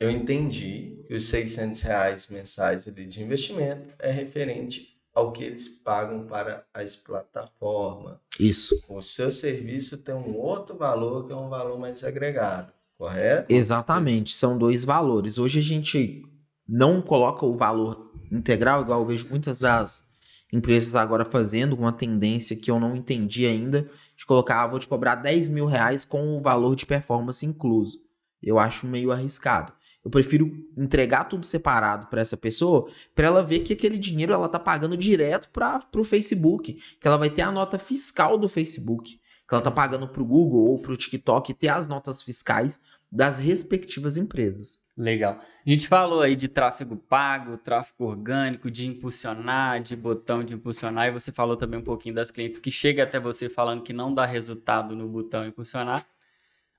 eu 0.00 0.08
entendi 0.08 1.04
que 1.06 1.14
os 1.14 1.24
600 1.28 1.82
reais 1.82 2.26
mensais 2.28 2.88
ali 2.88 3.04
de 3.04 3.22
investimento 3.22 3.94
é 3.98 4.10
referente 4.10 4.98
ao 5.12 5.30
que 5.30 5.44
eles 5.44 5.68
pagam 5.68 6.26
para 6.26 6.64
as 6.72 6.96
plataformas. 6.96 8.16
Isso. 8.40 8.82
O 8.88 9.02
seu 9.02 9.30
serviço 9.30 9.98
tem 9.98 10.14
um 10.14 10.34
outro 10.38 10.74
valor 10.74 11.26
que 11.26 11.34
é 11.34 11.36
um 11.36 11.50
valor 11.50 11.78
mais 11.78 12.02
agregado, 12.02 12.72
correto? 13.02 13.52
Exatamente, 13.52 14.34
são 14.34 14.56
dois 14.56 14.84
valores. 14.84 15.36
Hoje 15.36 15.58
a 15.58 15.62
gente 15.62 16.22
não 16.68 17.02
coloca 17.02 17.44
o 17.44 17.56
valor 17.56 18.12
integral, 18.30 18.82
igual 18.82 19.00
eu 19.00 19.06
vejo 19.06 19.28
muitas 19.28 19.58
das 19.58 20.04
empresas 20.52 20.94
agora 20.94 21.24
fazendo, 21.24 21.74
uma 21.74 21.92
tendência 21.92 22.54
que 22.54 22.70
eu 22.70 22.78
não 22.78 22.94
entendi 22.94 23.44
ainda, 23.46 23.90
de 24.16 24.24
colocar, 24.24 24.62
ah, 24.62 24.66
vou 24.68 24.78
te 24.78 24.86
cobrar 24.86 25.16
10 25.16 25.48
mil 25.48 25.66
reais 25.66 26.04
com 26.04 26.36
o 26.36 26.40
valor 26.40 26.76
de 26.76 26.86
performance 26.86 27.44
incluso. 27.44 27.98
Eu 28.40 28.58
acho 28.58 28.86
meio 28.86 29.10
arriscado. 29.10 29.72
Eu 30.04 30.10
prefiro 30.10 30.52
entregar 30.76 31.24
tudo 31.24 31.46
separado 31.46 32.06
para 32.06 32.20
essa 32.20 32.36
pessoa, 32.36 32.88
para 33.14 33.26
ela 33.26 33.42
ver 33.42 33.60
que 33.60 33.72
aquele 33.72 33.98
dinheiro 33.98 34.32
ela 34.32 34.48
tá 34.48 34.58
pagando 34.58 34.96
direto 34.96 35.48
para 35.50 35.80
o 35.96 36.04
Facebook, 36.04 36.74
que 37.00 37.06
ela 37.08 37.16
vai 37.16 37.30
ter 37.30 37.42
a 37.42 37.52
nota 37.52 37.78
fiscal 37.78 38.36
do 38.36 38.48
Facebook, 38.48 39.18
que 39.52 39.54
ela 39.54 39.62
tá 39.62 39.70
pagando 39.70 40.08
para 40.08 40.22
o 40.22 40.24
Google 40.24 40.64
ou 40.64 40.78
para 40.78 40.92
o 40.92 40.96
TikTok 40.96 41.52
ter 41.52 41.68
as 41.68 41.86
notas 41.86 42.22
fiscais 42.22 42.80
das 43.10 43.36
respectivas 43.36 44.16
empresas. 44.16 44.80
Legal. 44.96 45.40
A 45.66 45.68
gente 45.68 45.86
falou 45.86 46.22
aí 46.22 46.34
de 46.34 46.48
tráfego 46.48 46.96
pago, 46.96 47.58
tráfego 47.58 48.04
orgânico, 48.04 48.70
de 48.70 48.86
impulsionar, 48.86 49.82
de 49.82 49.94
botão 49.94 50.42
de 50.42 50.54
impulsionar, 50.54 51.08
e 51.08 51.10
você 51.10 51.30
falou 51.30 51.54
também 51.54 51.78
um 51.78 51.84
pouquinho 51.84 52.14
das 52.14 52.30
clientes 52.30 52.56
que 52.56 52.70
chega 52.70 53.02
até 53.02 53.20
você 53.20 53.50
falando 53.50 53.82
que 53.82 53.92
não 53.92 54.14
dá 54.14 54.24
resultado 54.24 54.96
no 54.96 55.06
botão 55.06 55.46
impulsionar. 55.46 56.06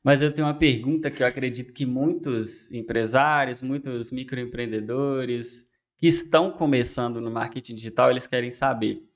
Mas 0.03 0.23
eu 0.23 0.33
tenho 0.33 0.47
uma 0.47 0.55
pergunta 0.55 1.11
que 1.11 1.21
eu 1.21 1.27
acredito 1.27 1.71
que 1.73 1.85
muitos 1.85 2.71
empresários, 2.71 3.61
muitos 3.61 4.11
microempreendedores 4.11 5.63
que 5.97 6.07
estão 6.07 6.49
começando 6.49 7.21
no 7.21 7.29
marketing 7.29 7.75
digital, 7.75 8.09
eles 8.09 8.25
querem 8.25 8.49
saber 8.49 9.07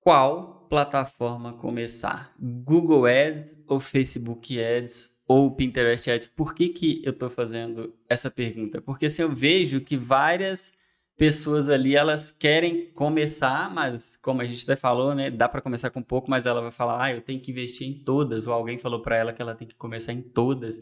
qual 0.00 0.61
plataforma 0.72 1.52
começar? 1.52 2.34
Google 2.40 3.04
Ads 3.04 3.58
ou 3.68 3.78
Facebook 3.78 4.58
Ads 4.58 5.20
ou 5.28 5.54
Pinterest 5.54 6.10
Ads. 6.10 6.28
Por 6.28 6.54
que, 6.54 6.70
que 6.70 7.02
eu 7.04 7.12
estou 7.12 7.28
fazendo 7.28 7.94
essa 8.08 8.30
pergunta? 8.30 8.80
Porque 8.80 9.10
se 9.10 9.20
eu 9.20 9.28
vejo 9.28 9.82
que 9.82 9.98
várias 9.98 10.72
pessoas 11.14 11.68
ali 11.68 11.94
elas 11.94 12.32
querem 12.32 12.86
começar, 12.92 13.70
mas 13.70 14.16
como 14.16 14.40
a 14.40 14.46
gente 14.46 14.62
até 14.62 14.74
falou, 14.74 15.14
né, 15.14 15.30
dá 15.30 15.46
para 15.46 15.60
começar 15.60 15.90
com 15.90 16.02
pouco, 16.02 16.30
mas 16.30 16.46
ela 16.46 16.62
vai 16.62 16.70
falar, 16.70 17.04
ah, 17.04 17.12
eu 17.12 17.20
tenho 17.20 17.38
que 17.38 17.50
investir 17.50 17.86
em 17.86 18.02
todas, 18.02 18.46
ou 18.46 18.54
alguém 18.54 18.78
falou 18.78 19.02
para 19.02 19.18
ela 19.18 19.30
que 19.34 19.42
ela 19.42 19.54
tem 19.54 19.68
que 19.68 19.74
começar 19.74 20.14
em 20.14 20.22
todas. 20.22 20.80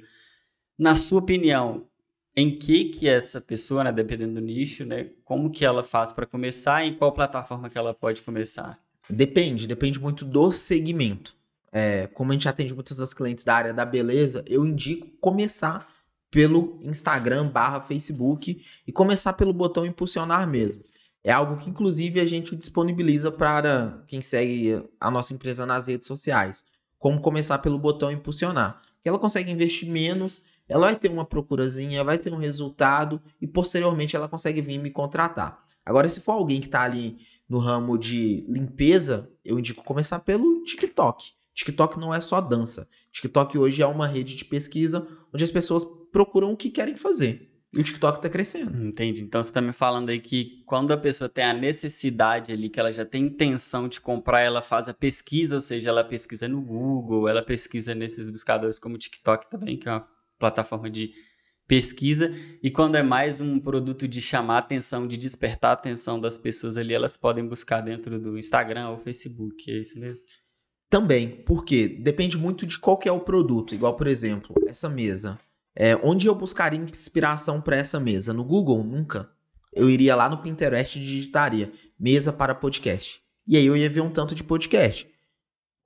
Na 0.78 0.94
sua 0.94 1.18
opinião, 1.18 1.88
em 2.36 2.56
que 2.56 2.84
que 2.84 3.08
essa 3.08 3.40
pessoa, 3.40 3.82
né, 3.82 3.90
dependendo 3.90 4.34
do 4.34 4.40
nicho, 4.40 4.84
né, 4.84 5.10
como 5.24 5.50
que 5.50 5.64
ela 5.64 5.82
faz 5.82 6.12
para 6.12 6.26
começar 6.26 6.84
e 6.84 6.90
em 6.90 6.94
qual 6.94 7.10
plataforma 7.10 7.68
que 7.68 7.76
ela 7.76 7.92
pode 7.92 8.22
começar? 8.22 8.80
Depende, 9.10 9.66
depende 9.66 9.98
muito 10.00 10.24
do 10.24 10.50
segmento. 10.52 11.34
é, 11.72 12.08
como 12.08 12.32
a 12.32 12.34
gente 12.34 12.48
atende 12.48 12.74
muitas 12.74 12.96
das 12.96 13.14
clientes 13.14 13.44
da 13.44 13.54
área 13.54 13.72
da 13.72 13.84
beleza, 13.84 14.44
eu 14.46 14.66
indico 14.66 15.06
começar 15.20 15.88
pelo 16.30 16.78
Instagram 16.82 17.48
barra 17.48 17.80
Facebook 17.80 18.64
e 18.86 18.92
começar 18.92 19.32
pelo 19.34 19.52
botão 19.52 19.86
impulsionar 19.86 20.48
mesmo. 20.48 20.82
É 21.22 21.32
algo 21.32 21.58
que, 21.58 21.68
inclusive, 21.68 22.18
a 22.20 22.24
gente 22.24 22.56
disponibiliza 22.56 23.30
para 23.30 24.02
quem 24.06 24.22
segue 24.22 24.82
a 24.98 25.10
nossa 25.10 25.34
empresa 25.34 25.66
nas 25.66 25.86
redes 25.86 26.06
sociais. 26.06 26.64
Como 26.98 27.20
começar 27.20 27.58
pelo 27.58 27.78
botão 27.78 28.10
impulsionar. 28.10 28.80
Que 29.02 29.08
ela 29.08 29.18
consegue 29.18 29.50
investir 29.50 29.88
menos, 29.88 30.42
ela 30.68 30.86
vai 30.86 30.96
ter 30.96 31.10
uma 31.10 31.24
procurazinha, 31.24 32.04
vai 32.04 32.16
ter 32.16 32.32
um 32.32 32.38
resultado 32.38 33.20
e 33.40 33.46
posteriormente 33.46 34.16
ela 34.16 34.28
consegue 34.28 34.62
vir 34.62 34.78
me 34.78 34.90
contratar. 34.90 35.62
Agora, 35.84 36.08
se 36.08 36.20
for 36.20 36.32
alguém 36.32 36.60
que 36.60 36.66
está 36.66 36.82
ali 36.82 37.18
no 37.50 37.58
ramo 37.58 37.98
de 37.98 38.46
limpeza, 38.48 39.28
eu 39.44 39.58
indico 39.58 39.82
começar 39.82 40.20
pelo 40.20 40.62
TikTok. 40.62 41.32
TikTok 41.52 41.98
não 41.98 42.14
é 42.14 42.20
só 42.20 42.40
dança. 42.40 42.88
TikTok 43.12 43.58
hoje 43.58 43.82
é 43.82 43.86
uma 43.86 44.06
rede 44.06 44.36
de 44.36 44.44
pesquisa 44.44 45.06
onde 45.34 45.42
as 45.42 45.50
pessoas 45.50 45.84
procuram 46.12 46.52
o 46.52 46.56
que 46.56 46.70
querem 46.70 46.96
fazer. 46.96 47.50
E 47.72 47.80
o 47.80 47.82
TikTok 47.82 48.18
está 48.18 48.28
crescendo. 48.28 48.84
Entendi. 48.84 49.22
Então 49.22 49.42
você 49.42 49.50
está 49.50 49.60
me 49.60 49.72
falando 49.72 50.10
aí 50.10 50.20
que 50.20 50.62
quando 50.64 50.92
a 50.92 50.96
pessoa 50.96 51.28
tem 51.28 51.44
a 51.44 51.52
necessidade 51.52 52.52
ali, 52.52 52.68
que 52.68 52.78
ela 52.78 52.92
já 52.92 53.04
tem 53.04 53.24
intenção 53.24 53.88
de 53.88 54.00
comprar, 54.00 54.40
ela 54.40 54.62
faz 54.62 54.86
a 54.86 54.94
pesquisa, 54.94 55.56
ou 55.56 55.60
seja, 55.60 55.88
ela 55.88 56.04
pesquisa 56.04 56.46
no 56.46 56.60
Google, 56.60 57.28
ela 57.28 57.42
pesquisa 57.42 57.96
nesses 57.96 58.30
buscadores 58.30 58.78
como 58.78 58.94
o 58.94 58.98
TikTok 58.98 59.50
também, 59.50 59.76
que 59.76 59.88
é 59.88 59.92
uma 59.92 60.08
plataforma 60.38 60.88
de 60.88 61.12
pesquisa. 61.70 62.34
E 62.60 62.68
quando 62.68 62.96
é 62.96 63.02
mais 63.02 63.40
um 63.40 63.60
produto 63.60 64.08
de 64.08 64.20
chamar 64.20 64.58
atenção, 64.58 65.06
de 65.06 65.16
despertar 65.16 65.70
a 65.70 65.74
atenção 65.74 66.20
das 66.20 66.36
pessoas 66.36 66.76
ali, 66.76 66.92
elas 66.92 67.16
podem 67.16 67.46
buscar 67.46 67.80
dentro 67.80 68.18
do 68.18 68.36
Instagram 68.36 68.88
ou 68.88 68.98
Facebook. 68.98 69.70
É 69.70 69.78
isso 69.78 70.00
mesmo? 70.00 70.24
Também, 70.88 71.28
porque 71.46 71.86
depende 71.86 72.36
muito 72.36 72.66
de 72.66 72.76
qual 72.76 72.98
que 72.98 73.08
é 73.08 73.12
o 73.12 73.20
produto. 73.20 73.72
Igual, 73.72 73.94
por 73.94 74.08
exemplo, 74.08 74.52
essa 74.66 74.88
mesa. 74.88 75.38
É, 75.72 75.94
onde 76.02 76.26
eu 76.26 76.34
buscaria 76.34 76.80
inspiração 76.80 77.60
para 77.60 77.76
essa 77.76 78.00
mesa? 78.00 78.32
No 78.32 78.42
Google? 78.42 78.82
Nunca. 78.82 79.30
Eu 79.72 79.88
iria 79.88 80.16
lá 80.16 80.28
no 80.28 80.38
Pinterest 80.38 80.98
e 80.98 81.04
digitaria 81.04 81.72
mesa 81.96 82.32
para 82.32 82.52
podcast. 82.52 83.20
E 83.46 83.56
aí 83.56 83.64
eu 83.64 83.76
ia 83.76 83.88
ver 83.88 84.00
um 84.00 84.10
tanto 84.10 84.34
de 84.34 84.42
podcast. 84.42 85.08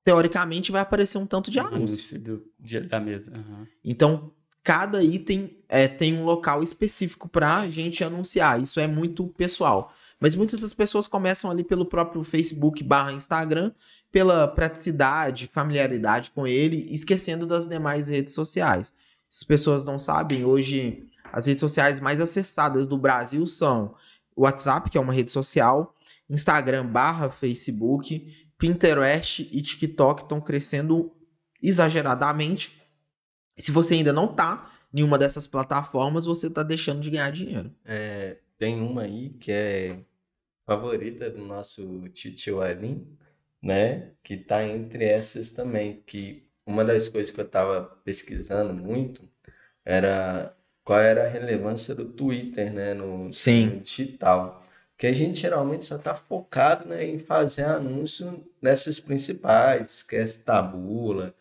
Teoricamente 0.03 0.73
vai 0.73 0.81
aparecer 0.81 1.19
um 1.19 1.27
tanto 1.27 1.51
de 1.51 1.59
anúncio. 1.59 2.19
Do, 2.19 2.43
da 2.89 2.99
mesa. 2.99 3.31
Uhum. 3.37 3.67
Então, 3.85 4.33
cada 4.65 5.05
item 5.05 5.59
é, 5.69 5.87
tem 5.87 6.17
um 6.17 6.25
local 6.25 6.63
específico 6.63 7.29
para 7.29 7.59
a 7.59 7.71
gente 7.71 8.03
anunciar. 8.03 8.61
Isso 8.61 8.81
é 8.81 8.89
muito 8.89 9.27
pessoal. 9.29 9.93
Mas 10.19 10.35
muitas 10.35 10.61
das 10.61 10.73
pessoas 10.73 11.07
começam 11.07 11.51
ali 11.51 11.63
pelo 11.63 11.85
próprio 11.85 12.25
Facebook 12.25 12.83
barra 12.83 13.13
Instagram, 13.13 13.73
pela 14.11 14.49
praticidade, 14.49 15.51
familiaridade 15.53 16.31
com 16.31 16.47
ele, 16.47 16.87
esquecendo 16.91 17.47
das 17.47 17.69
demais 17.69 18.09
redes 18.09 18.33
sociais. 18.33 18.95
Se 19.29 19.43
as 19.43 19.45
pessoas 19.45 19.85
não 19.85 19.99
sabem, 19.99 20.45
hoje 20.45 21.05
as 21.31 21.47
redes 21.47 21.61
sociais 21.61 22.01
mais 22.01 22.21
acessadas 22.21 22.87
do 22.87 22.97
Brasil 22.97 23.47
são 23.47 23.95
WhatsApp, 24.35 24.89
que 24.89 24.97
é 24.97 25.01
uma 25.01 25.13
rede 25.13 25.31
social, 25.31 25.95
Instagram 26.31 26.87
barra 26.87 27.29
Facebook, 27.29 28.33
Pinterest 28.57 29.47
e 29.53 29.61
TikTok 29.61 30.23
estão 30.23 30.41
crescendo 30.41 31.13
exageradamente. 31.63 32.81
Se 33.57 33.71
você 33.71 33.95
ainda 33.95 34.13
não 34.13 34.31
está 34.31 34.71
em 34.93 35.03
uma 35.03 35.19
dessas 35.19 35.47
plataformas, 35.47 36.25
você 36.25 36.47
está 36.47 36.63
deixando 36.63 37.01
de 37.01 37.11
ganhar 37.11 37.31
dinheiro. 37.31 37.73
É, 37.85 38.39
tem 38.59 38.81
uma 38.81 39.03
aí 39.03 39.31
que 39.31 39.51
é 39.51 39.99
favorita 40.67 41.29
do 41.31 41.45
nosso 41.45 42.09
tio 42.11 42.61
Alin, 42.61 43.07
né? 43.63 44.13
Que 44.23 44.35
está 44.35 44.65
entre 44.65 45.05
essas 45.05 45.51
também, 45.51 46.03
que 46.07 46.47
uma 46.67 46.85
das 46.85 47.09
coisas 47.09 47.31
que 47.31 47.41
eu 47.41 47.45
estava 47.45 47.83
pesquisando 48.05 48.73
muito 48.73 49.29
era 49.85 50.57
qual 50.85 51.01
era 51.01 51.25
a 51.25 51.29
relevância 51.29 51.95
do 51.95 52.05
Twitter, 52.07 52.73
né, 52.73 52.95
no, 52.95 53.33
Sim. 53.33 53.67
no 53.67 53.81
digital. 53.81 54.63
Que 54.97 55.07
a 55.09 55.13
gente 55.13 55.41
geralmente 55.41 55.87
só 55.87 55.97
está 55.97 56.15
focado 56.15 56.89
né, 56.89 57.05
em 57.05 57.19
fazer 57.19 57.65
anúncio 57.65 58.47
nessas 58.63 59.01
principais, 59.01 59.91
esquece 59.97 60.39
tabula, 60.41 61.35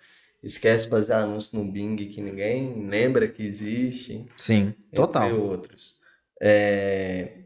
esquece 0.44 0.89
fazer 0.89 1.14
anúncio 1.14 1.58
no 1.58 1.72
Bing 1.72 1.96
que 1.96 2.22
ninguém 2.22 2.88
lembra 2.88 3.28
que 3.28 3.41
existe. 3.41 4.26
Sim, 4.36 4.74
total. 4.94 5.28
Entre 5.28 5.39
outros. 5.39 6.00
É... 6.41 7.38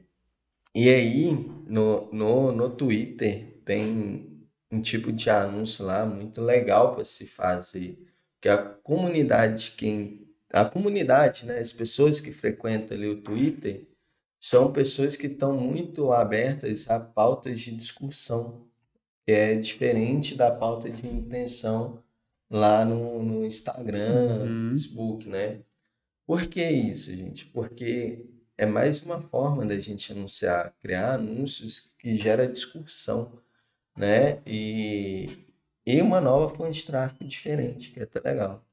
E 0.74 0.90
aí, 0.90 1.32
no, 1.68 2.12
no, 2.12 2.52
no 2.52 2.70
Twitter, 2.70 3.62
tem 3.64 4.48
um 4.72 4.82
tipo 4.82 5.12
de 5.12 5.30
anúncio 5.30 5.86
lá 5.86 6.06
muito 6.06 6.42
legal 6.42 6.94
para 6.94 7.04
se 7.04 7.26
fazer, 7.26 7.98
que 8.42 8.50
a 8.50 8.58
comunidade 8.58 9.74
quem 9.78 10.28
a 10.52 10.64
comunidade, 10.64 11.46
né, 11.46 11.60
as 11.60 11.74
pessoas 11.74 12.22
que 12.22 12.32
frequentam 12.32 12.96
ali 12.96 13.08
o 13.08 13.22
Twitter 13.22 13.86
são 14.40 14.72
pessoas 14.72 15.18
que 15.18 15.28
estão 15.28 15.58
muito 15.58 16.14
abertas 16.14 16.90
a 16.90 17.00
pautas 17.00 17.60
de 17.60 17.76
discussão, 17.76 18.66
que 19.26 19.34
é 19.34 19.56
diferente 19.56 20.36
da 20.36 20.50
pauta 20.50 20.90
de 20.90 21.06
intenção 21.06 22.02
lá 22.50 22.86
no, 22.86 23.24
no 23.24 23.46
Instagram, 23.46 24.40
uhum. 24.40 24.46
no 24.46 24.70
Facebook, 24.72 25.28
né? 25.28 25.62
Por 26.26 26.46
que 26.48 26.64
isso, 26.64 27.16
gente? 27.16 27.46
Porque 27.46 28.26
é 28.58 28.66
mais 28.66 29.04
uma 29.04 29.22
forma 29.22 29.66
da 29.66 29.80
gente 29.80 30.12
anunciar, 30.12 30.74
criar 30.82 31.16
anúncios 31.16 31.94
que 32.00 32.16
gera 32.16 32.48
discussão 32.48 33.42
né? 33.98 34.40
E, 34.46 35.28
e 35.86 36.02
uma 36.02 36.22
nova 36.22 36.54
fonte 36.56 36.80
de 36.80 36.86
tráfego 36.86 37.26
diferente, 37.26 37.92
que 37.92 38.00
é 38.00 38.04
até 38.04 38.20
legal. 38.20 38.64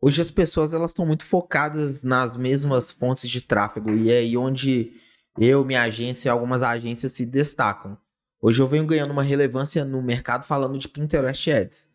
Hoje 0.00 0.22
as 0.22 0.30
pessoas 0.30 0.72
elas 0.72 0.92
estão 0.92 1.04
muito 1.04 1.26
focadas 1.26 2.02
nas 2.02 2.34
mesmas 2.36 2.90
fontes 2.90 3.28
de 3.28 3.42
tráfego 3.42 3.90
e 3.90 4.10
é 4.10 4.18
aí 4.18 4.36
onde 4.36 4.92
eu, 5.38 5.62
minha 5.62 5.82
agência 5.82 6.28
e 6.28 6.30
algumas 6.30 6.62
agências 6.62 7.12
se 7.12 7.26
destacam. 7.26 7.98
Hoje 8.40 8.62
eu 8.62 8.66
venho 8.66 8.86
ganhando 8.86 9.10
uma 9.10 9.22
relevância 9.22 9.84
no 9.84 10.00
mercado 10.00 10.44
falando 10.46 10.78
de 10.78 10.88
Pinterest 10.88 11.50
Ads. 11.50 11.89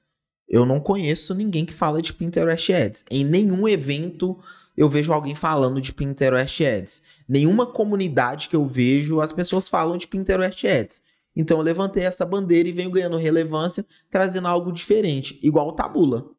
Eu 0.48 0.66
não 0.66 0.80
conheço 0.80 1.34
ninguém 1.34 1.66
que 1.66 1.74
fala 1.74 2.02
de 2.02 2.14
Pinterest 2.14 2.72
Ads. 2.72 3.06
Em 3.10 3.24
nenhum 3.24 3.68
evento 3.68 4.38
eu 4.78 4.89
vejo 4.89 5.14
alguém 5.14 5.34
falando 5.34 5.80
de 5.80 5.93
Pinterest 5.93 6.64
Ads. 6.64 7.04
Nenhuma 7.28 7.66
comunidade 7.66 8.50
que 8.50 8.56
eu 8.56 8.66
vejo 8.66 9.22
as 9.22 9.32
pessoas 9.32 9.68
falam 9.68 9.98
de 9.98 10.08
Pinterest 10.08 10.68
Ads. 10.68 11.02
Então 11.36 11.58
eu 11.58 11.64
levantei 11.64 12.04
essa 12.04 12.26
bandeira 12.26 12.70
e 12.70 12.72
venho 12.72 12.91
ganhando 12.91 13.18
relevância, 13.18 13.86
trazendo 14.10 14.48
algo 14.48 14.72
diferente, 14.72 15.39
igual 15.41 15.68
o 15.68 15.74
Tabula. 15.74 16.30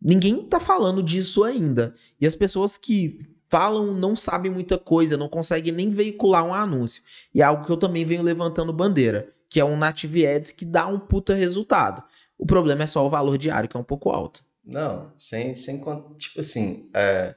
Ninguém 0.00 0.42
tá 0.44 0.58
falando 0.58 1.02
disso 1.02 1.44
ainda. 1.44 1.94
E 2.20 2.26
as 2.26 2.34
pessoas 2.34 2.76
que 2.76 3.20
falam 3.48 3.92
não 3.92 4.16
sabem 4.16 4.50
muita 4.50 4.78
coisa, 4.78 5.16
não 5.16 5.28
conseguem 5.28 5.72
nem 5.72 5.90
veicular 5.90 6.44
um 6.44 6.54
anúncio. 6.54 7.02
E 7.34 7.42
é 7.42 7.44
algo 7.44 7.64
que 7.64 7.70
eu 7.70 7.76
também 7.76 8.04
venho 8.04 8.22
levantando 8.22 8.72
bandeira, 8.72 9.32
que 9.48 9.60
é 9.60 9.64
um 9.64 9.76
Native 9.76 10.26
Ads 10.26 10.50
que 10.52 10.64
dá 10.64 10.86
um 10.86 10.98
puta 10.98 11.34
resultado. 11.34 12.02
O 12.42 12.46
problema 12.46 12.82
é 12.82 12.86
só 12.88 13.06
o 13.06 13.08
valor 13.08 13.38
diário, 13.38 13.68
que 13.68 13.76
é 13.76 13.80
um 13.80 13.84
pouco 13.84 14.10
alto. 14.10 14.44
Não, 14.64 15.12
sem, 15.16 15.54
sem 15.54 15.80
tipo 16.18 16.40
assim, 16.40 16.90
é, 16.92 17.36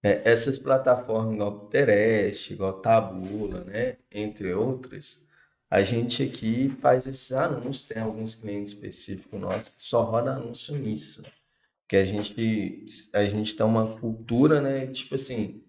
é, 0.00 0.22
essas 0.24 0.56
plataformas 0.56 1.34
igual 1.34 1.58
Pinterest, 1.58 2.52
igual 2.52 2.74
Tabula, 2.74 3.64
né, 3.64 3.96
entre 4.12 4.54
outras, 4.54 5.26
a 5.68 5.82
gente 5.82 6.22
aqui 6.22 6.68
faz 6.80 7.08
esses 7.08 7.32
anúncios, 7.32 7.88
tem 7.88 8.00
alguns 8.00 8.36
clientes 8.36 8.74
específicos 8.74 9.40
nossos 9.40 9.70
que 9.70 9.84
só 9.84 10.04
roda 10.04 10.34
anúncio 10.34 10.76
nisso. 10.76 11.24
Que 11.88 11.96
a 11.96 12.04
gente, 12.04 12.86
a 13.12 13.24
gente 13.24 13.56
tem 13.56 13.66
uma 13.66 13.98
cultura, 13.98 14.60
né? 14.60 14.86
Tipo 14.86 15.16
assim, 15.16 15.64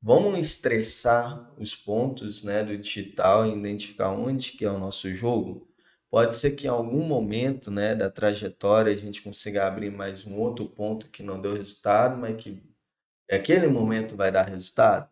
vamos 0.00 0.38
estressar 0.38 1.52
os 1.58 1.74
pontos 1.74 2.44
né, 2.44 2.62
do 2.62 2.78
digital 2.78 3.44
e 3.44 3.58
identificar 3.58 4.10
onde 4.10 4.52
que 4.52 4.64
é 4.64 4.70
o 4.70 4.78
nosso 4.78 5.12
jogo. 5.12 5.69
Pode 6.10 6.36
ser 6.36 6.52
que 6.52 6.66
em 6.66 6.70
algum 6.70 7.04
momento 7.04 7.70
né, 7.70 7.94
da 7.94 8.10
trajetória 8.10 8.92
a 8.92 8.96
gente 8.96 9.22
consiga 9.22 9.66
abrir 9.66 9.90
mais 9.90 10.26
um 10.26 10.36
outro 10.36 10.66
ponto 10.68 11.08
que 11.08 11.22
não 11.22 11.40
deu 11.40 11.54
resultado, 11.54 12.18
mas 12.18 12.36
que 12.42 12.62
aquele 13.30 13.68
momento 13.68 14.16
vai 14.16 14.32
dar 14.32 14.42
resultado. 14.48 15.08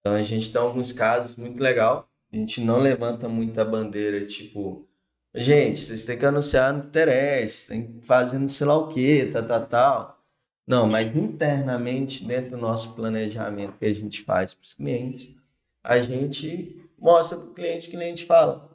Então 0.00 0.14
a 0.14 0.22
gente 0.22 0.52
tem 0.52 0.60
alguns 0.60 0.92
casos 0.92 1.34
muito 1.34 1.60
legal 1.62 2.10
a 2.32 2.36
gente 2.36 2.60
não 2.60 2.78
levanta 2.78 3.28
muita 3.28 3.64
bandeira, 3.64 4.24
tipo, 4.24 4.88
gente, 5.34 5.80
vocês 5.80 6.04
têm 6.04 6.16
que 6.16 6.24
anunciar 6.24 6.72
no 6.72 6.84
Pinterest, 6.84 7.66
tem 7.68 7.86
que 7.86 8.06
fazer 8.06 8.38
não 8.38 8.48
sei 8.48 8.66
lá 8.66 8.76
o 8.76 8.88
que, 8.88 9.26
tal, 9.26 9.44
tal, 9.44 9.66
tal. 9.66 10.24
Não, 10.66 10.88
mas 10.88 11.06
internamente, 11.06 12.24
dentro 12.24 12.52
do 12.52 12.56
nosso 12.58 12.94
planejamento 12.94 13.76
que 13.78 13.84
a 13.84 13.92
gente 13.92 14.22
faz 14.22 14.54
para 14.54 14.62
os 14.62 14.74
clientes, 14.74 15.34
a 15.82 16.00
gente 16.00 16.88
mostra 16.96 17.36
para 17.36 17.48
o 17.48 17.54
cliente, 17.54 17.88
o 17.88 17.90
cliente 17.90 18.24
fala, 18.24 18.69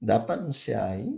dá 0.00 0.18
para 0.18 0.40
anunciar 0.40 0.90
aí? 0.90 1.08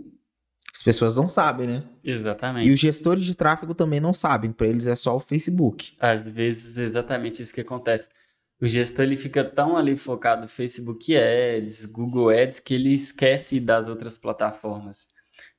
As 0.73 0.81
pessoas 0.81 1.15
não 1.15 1.27
sabem, 1.27 1.67
né? 1.67 1.83
Exatamente. 2.03 2.69
E 2.69 2.73
os 2.73 2.79
gestores 2.79 3.25
de 3.25 3.35
tráfego 3.35 3.75
também 3.75 3.99
não 3.99 4.13
sabem, 4.13 4.51
para 4.51 4.67
eles 4.67 4.87
é 4.87 4.95
só 4.95 5.15
o 5.15 5.19
Facebook. 5.19 5.95
Às 5.99 6.23
vezes, 6.25 6.77
exatamente 6.77 7.41
isso 7.41 7.53
que 7.53 7.61
acontece 7.61 8.07
o 8.61 8.67
gestor 8.67 9.05
ele 9.05 9.17
fica 9.17 9.43
tão 9.43 9.75
ali 9.75 9.97
focado 9.97 10.43
no 10.43 10.47
Facebook 10.47 11.17
Ads, 11.17 11.87
Google 11.87 12.29
Ads, 12.29 12.59
que 12.59 12.75
ele 12.75 12.93
esquece 12.93 13.59
das 13.59 13.87
outras 13.87 14.19
plataformas. 14.19 15.07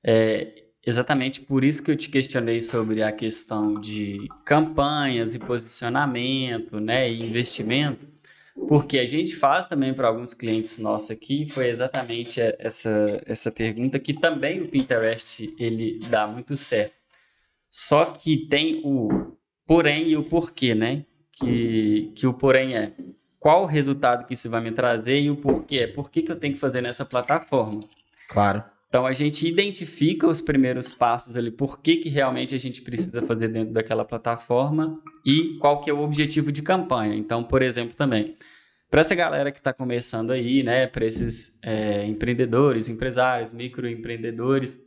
É, 0.05 0.67
exatamente 0.87 1.41
por 1.41 1.65
isso 1.65 1.83
que 1.83 1.91
eu 1.91 1.97
te 1.97 2.09
questionei 2.09 2.61
sobre 2.61 3.03
a 3.03 3.11
questão 3.11 3.75
de 3.81 4.29
campanhas 4.45 5.35
e 5.35 5.41
posicionamento, 5.41 6.79
né, 6.79 7.11
e 7.11 7.25
investimento, 7.25 8.07
porque 8.69 8.99
a 8.99 9.07
gente 9.07 9.35
faz 9.35 9.67
também 9.67 9.95
para 9.95 10.09
alguns 10.09 10.35
clientes 10.35 10.79
nossos 10.79 11.11
aqui, 11.11 11.47
foi 11.49 11.69
exatamente 11.69 12.41
essa, 12.59 13.23
essa 13.27 13.51
pergunta 13.51 13.99
que 13.99 14.13
também 14.13 14.61
o 14.61 14.69
Pinterest 14.69 15.55
ele 15.59 15.99
dá 16.09 16.27
muito 16.27 16.57
certo. 16.57 16.95
Só 17.71 18.05
que 18.05 18.49
tem 18.49 18.83
o 18.85 19.37
porém 19.67 20.09
e 20.09 20.17
o 20.17 20.25
porquê, 20.25 20.75
né? 20.75 21.05
Que, 21.33 22.13
que 22.15 22.27
o 22.27 22.35
porém 22.35 22.77
é 22.77 22.93
qual 23.41 23.63
o 23.63 23.67
resultado 23.67 24.27
que 24.27 24.35
isso 24.35 24.49
vai 24.51 24.61
me 24.61 24.71
trazer 24.71 25.19
e 25.19 25.31
o 25.31 25.37
porquê 25.37 25.87
por 25.87 26.11
que, 26.11 26.23
que 26.23 26.31
eu 26.31 26.39
tenho 26.39 26.55
que 26.55 26.61
fazer 26.61 26.81
nessa 26.81 27.05
plataforma. 27.05 27.81
Claro. 28.29 28.63
Então 28.93 29.07
a 29.07 29.15
gente 29.15 29.49
identifica 29.49 30.27
os 30.27 30.43
primeiros 30.43 30.93
passos 30.93 31.35
ali, 31.35 31.51
por 31.51 31.81
que, 31.81 31.97
que 31.97 32.11
realmente 32.11 32.55
a 32.55 32.59
gente 32.59 32.83
precisa 32.83 33.23
fazer 33.23 33.49
dentro 33.49 33.73
daquela 33.73 34.05
plataforma 34.05 35.01
e 35.25 35.57
qual 35.57 35.81
que 35.81 35.89
é 35.89 35.95
o 35.95 36.03
objetivo 36.03 36.53
de 36.53 36.61
campanha. 36.61 37.15
Então, 37.15 37.43
por 37.43 37.63
exemplo, 37.63 37.97
também, 37.97 38.37
para 38.91 39.01
essa 39.01 39.15
galera 39.15 39.51
que 39.51 39.57
está 39.57 39.73
começando 39.73 40.31
aí, 40.31 40.63
né, 40.63 40.87
para 40.87 41.07
esses 41.07 41.59
é, 41.63 42.05
empreendedores, 42.05 42.87
empresários, 42.87 43.51
microempreendedores, 43.51 44.79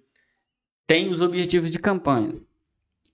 tem 0.86 1.10
os 1.10 1.20
objetivos 1.20 1.72
de 1.72 1.80
campanhas, 1.80 2.46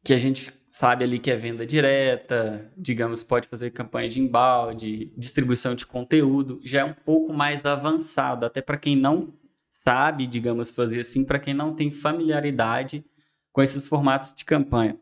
que 0.04 0.12
a 0.14 0.20
gente 0.20 0.52
sabe 0.70 1.06
ali 1.06 1.20
que 1.20 1.32
é 1.32 1.38
venda 1.38 1.66
direta, 1.66 2.70
digamos, 2.76 3.24
pode 3.24 3.48
fazer 3.48 3.72
campanha 3.72 4.10
de 4.10 4.20
embalde, 4.20 5.14
distribuição 5.18 5.74
de 5.74 5.86
conteúdo, 5.86 6.60
já 6.66 6.82
é 6.82 6.84
um 6.84 6.94
pouco 6.94 7.32
mais 7.32 7.66
avançado, 7.66 8.46
até 8.46 8.62
para 8.62 8.78
quem 8.78 8.98
não 8.98 9.39
sabe, 9.84 10.27
digamos, 10.27 10.69
fazer 10.69 10.99
assim, 10.99 11.25
para 11.25 11.39
quem 11.39 11.53
não 11.53 11.73
tem 11.73 11.91
familiaridade 11.91 13.03
com 13.51 13.61
esses 13.63 13.88
formatos 13.88 14.34
de 14.34 14.45
campanha. 14.45 14.97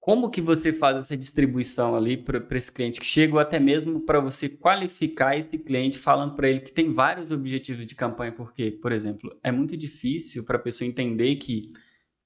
Como 0.00 0.30
que 0.30 0.40
você 0.40 0.72
faz 0.72 0.96
essa 0.96 1.16
distribuição 1.16 1.94
ali 1.94 2.16
para 2.16 2.42
esse 2.56 2.72
cliente 2.72 2.98
que 2.98 3.06
chega, 3.06 3.34
ou 3.34 3.38
até 3.38 3.60
mesmo 3.60 4.00
para 4.00 4.18
você 4.18 4.48
qualificar 4.48 5.36
esse 5.36 5.56
cliente 5.58 5.98
falando 5.98 6.34
para 6.34 6.48
ele 6.48 6.60
que 6.60 6.72
tem 6.72 6.92
vários 6.92 7.30
objetivos 7.30 7.86
de 7.86 7.94
campanha? 7.94 8.32
Porque, 8.32 8.70
por 8.70 8.90
exemplo, 8.90 9.38
é 9.44 9.52
muito 9.52 9.76
difícil 9.76 10.42
para 10.42 10.56
a 10.56 10.60
pessoa 10.60 10.88
entender 10.88 11.36
que 11.36 11.72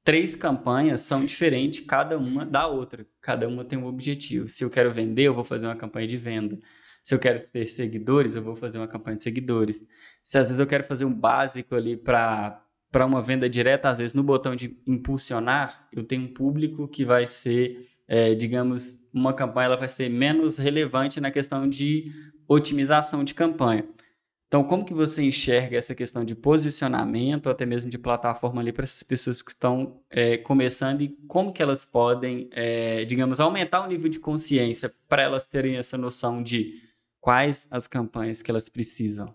três 0.05 0.35
campanhas 0.35 1.03
são 1.03 1.27
diferentes 1.27 1.85
cada 1.85 2.17
uma 2.17 2.47
da 2.47 2.67
outra. 2.67 3.07
Cada 3.21 3.47
uma 3.47 3.65
tem 3.65 3.79
um 3.79 3.87
objetivo. 3.87 4.49
Se 4.49 4.65
eu 4.65 4.71
quero 4.71 4.93
vender, 4.93 5.25
eu 5.25 5.35
vou 5.35 5.45
fazer 5.45 5.67
uma 5.67 5.77
campanha 5.77 6.07
de 6.07 6.17
venda. 6.17 6.59
Se 7.05 7.15
eu 7.15 7.19
quero 7.19 7.39
ter 7.51 7.67
seguidores, 7.69 8.35
eu 8.35 8.43
vou 8.43 8.57
fazer 8.57 8.79
uma 8.79 8.89
campanha 8.89 9.17
de 9.17 9.23
seguidores. 9.23 9.85
Se 10.23 10.39
às 10.39 10.49
vezes 10.49 10.59
eu 10.59 10.67
quero 10.67 10.83
fazer 10.83 11.05
um 11.05 11.13
básico 11.13 11.75
ali 11.75 11.97
para 11.99 12.61
para 12.91 13.05
uma 13.05 13.21
venda 13.21 13.51
direta, 13.51 13.89
às 13.89 13.99
vezes 13.99 14.15
no 14.15 14.23
botão 14.23 14.55
de 14.55 14.79
impulsionar, 14.87 15.89
eu 15.93 16.05
tenho 16.05 16.23
um 16.23 16.33
público 16.33 16.87
que 16.87 17.05
vai 17.05 17.27
ser, 17.27 17.89
é, 18.07 18.37
digamos, 18.37 19.05
uma 19.13 19.35
campanha 19.35 19.67
ela 19.67 19.77
vai 19.77 19.89
ser 19.89 20.09
menos 20.09 20.59
relevante 20.59 21.21
na 21.21 21.33
questão 21.33 21.69
de 21.69 22.13
otimização 22.47 23.25
de 23.25 23.35
campanha. 23.35 23.85
Então, 24.47 24.63
como 24.63 24.85
que 24.85 24.95
você 24.95 25.25
enxerga 25.25 25.77
essa 25.77 25.93
questão 25.97 26.25
de 26.25 26.37
posicionamento, 26.37 27.51
até 27.51 27.67
mesmo 27.67 27.91
de 27.91 27.99
plataforma 27.99 28.61
ali 28.61 28.73
para 28.73 28.85
essas 28.85 29.03
pessoas 29.03 29.43
que 29.43 29.51
estão 29.51 30.01
é, 30.09 30.37
começando 30.39 31.03
e 31.03 31.09
como 31.27 31.53
que 31.53 31.61
elas 31.61 31.85
podem, 31.85 32.49
é, 32.53 33.05
digamos, 33.05 33.41
aumentar 33.41 33.85
o 33.85 33.89
nível 33.89 34.09
de 34.09 34.21
consciência 34.21 34.95
para 35.09 35.23
elas 35.23 35.45
terem 35.45 35.77
essa 35.77 35.99
noção 35.99 36.41
de 36.41 36.84
quais 37.25 37.67
as 37.71 37.87
campanhas 37.87 38.43
que 38.43 38.51
elas 38.51 38.69
precisam? 38.69 39.35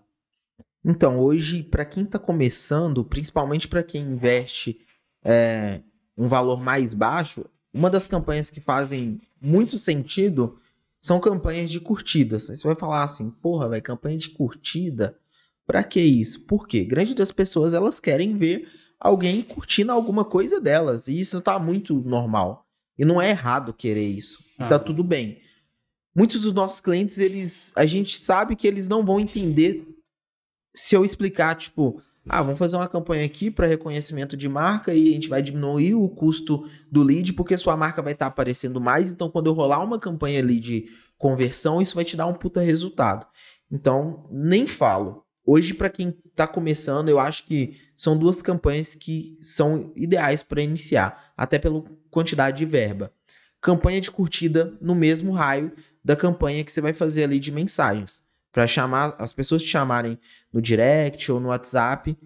Então, 0.84 1.18
hoje, 1.18 1.60
para 1.60 1.84
quem 1.84 2.04
está 2.04 2.20
começando, 2.20 3.04
principalmente 3.04 3.66
para 3.66 3.82
quem 3.82 4.12
investe 4.12 4.80
é, 5.24 5.80
um 6.16 6.28
valor 6.28 6.60
mais 6.62 6.94
baixo, 6.94 7.44
uma 7.74 7.90
das 7.90 8.06
campanhas 8.06 8.48
que 8.48 8.60
fazem 8.60 9.20
muito 9.42 9.76
sentido 9.76 10.56
são 11.00 11.18
campanhas 11.18 11.68
de 11.68 11.80
curtidas. 11.80 12.44
Você 12.44 12.62
vai 12.62 12.76
falar 12.76 13.02
assim, 13.02 13.28
porra, 13.28 13.68
vai 13.68 13.80
campanha 13.80 14.16
de 14.16 14.28
curtida? 14.28 15.18
Para 15.66 15.82
que 15.82 16.00
isso? 16.00 16.46
Por 16.46 16.68
quê? 16.68 16.84
Grande 16.84 17.12
das 17.12 17.32
pessoas 17.32 17.74
elas 17.74 17.98
querem 17.98 18.38
ver 18.38 18.68
alguém 19.00 19.42
curtindo 19.42 19.90
alguma 19.90 20.24
coisa 20.24 20.60
delas, 20.60 21.08
e 21.08 21.18
isso 21.18 21.40
tá 21.40 21.58
muito 21.58 21.94
normal. 22.02 22.64
E 22.96 23.04
não 23.04 23.20
é 23.20 23.30
errado 23.30 23.74
querer 23.74 24.06
isso. 24.06 24.44
Tá 24.56 24.66
ah. 24.66 24.68
Tá 24.68 24.78
tudo 24.78 25.02
bem 25.02 25.40
muitos 26.14 26.42
dos 26.42 26.52
nossos 26.52 26.80
clientes, 26.80 27.18
eles, 27.18 27.72
a 27.76 27.86
gente 27.86 28.24
sabe 28.24 28.56
que 28.56 28.66
eles 28.66 28.88
não 28.88 29.04
vão 29.04 29.20
entender 29.20 29.86
se 30.74 30.94
eu 30.94 31.04
explicar, 31.04 31.56
tipo, 31.56 32.02
ah, 32.28 32.42
vamos 32.42 32.58
fazer 32.58 32.76
uma 32.76 32.88
campanha 32.88 33.24
aqui 33.24 33.50
para 33.50 33.66
reconhecimento 33.66 34.36
de 34.36 34.48
marca 34.48 34.94
e 34.94 35.08
a 35.08 35.12
gente 35.12 35.28
vai 35.28 35.42
diminuir 35.42 35.94
o 35.94 36.08
custo 36.08 36.68
do 36.90 37.02
lead 37.02 37.32
porque 37.32 37.56
sua 37.56 37.76
marca 37.76 38.02
vai 38.02 38.12
estar 38.12 38.26
tá 38.26 38.30
aparecendo 38.30 38.80
mais. 38.80 39.10
Então, 39.10 39.30
quando 39.30 39.46
eu 39.46 39.52
rolar 39.52 39.82
uma 39.82 39.98
campanha 39.98 40.38
ali 40.38 40.60
de 40.60 40.88
conversão, 41.18 41.80
isso 41.80 41.94
vai 41.94 42.04
te 42.04 42.16
dar 42.16 42.26
um 42.26 42.34
puta 42.34 42.60
resultado. 42.60 43.26
Então, 43.70 44.28
nem 44.30 44.66
falo. 44.66 45.24
Hoje, 45.44 45.74
para 45.74 45.88
quem 45.88 46.08
está 46.26 46.46
começando, 46.46 47.08
eu 47.08 47.18
acho 47.18 47.44
que 47.46 47.78
são 47.96 48.16
duas 48.16 48.42
campanhas 48.42 48.94
que 48.94 49.38
são 49.42 49.92
ideais 49.96 50.42
para 50.42 50.62
iniciar, 50.62 51.32
até 51.36 51.58
pela 51.58 51.82
quantidade 52.10 52.58
de 52.58 52.66
verba. 52.66 53.12
Campanha 53.60 54.00
de 54.00 54.10
curtida 54.10 54.72
no 54.80 54.94
mesmo 54.94 55.32
raio 55.32 55.72
da 56.04 56.16
campanha 56.16 56.64
que 56.64 56.72
você 56.72 56.80
vai 56.80 56.92
fazer 56.92 57.24
ali 57.24 57.38
de 57.38 57.52
mensagens, 57.52 58.22
para 58.52 58.66
chamar 58.66 59.14
as 59.18 59.32
pessoas 59.32 59.62
te 59.62 59.68
chamarem 59.68 60.18
no 60.52 60.60
direct 60.60 61.30
ou 61.30 61.38
no 61.38 61.48
WhatsApp, 61.48 62.16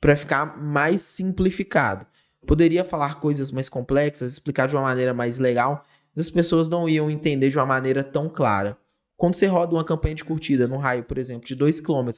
para 0.00 0.16
ficar 0.16 0.60
mais 0.60 1.02
simplificado. 1.02 2.06
Poderia 2.46 2.84
falar 2.84 3.18
coisas 3.20 3.50
mais 3.50 3.68
complexas, 3.68 4.32
explicar 4.32 4.68
de 4.68 4.76
uma 4.76 4.82
maneira 4.82 5.12
mais 5.12 5.38
legal, 5.38 5.84
mas 6.14 6.26
as 6.26 6.32
pessoas 6.32 6.68
não 6.68 6.88
iam 6.88 7.10
entender 7.10 7.50
de 7.50 7.58
uma 7.58 7.66
maneira 7.66 8.04
tão 8.04 8.28
clara. 8.28 8.78
Quando 9.16 9.34
você 9.34 9.46
roda 9.46 9.74
uma 9.74 9.84
campanha 9.84 10.14
de 10.14 10.24
curtida 10.24 10.68
no 10.68 10.76
raio, 10.76 11.02
por 11.02 11.18
exemplo, 11.18 11.46
de 11.46 11.54
2 11.54 11.80
km 11.80 12.10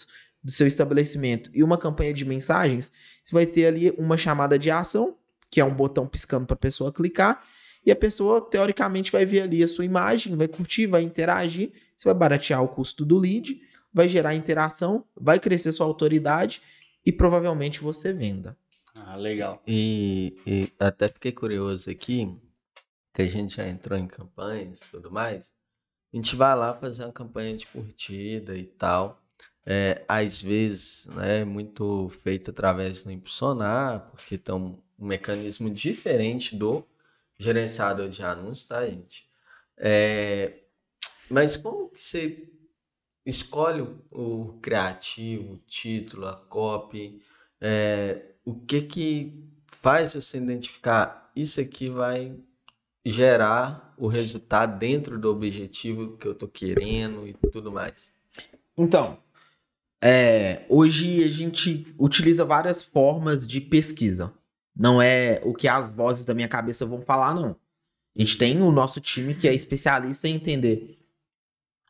do 0.42 0.50
seu 0.50 0.66
estabelecimento 0.66 1.50
e 1.54 1.62
uma 1.62 1.78
campanha 1.78 2.12
de 2.12 2.24
mensagens, 2.24 2.92
você 3.22 3.32
vai 3.32 3.46
ter 3.46 3.66
ali 3.66 3.90
uma 3.96 4.16
chamada 4.16 4.58
de 4.58 4.70
ação, 4.70 5.16
que 5.50 5.60
é 5.60 5.64
um 5.64 5.74
botão 5.74 6.06
piscando 6.06 6.46
para 6.46 6.54
a 6.54 6.58
pessoa 6.58 6.92
clicar, 6.92 7.42
e 7.88 7.90
a 7.90 7.96
pessoa, 7.96 8.42
teoricamente, 8.42 9.10
vai 9.10 9.24
ver 9.24 9.40
ali 9.40 9.64
a 9.64 9.66
sua 9.66 9.82
imagem, 9.82 10.36
vai 10.36 10.46
curtir, 10.46 10.86
vai 10.86 11.00
interagir, 11.00 11.72
você 11.96 12.06
vai 12.06 12.12
baratear 12.12 12.62
o 12.62 12.68
custo 12.68 13.02
do 13.02 13.16
lead, 13.16 13.62
vai 13.90 14.06
gerar 14.06 14.34
interação, 14.34 15.06
vai 15.16 15.40
crescer 15.40 15.72
sua 15.72 15.86
autoridade 15.86 16.60
e 17.02 17.10
provavelmente 17.10 17.80
você 17.80 18.12
venda. 18.12 18.54
Ah, 18.94 19.16
legal. 19.16 19.62
E, 19.66 20.36
e 20.46 20.70
até 20.78 21.08
fiquei 21.08 21.32
curioso 21.32 21.90
aqui, 21.90 22.30
que 23.14 23.22
a 23.22 23.26
gente 23.26 23.56
já 23.56 23.66
entrou 23.66 23.98
em 23.98 24.06
campanhas 24.06 24.82
e 24.82 24.90
tudo 24.90 25.10
mais. 25.10 25.50
A 26.12 26.16
gente 26.18 26.36
vai 26.36 26.54
lá 26.54 26.74
fazer 26.74 27.04
uma 27.04 27.12
campanha 27.12 27.56
de 27.56 27.66
curtida 27.68 28.54
e 28.54 28.64
tal. 28.64 29.18
É, 29.64 30.04
às 30.06 30.42
vezes, 30.42 31.06
né, 31.06 31.42
muito 31.42 32.10
feito 32.10 32.50
através 32.50 33.02
do 33.02 33.10
impulsionar, 33.10 34.10
porque 34.10 34.36
tem 34.36 34.54
um 34.54 34.78
mecanismo 34.98 35.70
diferente 35.70 36.54
do 36.54 36.86
gerenciador 37.38 38.08
de 38.08 38.22
anúncios, 38.22 38.66
tá, 38.66 38.84
gente? 38.86 39.28
É, 39.76 40.64
mas 41.30 41.56
como 41.56 41.88
que 41.88 42.00
você 42.00 42.48
escolhe 43.24 43.86
o 44.10 44.58
criativo, 44.60 45.54
o 45.54 45.58
título, 45.58 46.26
a 46.26 46.34
copy? 46.34 47.22
É, 47.60 48.32
o 48.44 48.54
que 48.54 48.82
que 48.82 49.44
faz 49.66 50.14
você 50.14 50.38
identificar 50.38 51.30
isso 51.36 51.60
aqui 51.60 51.88
vai 51.88 52.36
gerar 53.04 53.94
o 53.96 54.06
resultado 54.06 54.78
dentro 54.78 55.18
do 55.18 55.30
objetivo 55.30 56.16
que 56.16 56.26
eu 56.26 56.34
tô 56.34 56.48
querendo 56.48 57.26
e 57.26 57.34
tudo 57.50 57.70
mais? 57.70 58.12
Então, 58.76 59.18
é, 60.02 60.64
hoje 60.68 61.22
a 61.24 61.30
gente 61.30 61.94
utiliza 61.98 62.44
várias 62.44 62.82
formas 62.82 63.46
de 63.46 63.60
pesquisa. 63.60 64.32
Não 64.78 65.02
é 65.02 65.40
o 65.42 65.52
que 65.52 65.66
as 65.66 65.90
vozes 65.90 66.24
da 66.24 66.34
minha 66.34 66.46
cabeça 66.46 66.86
vão 66.86 67.02
falar, 67.02 67.34
não. 67.34 67.56
A 68.16 68.20
gente 68.20 68.38
tem 68.38 68.62
o 68.62 68.70
nosso 68.70 69.00
time 69.00 69.34
que 69.34 69.48
é 69.48 69.54
especialista 69.54 70.28
em 70.28 70.34
entender 70.34 70.96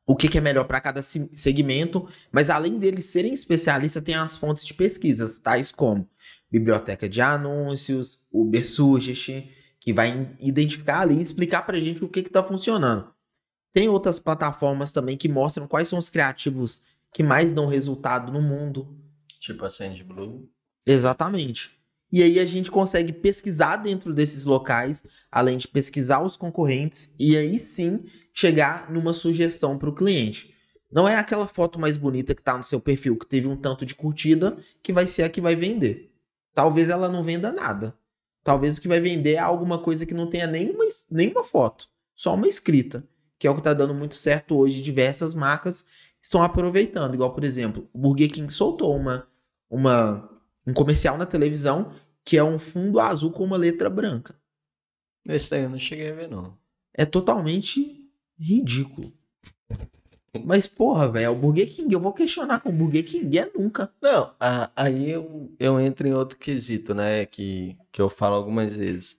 o 0.06 0.16
que, 0.16 0.26
que 0.26 0.38
é 0.38 0.40
melhor 0.40 0.64
para 0.64 0.80
cada 0.80 1.02
segmento, 1.02 2.08
mas 2.32 2.48
além 2.48 2.78
deles 2.78 3.04
serem 3.04 3.34
especialistas, 3.34 4.02
tem 4.02 4.14
as 4.14 4.38
fontes 4.38 4.64
de 4.64 4.72
pesquisas, 4.72 5.38
tais 5.38 5.70
como 5.70 6.08
biblioteca 6.50 7.06
de 7.06 7.20
anúncios, 7.20 8.26
Uber 8.32 8.66
Suggest, 8.66 9.28
que 9.78 9.92
vai 9.92 10.34
identificar 10.40 11.00
ali 11.00 11.18
e 11.18 11.20
explicar 11.20 11.66
para 11.66 11.76
a 11.76 11.80
gente 11.80 12.02
o 12.02 12.08
que 12.08 12.20
está 12.20 12.42
funcionando. 12.42 13.12
Tem 13.70 13.86
outras 13.86 14.18
plataformas 14.18 14.92
também 14.92 15.14
que 15.14 15.28
mostram 15.28 15.68
quais 15.68 15.88
são 15.88 15.98
os 15.98 16.08
criativos 16.08 16.84
que 17.12 17.22
mais 17.22 17.52
dão 17.52 17.66
resultado 17.66 18.32
no 18.32 18.40
mundo. 18.40 18.98
Tipo 19.38 19.66
a 19.66 19.70
SandBlue. 19.70 20.50
Exatamente. 20.86 21.77
E 22.10 22.22
aí 22.22 22.38
a 22.38 22.46
gente 22.46 22.70
consegue 22.70 23.12
pesquisar 23.12 23.76
dentro 23.76 24.14
desses 24.14 24.44
locais, 24.44 25.04
além 25.30 25.58
de 25.58 25.68
pesquisar 25.68 26.22
os 26.22 26.36
concorrentes, 26.36 27.14
e 27.18 27.36
aí 27.36 27.58
sim 27.58 28.04
chegar 28.32 28.90
numa 28.90 29.12
sugestão 29.12 29.76
para 29.76 29.90
o 29.90 29.94
cliente. 29.94 30.54
Não 30.90 31.06
é 31.06 31.16
aquela 31.16 31.46
foto 31.46 31.78
mais 31.78 31.98
bonita 31.98 32.34
que 32.34 32.40
está 32.40 32.56
no 32.56 32.64
seu 32.64 32.80
perfil, 32.80 33.16
que 33.16 33.26
teve 33.26 33.46
um 33.46 33.56
tanto 33.56 33.84
de 33.84 33.94
curtida, 33.94 34.56
que 34.82 34.92
vai 34.92 35.06
ser 35.06 35.24
a 35.24 35.28
que 35.28 35.40
vai 35.40 35.54
vender. 35.54 36.10
Talvez 36.54 36.88
ela 36.88 37.10
não 37.10 37.22
venda 37.22 37.52
nada. 37.52 37.94
Talvez 38.42 38.78
o 38.78 38.80
que 38.80 38.88
vai 38.88 39.00
vender 39.00 39.34
é 39.34 39.38
alguma 39.38 39.78
coisa 39.78 40.06
que 40.06 40.14
não 40.14 40.30
tenha 40.30 40.46
nenhuma, 40.46 40.84
nenhuma 41.10 41.44
foto, 41.44 41.88
só 42.14 42.34
uma 42.34 42.48
escrita, 42.48 43.06
que 43.38 43.46
é 43.46 43.50
o 43.50 43.54
que 43.54 43.60
está 43.60 43.74
dando 43.74 43.94
muito 43.94 44.14
certo 44.14 44.56
hoje. 44.56 44.80
Diversas 44.80 45.34
marcas 45.34 45.86
estão 46.20 46.42
aproveitando, 46.42 47.12
igual 47.12 47.34
por 47.34 47.44
exemplo, 47.44 47.88
o 47.92 47.98
Burger 47.98 48.32
King 48.32 48.50
soltou 48.50 48.96
uma, 48.96 49.28
uma 49.68 50.37
um 50.68 50.74
comercial 50.74 51.16
na 51.16 51.24
televisão 51.24 51.92
que 52.24 52.36
é 52.36 52.44
um 52.44 52.58
fundo 52.58 53.00
azul 53.00 53.32
com 53.32 53.42
uma 53.42 53.56
letra 53.56 53.88
branca. 53.88 54.34
Esse 55.26 55.50
daí 55.50 55.62
eu 55.62 55.70
não 55.70 55.78
cheguei 55.78 56.10
a 56.10 56.14
ver, 56.14 56.28
não. 56.28 56.56
É 56.92 57.06
totalmente 57.06 58.06
ridículo. 58.38 59.12
Mas, 60.44 60.66
porra, 60.66 61.08
velho, 61.08 61.24
é 61.24 61.30
o 61.30 61.34
Burger 61.34 61.74
King. 61.74 61.92
Eu 61.92 62.00
vou 62.00 62.12
questionar 62.12 62.60
com 62.60 62.68
o 62.68 62.72
Burger 62.72 63.04
King. 63.04 63.38
É 63.38 63.50
nunca. 63.56 63.90
Não, 64.00 64.30
aí 64.76 65.10
eu, 65.10 65.50
eu 65.58 65.80
entro 65.80 66.06
em 66.06 66.12
outro 66.12 66.36
quesito, 66.38 66.94
né? 66.94 67.24
Que, 67.24 67.76
que 67.90 68.00
eu 68.00 68.10
falo 68.10 68.34
algumas 68.34 68.74
vezes. 68.76 69.12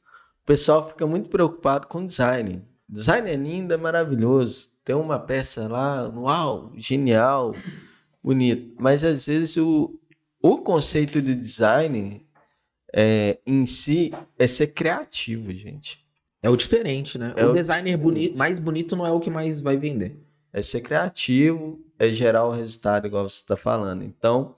O 0.43 0.45
pessoal 0.45 0.87
fica 0.87 1.07
muito 1.07 1.29
preocupado 1.29 1.87
com 1.87 2.05
design. 2.05 2.63
Design 2.87 3.27
é 3.27 3.35
lindo, 3.35 3.73
é 3.73 3.77
maravilhoso. 3.77 4.69
Tem 4.85 4.95
uma 4.95 5.19
peça 5.19 5.67
lá, 5.67 6.07
uau, 6.09 6.73
genial, 6.75 7.55
bonito. 8.23 8.75
Mas 8.79 9.03
às 9.03 9.25
vezes 9.25 9.57
o, 9.57 9.98
o 10.41 10.57
conceito 10.59 11.21
de 11.21 11.35
design 11.35 12.25
é, 12.93 13.39
em 13.45 13.65
si 13.65 14.11
é 14.37 14.47
ser 14.47 14.67
criativo, 14.67 15.51
gente. 15.53 16.05
É 16.41 16.49
o 16.49 16.55
diferente, 16.55 17.17
né? 17.17 17.33
É 17.35 17.45
o, 17.45 17.49
o 17.49 17.53
designer 17.53 17.97
bonito, 17.97 18.37
mais 18.37 18.59
bonito 18.59 18.95
não 18.95 19.05
é 19.05 19.11
o 19.11 19.19
que 19.19 19.29
mais 19.29 19.59
vai 19.59 19.77
vender. 19.77 20.17
É 20.51 20.61
ser 20.61 20.81
criativo, 20.81 21.79
é 21.97 22.09
gerar 22.09 22.45
o 22.45 22.51
resultado, 22.51 23.05
igual 23.05 23.27
você 23.27 23.41
está 23.41 23.57
falando. 23.57 24.03
Então, 24.03 24.55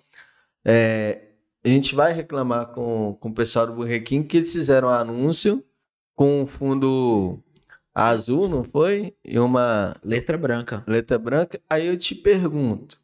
é, 0.63 1.21
a 1.63 1.67
gente 1.67 1.95
vai 1.95 2.13
reclamar 2.13 2.67
com, 2.67 3.17
com 3.19 3.29
o 3.29 3.33
pessoal 3.33 3.67
do 3.67 3.73
Burger 3.73 4.03
King 4.03 4.27
que 4.27 4.37
eles 4.37 4.51
fizeram 4.51 4.87
um 4.87 4.91
anúncio 4.91 5.63
com 6.15 6.41
um 6.41 6.47
fundo 6.47 7.39
azul, 7.93 8.47
não 8.47 8.63
foi? 8.63 9.15
E 9.25 9.39
uma 9.39 9.95
letra 10.03 10.37
branca. 10.37 10.83
Letra 10.87 11.17
branca. 11.17 11.59
Aí 11.69 11.87
eu 11.87 11.97
te 11.97 12.15
pergunto, 12.15 12.97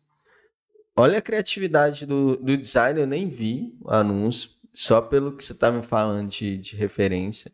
olha 0.98 1.20
a 1.20 1.22
criatividade 1.22 2.06
do, 2.06 2.36
do 2.38 2.58
design, 2.58 3.00
eu 3.00 3.08
nem 3.08 3.30
vi 3.30 3.78
o 3.82 3.92
anúncio 3.92 4.50
só 4.74 5.00
pelo 5.00 5.36
que 5.36 5.44
você 5.44 5.54
está 5.54 5.72
me 5.72 5.84
falando 5.84 6.30
de, 6.30 6.58
de 6.58 6.76
referência, 6.76 7.52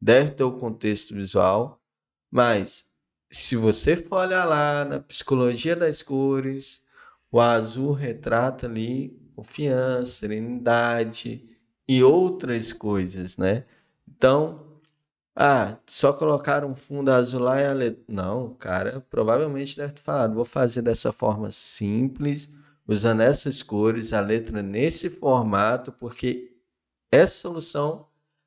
deve 0.00 0.30
ter 0.30 0.44
o 0.44 0.58
contexto 0.58 1.14
visual, 1.14 1.80
mas 2.30 2.90
se 3.30 3.56
você 3.56 3.96
for 3.96 4.26
olhar 4.26 4.44
lá 4.44 4.84
na 4.84 5.00
psicologia 5.00 5.74
das 5.74 6.02
cores, 6.02 6.82
o 7.30 7.40
azul 7.40 7.92
retrata 7.92 8.66
ali 8.66 9.18
confiança, 9.34 10.12
serenidade 10.12 11.48
e 11.88 12.02
outras 12.02 12.72
coisas, 12.72 13.36
né? 13.36 13.64
Então, 14.06 14.78
ah, 15.34 15.78
só 15.86 16.12
colocar 16.12 16.64
um 16.64 16.74
fundo 16.74 17.10
azul 17.10 17.40
lá 17.40 17.60
e 17.60 17.66
a 17.66 17.72
letra. 17.72 18.02
Não, 18.06 18.54
cara 18.54 19.00
provavelmente 19.10 19.76
deve 19.76 19.94
ter 19.94 20.02
falado, 20.02 20.34
vou 20.34 20.44
fazer 20.44 20.82
dessa 20.82 21.10
forma 21.12 21.50
simples, 21.50 22.52
usando 22.86 23.20
essas 23.20 23.62
cores, 23.62 24.12
a 24.12 24.20
letra 24.20 24.62
nesse 24.62 25.08
formato, 25.10 25.92
porque 25.92 26.52
essa 27.10 27.34
solução 27.34 28.06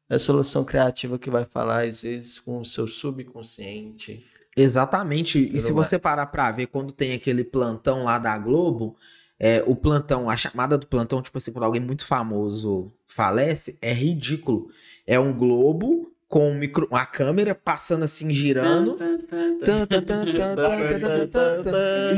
é 0.09 0.15
a 0.15 0.19
solução 0.19 0.63
criativa 0.63 1.17
que 1.17 1.29
vai 1.29 1.45
falar, 1.45 1.85
às 1.85 2.03
vezes, 2.03 2.39
com 2.39 2.59
o 2.59 2.65
seu 2.65 2.87
subconsciente. 2.87 4.25
Exatamente. 4.55 5.39
E 5.39 5.59
se 5.59 5.73
mais. 5.73 5.87
você 5.87 5.99
parar 5.99 6.27
para 6.27 6.51
ver, 6.51 6.67
quando 6.67 6.93
tem 6.93 7.13
aquele 7.13 7.43
plantão 7.43 8.03
lá 8.03 8.17
da 8.17 8.37
Globo, 8.37 8.95
é, 9.39 9.63
o 9.67 9.75
plantão, 9.75 10.29
a 10.29 10.37
chamada 10.37 10.77
do 10.77 10.87
plantão, 10.87 11.21
tipo 11.21 11.37
assim, 11.37 11.51
quando 11.51 11.65
alguém 11.65 11.81
muito 11.81 12.05
famoso 12.05 12.93
falece, 13.05 13.77
é 13.81 13.93
ridículo. 13.93 14.69
É 15.05 15.19
um 15.19 15.35
globo 15.35 16.14
com 16.35 16.49
um 16.49 16.53
micro, 16.53 16.85
uma 16.91 17.05
câmera 17.05 17.55
passando 17.55 18.03
assim, 18.03 18.33
girando. 18.33 18.97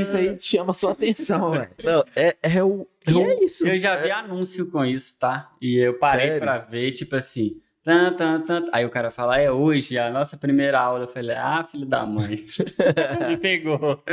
Isso 0.02 0.12
aí 0.12 0.36
chama 0.42 0.74
sua 0.74 0.94
atenção, 0.94 1.52
velho. 1.54 1.70
Não, 1.84 2.04
é, 2.16 2.36
é 2.42 2.64
o 2.64 2.88
e 3.08 3.22
é 3.22 3.44
isso. 3.44 3.68
Eu 3.68 3.78
já 3.78 3.96
vi 3.96 4.10
é... 4.10 4.14
anúncio 4.14 4.72
com 4.72 4.84
isso, 4.84 5.20
tá? 5.20 5.52
E 5.62 5.78
eu 5.78 6.00
parei 6.00 6.30
Sério? 6.30 6.42
pra 6.42 6.58
ver, 6.58 6.94
tipo 6.94 7.16
assim. 7.16 7.62
Tan, 7.88 8.14
tan, 8.18 8.42
tan. 8.42 8.66
Aí 8.74 8.86
o 8.86 8.90
cara 8.90 9.12
fala, 9.12 9.40
é 9.40 9.50
hoje, 9.50 9.98
a 9.98 10.12
nossa 10.12 10.36
primeira 10.36 10.78
aula. 10.78 11.06
Eu 11.06 11.08
falei, 11.08 11.38
ah, 11.38 11.66
filho 11.72 11.86
da 11.86 12.06
mãe. 12.06 12.46
Me 13.30 13.38
pegou. 13.38 14.04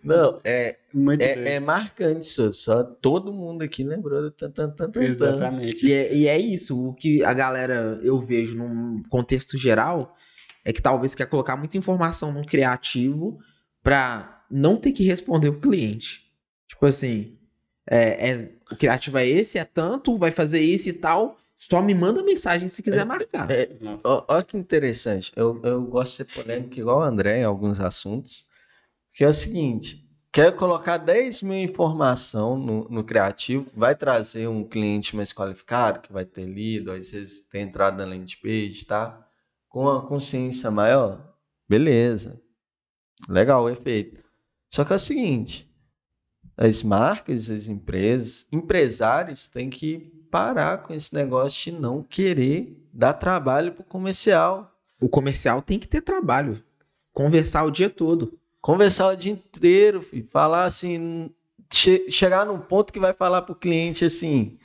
Não, 0.00 0.40
é, 0.44 0.76
Muito 0.94 1.20
é, 1.20 1.54
é 1.54 1.58
marcante 1.58 2.20
isso. 2.20 2.52
Só 2.52 2.84
todo 2.84 3.32
mundo 3.32 3.62
aqui 3.62 3.82
lembrou 3.82 4.22
do 4.22 4.30
tan, 4.30 4.48
tan, 4.48 4.70
tan, 4.70 4.92
tan, 4.92 5.02
Exatamente. 5.02 5.84
E 5.84 5.92
é, 5.92 6.14
e 6.14 6.28
é 6.28 6.38
isso. 6.38 6.80
O 6.80 6.94
que 6.94 7.24
a 7.24 7.34
galera, 7.34 7.98
eu 8.00 8.16
vejo 8.20 8.54
num 8.54 9.02
contexto 9.10 9.58
geral, 9.58 10.16
é 10.64 10.72
que 10.72 10.80
talvez 10.80 11.16
quer 11.16 11.26
colocar 11.26 11.56
muita 11.56 11.76
informação 11.76 12.30
no 12.30 12.46
criativo 12.46 13.40
pra 13.82 14.44
não 14.48 14.76
ter 14.76 14.92
que 14.92 15.02
responder 15.02 15.48
o 15.48 15.58
cliente. 15.58 16.30
Tipo 16.68 16.86
assim, 16.86 17.36
é, 17.90 18.30
é, 18.30 18.52
o 18.70 18.76
criativo 18.76 19.18
é 19.18 19.26
esse, 19.26 19.58
é 19.58 19.64
tanto, 19.64 20.16
vai 20.16 20.30
fazer 20.30 20.60
isso 20.60 20.88
e 20.88 20.92
tal. 20.92 21.40
Só 21.68 21.80
me 21.80 21.94
manda 21.94 22.22
mensagem 22.22 22.68
se 22.68 22.82
quiser 22.82 23.00
é, 23.00 23.04
marcar. 23.04 23.50
É, 23.50 23.70
Olha 24.28 24.42
que 24.42 24.54
interessante. 24.54 25.32
Eu, 25.34 25.62
eu 25.64 25.82
gosto 25.86 26.22
de 26.22 26.30
ser 26.30 26.42
polêmico 26.42 26.78
igual 26.78 26.98
o 26.98 27.02
André 27.02 27.40
em 27.40 27.44
alguns 27.44 27.80
assuntos. 27.80 28.46
Que 29.14 29.24
é 29.24 29.28
o 29.28 29.32
seguinte: 29.32 30.06
quer 30.30 30.54
colocar 30.54 30.98
10 30.98 31.42
mil 31.42 31.56
informação 31.56 32.58
no, 32.58 32.86
no 32.90 33.02
criativo, 33.02 33.70
vai 33.74 33.96
trazer 33.96 34.46
um 34.46 34.62
cliente 34.62 35.16
mais 35.16 35.32
qualificado, 35.32 36.00
que 36.00 36.12
vai 36.12 36.26
ter 36.26 36.44
lido, 36.44 36.92
às 36.92 37.10
vezes 37.12 37.46
ter 37.48 37.60
entrado 37.60 37.96
na 37.96 38.04
landing 38.04 38.36
page, 38.42 38.84
tá? 38.84 39.26
Com 39.66 39.88
a 39.88 40.06
consciência 40.06 40.70
maior, 40.70 41.34
beleza. 41.66 42.42
Legal 43.26 43.64
o 43.64 43.70
efeito. 43.70 44.22
Só 44.70 44.84
que 44.84 44.92
é 44.92 44.96
o 44.96 44.98
seguinte: 44.98 45.66
as 46.58 46.82
marcas, 46.82 47.48
as 47.48 47.68
empresas, 47.68 48.46
empresários 48.52 49.48
têm 49.48 49.70
que 49.70 50.13
parar 50.34 50.78
com 50.78 50.92
esse 50.92 51.14
negócio 51.14 51.70
de 51.70 51.78
não 51.78 52.02
querer 52.02 52.76
dar 52.92 53.12
trabalho 53.12 53.70
para 53.70 53.82
o 53.82 53.84
comercial. 53.84 54.76
O 55.00 55.08
comercial 55.08 55.62
tem 55.62 55.78
que 55.78 55.86
ter 55.86 56.00
trabalho. 56.00 56.60
Conversar 57.12 57.62
o 57.62 57.70
dia 57.70 57.88
todo. 57.88 58.36
Conversar 58.60 59.12
o 59.12 59.16
dia 59.16 59.30
inteiro, 59.30 60.02
filho. 60.02 60.26
falar 60.32 60.64
assim, 60.64 61.30
che 61.72 62.10
chegar 62.10 62.44
num 62.44 62.58
ponto 62.58 62.92
que 62.92 62.98
vai 62.98 63.12
falar 63.12 63.42
para 63.42 63.52
o 63.52 63.56
cliente 63.56 64.04
assim, 64.04 64.58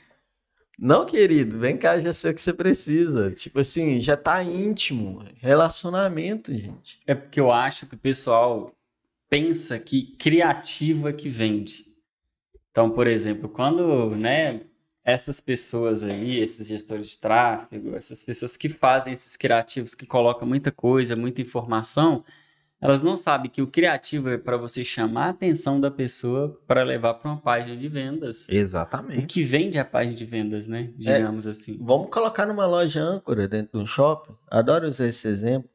não, 0.76 1.06
querido, 1.06 1.56
vem 1.56 1.76
cá, 1.76 2.00
já 2.00 2.12
sei 2.12 2.32
o 2.32 2.34
que 2.34 2.42
você 2.42 2.52
precisa. 2.52 3.30
Tipo 3.30 3.60
assim, 3.60 4.00
já 4.00 4.16
tá 4.16 4.42
íntimo. 4.42 5.24
Relacionamento, 5.36 6.52
gente. 6.52 6.98
É 7.06 7.14
porque 7.14 7.38
eu 7.38 7.52
acho 7.52 7.86
que 7.86 7.94
o 7.94 7.98
pessoal 7.98 8.74
pensa 9.28 9.78
que 9.78 10.16
criativo 10.16 11.08
é 11.08 11.12
que 11.12 11.28
vende. 11.28 11.84
Então, 12.72 12.90
por 12.90 13.06
exemplo, 13.06 13.48
quando, 13.48 14.16
né, 14.16 14.62
essas 15.04 15.40
pessoas 15.40 16.04
aí, 16.04 16.38
esses 16.38 16.68
gestores 16.68 17.10
de 17.10 17.18
tráfego, 17.18 17.94
essas 17.94 18.22
pessoas 18.22 18.56
que 18.56 18.68
fazem 18.68 19.12
esses 19.12 19.36
criativos, 19.36 19.94
que 19.94 20.06
colocam 20.06 20.46
muita 20.46 20.70
coisa, 20.70 21.16
muita 21.16 21.40
informação, 21.40 22.24
elas 22.80 23.02
não 23.02 23.14
sabem 23.14 23.50
que 23.50 23.60
o 23.60 23.66
criativo 23.66 24.30
é 24.30 24.38
para 24.38 24.56
você 24.56 24.82
chamar 24.84 25.26
a 25.26 25.30
atenção 25.30 25.80
da 25.80 25.90
pessoa 25.90 26.58
para 26.66 26.82
levar 26.82 27.14
para 27.14 27.30
uma 27.30 27.40
página 27.40 27.76
de 27.76 27.88
vendas. 27.88 28.46
Exatamente. 28.48 29.24
O 29.24 29.26
que 29.26 29.42
vende 29.42 29.78
a 29.78 29.84
página 29.84 30.14
de 30.14 30.24
vendas, 30.24 30.66
né? 30.66 30.90
Digamos 30.96 31.46
é, 31.46 31.50
assim. 31.50 31.78
Vamos 31.80 32.08
colocar 32.10 32.46
numa 32.46 32.64
loja 32.64 33.02
âncora 33.02 33.46
dentro 33.46 33.78
de 33.78 33.84
um 33.84 33.86
shopping. 33.86 34.34
Adoro 34.50 34.88
usar 34.88 35.08
esse 35.08 35.28
exemplo. 35.28 35.68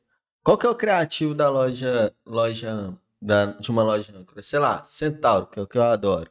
Qual 0.44 0.58
que 0.58 0.66
é 0.66 0.70
o 0.70 0.76
criativo 0.76 1.36
da 1.36 1.50
loja 1.50 2.12
loja 2.26 2.96
da, 3.26 3.46
de 3.46 3.72
uma 3.72 3.84
loja 3.84 4.16
âncora. 4.16 4.44
Sei 4.44 4.60
lá, 4.60 4.84
Centauro, 4.84 5.48
que 5.48 5.60
é 5.60 5.62
o 5.64 5.68
que 5.68 5.78
eu 5.78 5.84
adoro. 5.84 6.30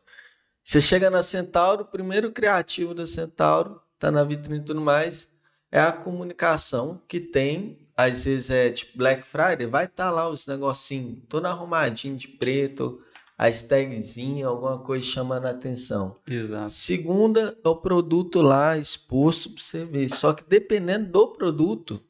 Você 0.64 0.80
chega 0.80 1.10
na 1.10 1.22
Centauro, 1.22 1.82
o 1.82 1.86
primeiro 1.86 2.32
criativo 2.32 2.94
da 2.94 3.06
Centauro, 3.06 3.82
tá 3.98 4.10
na 4.10 4.24
vitrine 4.24 4.60
e 4.60 4.64
tudo 4.64 4.80
mais, 4.80 5.30
é 5.70 5.78
a 5.78 5.92
comunicação 5.92 7.02
que 7.06 7.20
tem, 7.20 7.86
às 7.94 8.24
vezes 8.24 8.48
é 8.48 8.70
tipo 8.70 8.96
Black 8.96 9.26
Friday, 9.26 9.66
vai 9.66 9.84
estar 9.84 10.06
tá 10.06 10.10
lá 10.10 10.26
os 10.26 10.46
negocinhos, 10.46 11.18
todo 11.28 11.44
arrumadinho 11.44 12.16
de 12.16 12.28
preto, 12.28 12.98
a 13.36 13.50
tagzinha, 13.50 14.46
alguma 14.46 14.78
coisa 14.78 15.06
chamando 15.06 15.44
a 15.44 15.50
atenção. 15.50 16.16
Exato. 16.26 16.70
Segunda, 16.70 17.58
é 17.62 17.68
o 17.68 17.76
produto 17.76 18.40
lá 18.40 18.78
exposto 18.78 19.50
para 19.50 19.62
você 19.62 19.84
ver. 19.84 20.08
Só 20.10 20.32
que 20.32 20.44
dependendo 20.48 21.10
do 21.10 21.28
produto, 21.28 22.00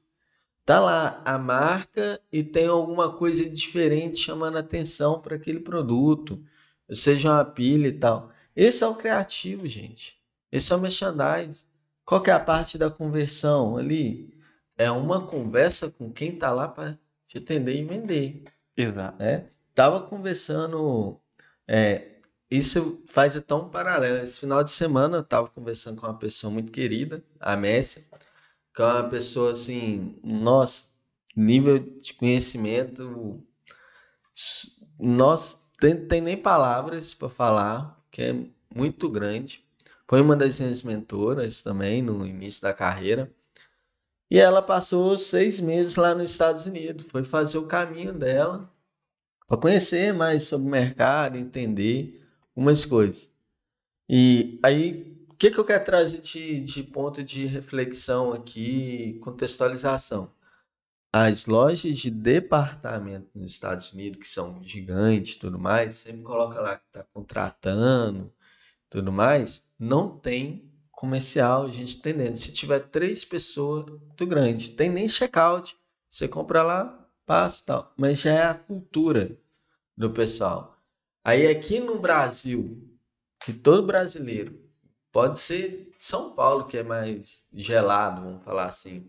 tá 0.64 0.78
lá 0.78 1.22
a 1.24 1.38
marca 1.38 2.20
e 2.30 2.44
tem 2.44 2.66
alguma 2.66 3.10
coisa 3.10 3.48
diferente 3.48 4.20
chamando 4.20 4.58
atenção 4.58 5.20
para 5.20 5.34
aquele 5.34 5.60
produto, 5.60 6.40
seja 6.92 7.32
uma 7.32 7.44
pilha 7.44 7.88
e 7.88 7.92
tal. 7.92 8.33
Esse 8.54 8.84
é 8.84 8.86
o 8.86 8.94
criativo, 8.94 9.66
gente. 9.66 10.18
Esse 10.50 10.72
é 10.72 10.76
o 10.76 10.80
merchandise. 10.80 11.66
Qual 12.04 12.22
que 12.22 12.30
é 12.30 12.34
a 12.34 12.40
parte 12.40 12.78
da 12.78 12.90
conversão 12.90 13.76
ali? 13.76 14.32
É 14.76 14.90
uma 14.90 15.26
conversa 15.26 15.90
com 15.90 16.12
quem 16.12 16.36
tá 16.36 16.50
lá 16.52 16.68
para 16.68 16.98
te 17.26 17.38
atender 17.38 17.76
e 17.76 17.84
vender. 17.84 18.44
Exato. 18.76 19.22
É? 19.22 19.46
Tava 19.74 20.06
conversando. 20.06 21.20
É, 21.66 22.18
isso 22.50 23.02
faz 23.06 23.40
tão 23.46 23.68
paralelo. 23.68 24.18
Esse 24.18 24.40
final 24.40 24.62
de 24.62 24.70
semana 24.70 25.18
eu 25.18 25.24
tava 25.24 25.48
conversando 25.48 26.00
com 26.00 26.06
uma 26.06 26.18
pessoa 26.18 26.52
muito 26.52 26.70
querida, 26.70 27.24
a 27.40 27.56
Messi. 27.56 28.06
que 28.74 28.82
é 28.82 28.84
uma 28.84 29.08
pessoa 29.08 29.52
assim, 29.52 30.18
nossa, 30.22 30.84
nível 31.36 31.78
de 31.78 32.14
conhecimento, 32.14 33.42
nós 34.98 35.60
tem, 35.80 36.06
tem 36.06 36.20
nem 36.20 36.36
palavras 36.36 37.14
para 37.14 37.28
falar, 37.28 38.03
que 38.14 38.22
é 38.22 38.32
muito 38.72 39.10
grande. 39.10 39.64
Foi 40.06 40.20
uma 40.20 40.36
das 40.36 40.60
minhas 40.60 40.84
mentoras 40.84 41.62
também 41.62 42.00
no 42.00 42.24
início 42.24 42.62
da 42.62 42.72
carreira. 42.72 43.28
E 44.30 44.38
ela 44.38 44.62
passou 44.62 45.18
seis 45.18 45.58
meses 45.58 45.96
lá 45.96 46.14
nos 46.14 46.30
Estados 46.30 46.64
Unidos, 46.64 47.06
foi 47.08 47.24
fazer 47.24 47.58
o 47.58 47.66
caminho 47.66 48.12
dela 48.12 48.72
para 49.48 49.58
conhecer 49.58 50.14
mais 50.14 50.44
sobre 50.44 50.66
o 50.68 50.70
mercado, 50.70 51.36
entender 51.36 52.24
umas 52.54 52.84
coisas. 52.84 53.28
E 54.08 54.60
aí, 54.62 55.16
o 55.28 55.34
que, 55.34 55.50
que 55.50 55.58
eu 55.58 55.64
quero 55.64 55.84
trazer 55.84 56.20
de, 56.20 56.60
de 56.60 56.82
ponto 56.84 57.22
de 57.22 57.46
reflexão 57.46 58.32
aqui, 58.32 59.18
contextualização? 59.22 60.30
As 61.16 61.46
lojas 61.46 61.96
de 61.96 62.10
departamento 62.10 63.30
nos 63.36 63.52
Estados 63.52 63.92
Unidos, 63.92 64.18
que 64.18 64.26
são 64.26 64.60
gigantes 64.64 65.36
tudo 65.36 65.56
mais, 65.56 65.94
sempre 65.94 66.24
coloca 66.24 66.60
lá 66.60 66.76
que 66.76 66.86
está 66.88 67.04
contratando 67.04 68.32
tudo 68.90 69.12
mais, 69.12 69.64
não 69.78 70.18
tem 70.18 70.68
comercial, 70.90 71.70
gente 71.70 71.98
entendendo. 71.98 72.36
Se 72.36 72.50
tiver 72.50 72.80
três 72.80 73.24
pessoas, 73.24 73.88
muito 73.88 74.26
grande. 74.26 74.72
Tem 74.72 74.90
nem 74.90 75.06
checkout. 75.06 75.76
Você 76.10 76.26
compra 76.26 76.64
lá, 76.64 77.08
passa 77.24 77.62
e 77.62 77.66
tal. 77.66 77.94
Mas 77.96 78.20
já 78.20 78.32
é 78.32 78.42
a 78.42 78.54
cultura 78.54 79.38
do 79.96 80.10
pessoal. 80.10 80.76
Aí 81.22 81.46
aqui 81.46 81.78
no 81.78 81.96
Brasil, 81.96 82.90
que 83.38 83.52
todo 83.52 83.86
brasileiro, 83.86 84.60
pode 85.12 85.40
ser 85.40 85.92
São 85.96 86.34
Paulo, 86.34 86.64
que 86.64 86.76
é 86.76 86.82
mais 86.82 87.46
gelado, 87.52 88.20
vamos 88.20 88.42
falar 88.42 88.64
assim, 88.64 89.08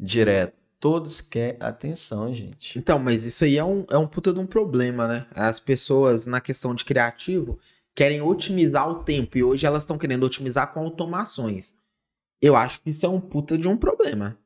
direto. 0.00 0.61
Todos 0.82 1.20
querem 1.20 1.56
atenção, 1.60 2.34
gente. 2.34 2.76
Então, 2.76 2.98
mas 2.98 3.22
isso 3.22 3.44
aí 3.44 3.56
é 3.56 3.62
um, 3.62 3.86
é 3.88 3.96
um 3.96 4.04
puta 4.04 4.32
de 4.32 4.40
um 4.40 4.46
problema, 4.46 5.06
né? 5.06 5.26
As 5.32 5.60
pessoas, 5.60 6.26
na 6.26 6.40
questão 6.40 6.74
de 6.74 6.84
criativo, 6.84 7.56
querem 7.94 8.20
otimizar 8.20 8.90
o 8.90 9.04
tempo 9.04 9.38
e 9.38 9.44
hoje 9.44 9.64
elas 9.64 9.84
estão 9.84 9.96
querendo 9.96 10.24
otimizar 10.24 10.72
com 10.72 10.80
automações. 10.80 11.72
Eu 12.40 12.56
acho 12.56 12.80
que 12.80 12.90
isso 12.90 13.06
é 13.06 13.08
um 13.08 13.20
puta 13.20 13.56
de 13.56 13.68
um 13.68 13.76
problema. 13.76 14.36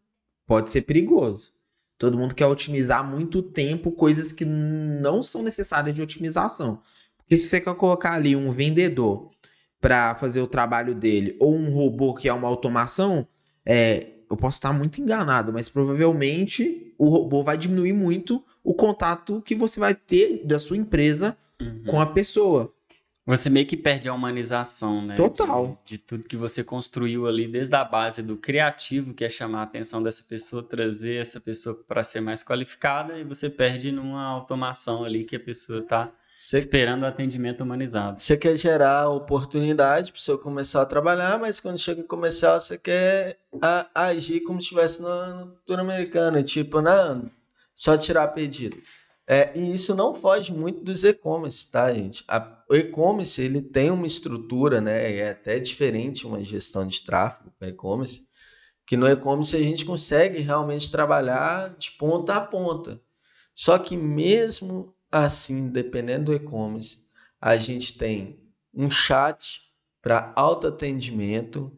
Pode 0.47 0.71
ser 0.71 0.83
perigoso. 0.83 1.53
Todo 1.97 2.19
mundo 2.19 2.35
quer 2.35 2.45
otimizar 2.45 3.03
muito 3.03 3.43
tempo, 3.43 3.91
coisas 3.91 4.31
que 4.31 4.45
não 4.45 5.23
são 5.23 5.43
necessárias 5.43 5.95
de 5.95 6.03
otimização. 6.03 6.83
Porque 7.17 7.39
se 7.39 7.49
você 7.49 7.63
quer 7.63 7.75
colocar 7.77 8.13
ali 8.13 8.37
um 8.37 8.53
vendedor 8.53 9.31
para 9.81 10.15
fazer 10.17 10.43
o 10.43 10.47
trabalho 10.47 10.95
dele 10.95 11.35
ou 11.41 11.57
um 11.57 11.73
robô 11.73 12.13
que 12.13 12.29
é 12.29 12.33
uma 12.35 12.47
automação, 12.47 13.27
é, 13.65 14.16
eu 14.31 14.37
posso 14.37 14.57
estar 14.57 14.73
muito 14.73 15.01
enganado, 15.01 15.53
mas 15.53 15.69
provavelmente 15.69 16.93
o 16.99 17.09
robô 17.09 17.43
vai 17.43 17.57
diminuir 17.57 17.93
muito 17.93 18.45
o 18.63 18.75
contato 18.75 19.41
que 19.43 19.55
você 19.55 19.79
vai 19.79 19.95
ter 19.95 20.45
da 20.45 20.59
sua 20.59 20.77
empresa 20.77 21.37
uhum. 21.61 21.85
com 21.87 22.01
a 22.01 22.07
pessoa. 22.07 22.73
Você 23.25 23.51
meio 23.51 23.67
que 23.67 23.77
perde 23.77 24.09
a 24.09 24.15
humanização, 24.15 25.03
né? 25.03 25.17
Total. 25.17 25.81
De, 25.85 25.97
de, 25.97 25.99
tudo 25.99 26.23
que 26.23 26.37
você 26.37 26.63
construiu 26.63 27.27
ali, 27.27 27.49
desde 27.49 27.75
a 27.75 27.85
base 27.85 28.23
do 28.23 28.37
criativo, 28.37 29.13
que 29.13 29.25
é 29.25 29.31
chamar 29.31 29.61
a 29.61 29.63
atenção 29.65 30.01
dessa 30.01 30.23
pessoa, 30.23 30.63
trazer 30.63 31.21
essa 31.21 31.41
pessoa 31.41 31.75
para 31.89 32.05
ser 32.05 32.21
mais 32.21 32.45
qualificada, 32.45 33.19
e 33.19 33.25
você 33.25 33.51
perde 33.51 33.91
numa 33.91 34.25
automação 34.25 35.05
ali 35.05 35.25
que 35.25 35.35
a 35.35 35.41
pessoa 35.41 35.81
está 35.81 36.13
esperando 36.55 37.03
o 37.03 37.07
atendimento 37.07 37.63
humanizado. 37.63 38.21
Você 38.21 38.37
quer 38.37 38.57
gerar 38.57 39.09
oportunidade 39.09 40.13
para 40.13 40.21
você 40.21 40.37
começar 40.39 40.83
a 40.83 40.87
trabalhar, 40.87 41.39
mas 41.39 41.59
quando 41.59 41.79
chega 41.79 42.01
em 42.01 42.07
comercial, 42.07 42.61
você 42.61 42.79
quer 42.79 43.41
a, 43.61 43.89
agir 43.95 44.41
como 44.43 44.61
se 44.61 44.67
estivesse 44.67 45.03
no, 45.03 45.47
no 45.47 45.57
tour 45.67 45.81
americano, 45.81 46.43
tipo, 46.43 46.81
não, 46.81 47.31
só 47.75 47.97
tirar 47.97 48.29
pedido. 48.29 48.77
É, 49.27 49.59
e 49.59 49.75
isso 49.75 49.93
não 49.95 50.15
foge 50.15 50.53
muito 50.53 50.85
dos 50.85 51.03
e-commerce, 51.03 51.69
tá, 51.69 51.93
gente? 51.93 52.23
A, 52.29 52.63
o 52.71 52.77
e-commerce 52.77 53.43
ele 53.43 53.61
tem 53.61 53.91
uma 53.91 54.07
estrutura, 54.07 54.81
né? 54.81 55.17
É 55.17 55.31
até 55.31 55.59
diferente 55.59 56.27
uma 56.27 56.45
gestão 56.45 56.87
de 56.87 57.03
tráfego 57.05 57.53
para 57.59 57.69
e-commerce, 57.69 58.25
que 58.87 58.97
no 58.97 59.09
e-commerce 59.09 59.57
a 59.57 59.61
gente 59.61 59.85
consegue 59.85 60.39
realmente 60.39 60.93
trabalhar 60.93 61.75
de 61.77 61.91
ponta 61.93 62.37
a 62.37 62.41
ponta. 62.41 63.01
Só 63.53 63.79
que 63.79 63.97
mesmo 63.97 64.95
assim, 65.11 65.69
dependendo 65.69 66.27
do 66.27 66.35
e-commerce, 66.35 67.07
a 67.41 67.57
gente 67.57 67.97
tem 67.97 68.41
um 68.75 68.91
chat 68.91 69.63
para 70.03 70.33
autoatendimento, 70.37 71.77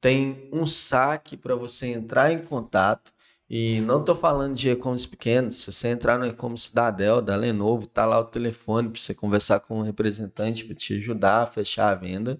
tem 0.00 0.48
um 0.52 0.66
saque 0.66 1.36
para 1.36 1.54
você 1.54 1.88
entrar 1.88 2.32
em 2.32 2.44
contato 2.44 3.12
e 3.48 3.80
não 3.80 4.00
estou 4.00 4.14
falando 4.14 4.54
de 4.54 4.70
e-commerce 4.70 5.06
pequenos. 5.06 5.58
Se 5.58 5.72
você 5.72 5.88
entrar 5.88 6.18
no 6.18 6.26
e-commerce 6.26 6.74
da 6.74 6.90
Dell, 6.90 7.22
da 7.22 7.36
Lenovo, 7.36 7.86
tá 7.86 8.04
lá 8.04 8.18
o 8.18 8.24
telefone 8.24 8.90
para 8.90 9.00
você 9.00 9.14
conversar 9.14 9.60
com 9.60 9.76
o 9.76 9.78
um 9.80 9.82
representante 9.82 10.64
para 10.64 10.74
te 10.74 10.94
ajudar 10.94 11.42
a 11.42 11.46
fechar 11.46 11.90
a 11.90 11.94
venda. 11.94 12.38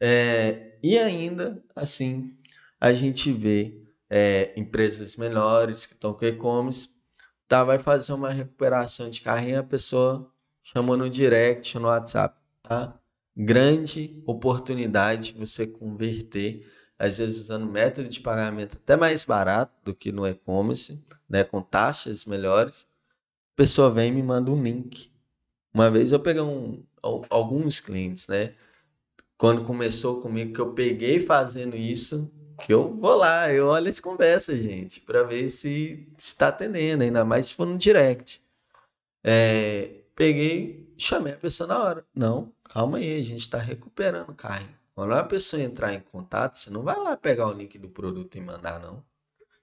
É, 0.00 0.78
e 0.82 0.98
ainda, 0.98 1.62
assim, 1.76 2.36
a 2.80 2.92
gente 2.92 3.30
vê 3.32 3.82
é, 4.10 4.52
empresas 4.56 5.16
melhores 5.16 5.86
que 5.86 5.94
estão 5.94 6.12
com 6.12 6.24
e-commerce, 6.24 6.88
tá, 7.52 7.62
vai 7.62 7.78
fazer 7.78 8.14
uma 8.14 8.30
recuperação 8.30 9.10
de 9.10 9.20
carrinho, 9.20 9.60
a 9.60 9.62
pessoa 9.62 10.26
chama 10.62 10.96
no 10.96 11.10
direct, 11.10 11.78
no 11.78 11.88
WhatsApp, 11.88 12.34
tá? 12.62 12.98
Grande 13.36 14.22
oportunidade 14.24 15.34
você 15.38 15.66
converter 15.66 16.66
às 16.98 17.18
vezes 17.18 17.38
usando 17.38 17.66
método 17.66 18.08
de 18.08 18.20
pagamento 18.20 18.78
até 18.82 18.96
mais 18.96 19.26
barato 19.26 19.74
do 19.84 19.94
que 19.94 20.10
no 20.10 20.26
e-commerce, 20.26 20.98
né, 21.28 21.44
com 21.44 21.60
taxas 21.60 22.24
melhores. 22.24 22.88
A 23.52 23.56
pessoa 23.56 23.90
vem 23.90 24.10
e 24.10 24.14
me 24.14 24.22
manda 24.22 24.50
um 24.50 24.62
link. 24.62 25.12
Uma 25.74 25.90
vez 25.90 26.10
eu 26.10 26.20
peguei 26.20 26.40
um, 26.40 26.82
alguns 27.28 27.80
clientes, 27.80 28.28
né? 28.28 28.54
Quando 29.36 29.64
começou 29.64 30.22
comigo, 30.22 30.54
que 30.54 30.60
eu 30.60 30.72
peguei 30.72 31.20
fazendo 31.20 31.76
isso, 31.76 32.32
que 32.60 32.72
eu 32.72 32.92
vou 32.94 33.16
lá, 33.16 33.52
eu 33.52 33.66
olho 33.66 33.88
as 33.88 34.00
conversas, 34.00 34.58
gente, 34.58 35.00
para 35.00 35.22
ver 35.22 35.48
se 35.48 36.06
está 36.18 36.48
atendendo, 36.48 37.02
ainda 37.02 37.24
mais 37.24 37.46
se 37.46 37.54
for 37.54 37.66
no 37.66 37.78
direct. 37.78 38.42
É, 39.24 40.02
peguei, 40.14 40.92
chamei 40.96 41.32
a 41.32 41.36
pessoa 41.36 41.66
na 41.66 41.82
hora. 41.82 42.06
Não, 42.14 42.52
calma 42.64 42.98
aí, 42.98 43.20
a 43.20 43.24
gente 43.24 43.40
está 43.40 43.58
recuperando 43.58 44.30
o 44.30 44.34
carro. 44.34 44.68
Quando 44.94 45.14
a 45.14 45.24
pessoa 45.24 45.62
entrar 45.62 45.94
em 45.94 46.00
contato, 46.00 46.56
você 46.56 46.70
não 46.70 46.82
vai 46.82 46.96
lá 46.96 47.16
pegar 47.16 47.48
o 47.48 47.52
link 47.52 47.78
do 47.78 47.88
produto 47.88 48.36
e 48.36 48.40
mandar, 48.40 48.78
não. 48.78 49.02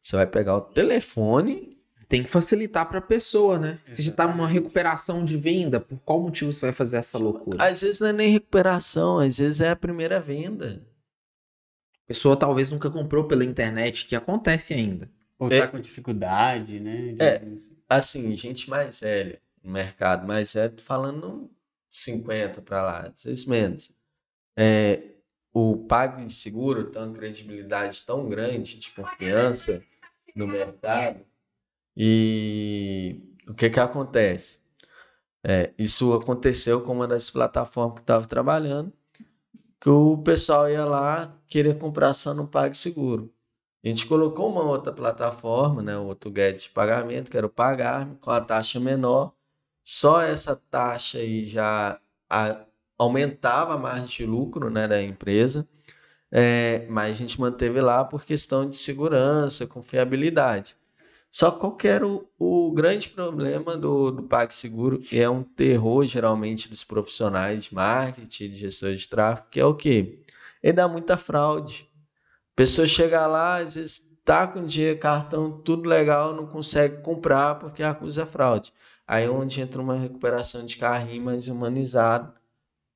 Você 0.01 0.15
vai 0.15 0.25
pegar 0.25 0.55
o 0.55 0.61
telefone. 0.61 1.77
Tem 2.07 2.23
que 2.23 2.29
facilitar 2.29 2.89
para 2.89 2.97
a 2.97 3.03
pessoa, 3.03 3.59
né? 3.59 3.79
Se 3.85 4.01
já 4.01 4.11
tá 4.11 4.27
numa 4.27 4.47
recuperação 4.47 5.23
de 5.23 5.37
venda, 5.37 5.79
por 5.79 5.99
qual 5.99 6.19
motivo 6.19 6.51
você 6.51 6.65
vai 6.65 6.73
fazer 6.73 6.97
essa 6.97 7.19
loucura? 7.19 7.63
Às 7.63 7.81
vezes 7.81 7.99
não 7.99 8.07
é 8.07 8.13
nem 8.13 8.31
recuperação, 8.31 9.19
às 9.19 9.37
vezes 9.37 9.61
é 9.61 9.69
a 9.69 9.75
primeira 9.75 10.19
venda. 10.19 10.81
A 12.09 12.13
pessoa 12.13 12.35
talvez 12.35 12.71
nunca 12.71 12.89
comprou 12.89 13.27
pela 13.27 13.45
internet, 13.45 14.07
que 14.07 14.15
acontece 14.15 14.73
ainda. 14.73 15.07
Ou 15.37 15.51
é, 15.51 15.59
tá 15.59 15.67
com 15.67 15.79
dificuldade, 15.79 16.79
né? 16.79 17.13
De... 17.13 17.23
É, 17.23 17.41
assim, 17.87 18.35
gente 18.35 18.67
mais 18.67 19.01
velha, 19.01 19.39
no 19.63 19.71
mercado 19.71 20.27
mais 20.27 20.53
velho, 20.53 20.73
falando 20.81 21.51
50 21.87 22.63
para 22.63 22.81
lá, 22.81 22.99
às 23.13 23.23
vezes 23.23 23.45
menos. 23.45 23.91
É, 24.57 25.03
o 25.53 25.77
PagSeguro 25.85 26.89
tem 26.89 26.99
uma 26.99 27.13
credibilidade 27.13 28.03
tão 28.03 28.27
grande 28.27 28.79
de 28.79 28.89
confiança 28.89 29.83
no 30.35 30.47
mercado 30.47 31.23
e 31.95 33.21
o 33.47 33.53
que 33.53 33.69
que 33.69 33.79
acontece? 33.79 34.59
É, 35.45 35.73
isso 35.77 36.11
aconteceu 36.13 36.83
com 36.83 36.93
uma 36.93 37.07
das 37.07 37.29
plataformas 37.29 37.95
que 37.95 38.01
estava 38.01 38.25
trabalhando, 38.25 38.91
que 39.79 39.89
o 39.89 40.17
pessoal 40.17 40.69
ia 40.69 40.85
lá 40.85 41.35
querer 41.47 41.77
comprar 41.79 42.13
só 42.13 42.33
no 42.33 42.47
PagSeguro. 42.47 43.33
A 43.83 43.87
gente 43.87 44.05
colocou 44.07 44.49
uma 44.51 44.63
outra 44.63 44.91
plataforma, 44.91 45.81
né, 45.81 45.97
outro 45.97 46.29
gadget 46.31 46.63
de 46.63 46.69
pagamento, 46.69 47.31
que 47.31 47.37
era 47.37 47.45
o 47.47 47.49
Pagar, 47.49 48.09
com 48.19 48.29
a 48.31 48.41
taxa 48.41 48.79
menor. 48.79 49.33
Só 49.83 50.21
essa 50.21 50.55
taxa 50.55 51.19
aí 51.19 51.47
já 51.47 51.99
a, 52.29 52.65
aumentava 52.97 53.75
a 53.75 53.77
margem 53.77 54.07
de 54.07 54.25
lucro 54.25 54.69
né, 54.69 54.87
da 54.87 55.01
empresa, 55.01 55.67
é, 56.31 56.85
mas 56.89 57.11
a 57.11 57.19
gente 57.19 57.39
manteve 57.39 57.81
lá 57.81 58.03
por 58.05 58.25
questão 58.25 58.69
de 58.69 58.77
segurança, 58.77 59.65
confiabilidade. 59.67 60.75
Só 61.31 61.51
qual 61.51 61.75
que 61.75 61.87
era 61.87 62.07
o, 62.07 62.27
o 62.37 62.71
grande 62.71 63.09
problema 63.09 63.77
do, 63.77 64.11
do 64.11 64.23
PagSeguro, 64.23 65.01
e 65.11 65.19
é 65.19 65.29
um 65.29 65.43
terror 65.43 66.05
geralmente 66.05 66.67
dos 66.69 66.83
profissionais 66.83 67.65
de 67.65 67.75
marketing, 67.75 68.49
de 68.49 68.57
gestores 68.57 69.01
de 69.01 69.09
tráfego, 69.09 69.47
que 69.51 69.59
é 69.59 69.65
o 69.65 69.75
quê? 69.75 70.23
Ele 70.61 70.73
dá 70.73 70.87
muita 70.87 71.17
fraude. 71.17 71.87
A 72.53 72.55
pessoa 72.55 72.87
chega 72.87 73.25
lá, 73.27 73.57
às 73.57 73.75
vezes 73.75 74.09
tá 74.25 74.47
com 74.47 74.65
dinheiro, 74.65 74.99
cartão, 74.99 75.61
tudo 75.61 75.87
legal, 75.87 76.35
não 76.35 76.47
consegue 76.47 77.01
comprar 77.01 77.55
porque 77.55 77.83
acusa 77.83 78.25
fraude. 78.25 78.73
Aí 79.07 79.25
é 79.25 79.29
onde 79.29 79.61
entra 79.61 79.81
uma 79.81 79.95
recuperação 79.97 80.65
de 80.65 80.77
carrinho 80.77 81.23
mais 81.23 81.47
humanizado, 81.47 82.33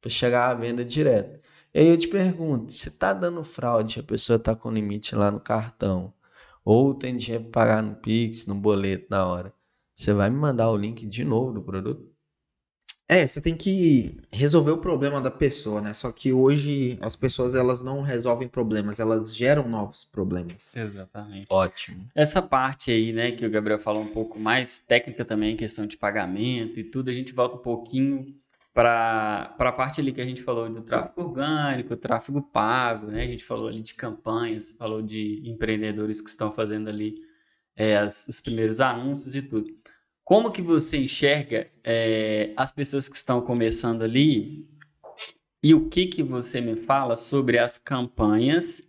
para 0.02 0.10
chegar 0.12 0.50
à 0.50 0.54
venda 0.54 0.84
direta. 0.84 1.42
E 1.74 1.80
aí 1.80 1.88
eu 1.88 1.98
te 1.98 2.08
pergunto, 2.08 2.72
se 2.72 2.90
está 2.90 3.14
dando 3.14 3.44
fraude, 3.44 4.00
a 4.00 4.04
pessoa 4.04 4.38
está 4.38 4.56
com 4.56 4.72
limite 4.72 5.16
lá 5.16 5.32
no 5.32 5.40
cartão, 5.40 6.14
ou 6.64 6.94
tem 6.94 7.16
dinheiro 7.16 7.46
para 7.46 7.62
pagar 7.62 7.84
no 7.84 7.96
Pix, 7.96 8.46
no 8.46 8.56
boleto 8.56 9.08
na 9.10 9.26
hora, 9.26 9.54
você 9.94 10.14
vai 10.14 10.30
me 10.30 10.38
mandar 10.38 10.70
o 10.70 10.78
link 10.78 11.06
de 11.06 11.24
novo 11.24 11.54
do 11.54 11.62
produto? 11.62 12.14
É, 13.08 13.28
você 13.28 13.42
tem 13.42 13.56
que 13.56 14.18
resolver 14.32 14.72
o 14.72 14.78
problema 14.78 15.20
da 15.20 15.30
pessoa, 15.30 15.82
né? 15.82 15.94
Só 15.94 16.12
que 16.12 16.32
hoje 16.32 16.98
as 17.02 17.16
pessoas 17.16 17.54
elas 17.54 17.82
não 17.82 18.02
resolvem 18.02 18.48
problemas, 18.48 19.00
elas 19.00 19.36
geram 19.36 19.68
novos 19.68 20.06
problemas. 20.06 20.76
Exatamente. 20.76 21.48
Ótimo. 21.50 22.08
Essa 22.16 22.42
parte 22.42 22.92
aí, 22.92 23.12
né, 23.12 23.32
que 23.32 23.46
o 23.46 23.50
Gabriel 23.50 23.78
falou 23.78 24.02
um 24.02 24.12
pouco 24.12 24.40
mais 24.40 24.80
técnica 24.80 25.26
também, 25.26 25.58
questão 25.58 25.86
de 25.86 25.98
pagamento 25.98 26.80
e 26.80 26.84
tudo, 26.84 27.10
a 27.10 27.14
gente 27.14 27.34
volta 27.34 27.58
um 27.58 27.62
pouquinho 27.62 28.34
para 28.74 29.56
a 29.58 29.72
parte 29.72 30.02
ali 30.02 30.12
que 30.12 30.22
a 30.22 30.26
gente 30.26 30.42
falou 30.42 30.68
do 30.68 30.82
tráfego 30.82 31.22
orgânico, 31.22 31.96
tráfego 31.96 32.42
pago, 32.42 33.08
né? 33.08 33.22
A 33.22 33.28
gente 33.28 33.44
falou 33.44 33.68
ali 33.68 33.82
de 33.82 33.94
campanhas, 33.94 34.72
falou 34.72 35.02
de 35.02 35.42
empreendedores 35.46 36.20
que 36.20 36.30
estão 36.30 36.52
fazendo 36.52 36.90
ali 36.90 37.16
é, 37.76 37.98
as, 37.98 38.28
os 38.28 38.42
primeiros 38.42 38.82
anúncios 38.82 39.36
e 39.36 39.42
tudo. 39.42 39.72
Como 40.24 40.52
que 40.52 40.62
você 40.62 40.98
enxerga 40.98 41.70
é, 41.84 42.52
as 42.58 42.72
pessoas 42.72 43.08
que 43.08 43.16
estão 43.16 43.42
começando 43.42 44.02
ali 44.02 44.68
e 45.62 45.74
o 45.74 45.88
que 45.88 46.08
que 46.08 46.24
você 46.24 46.60
me 46.60 46.76
fala 46.76 47.16
sobre 47.16 47.60
as 47.60 47.78
campanhas 47.78 48.82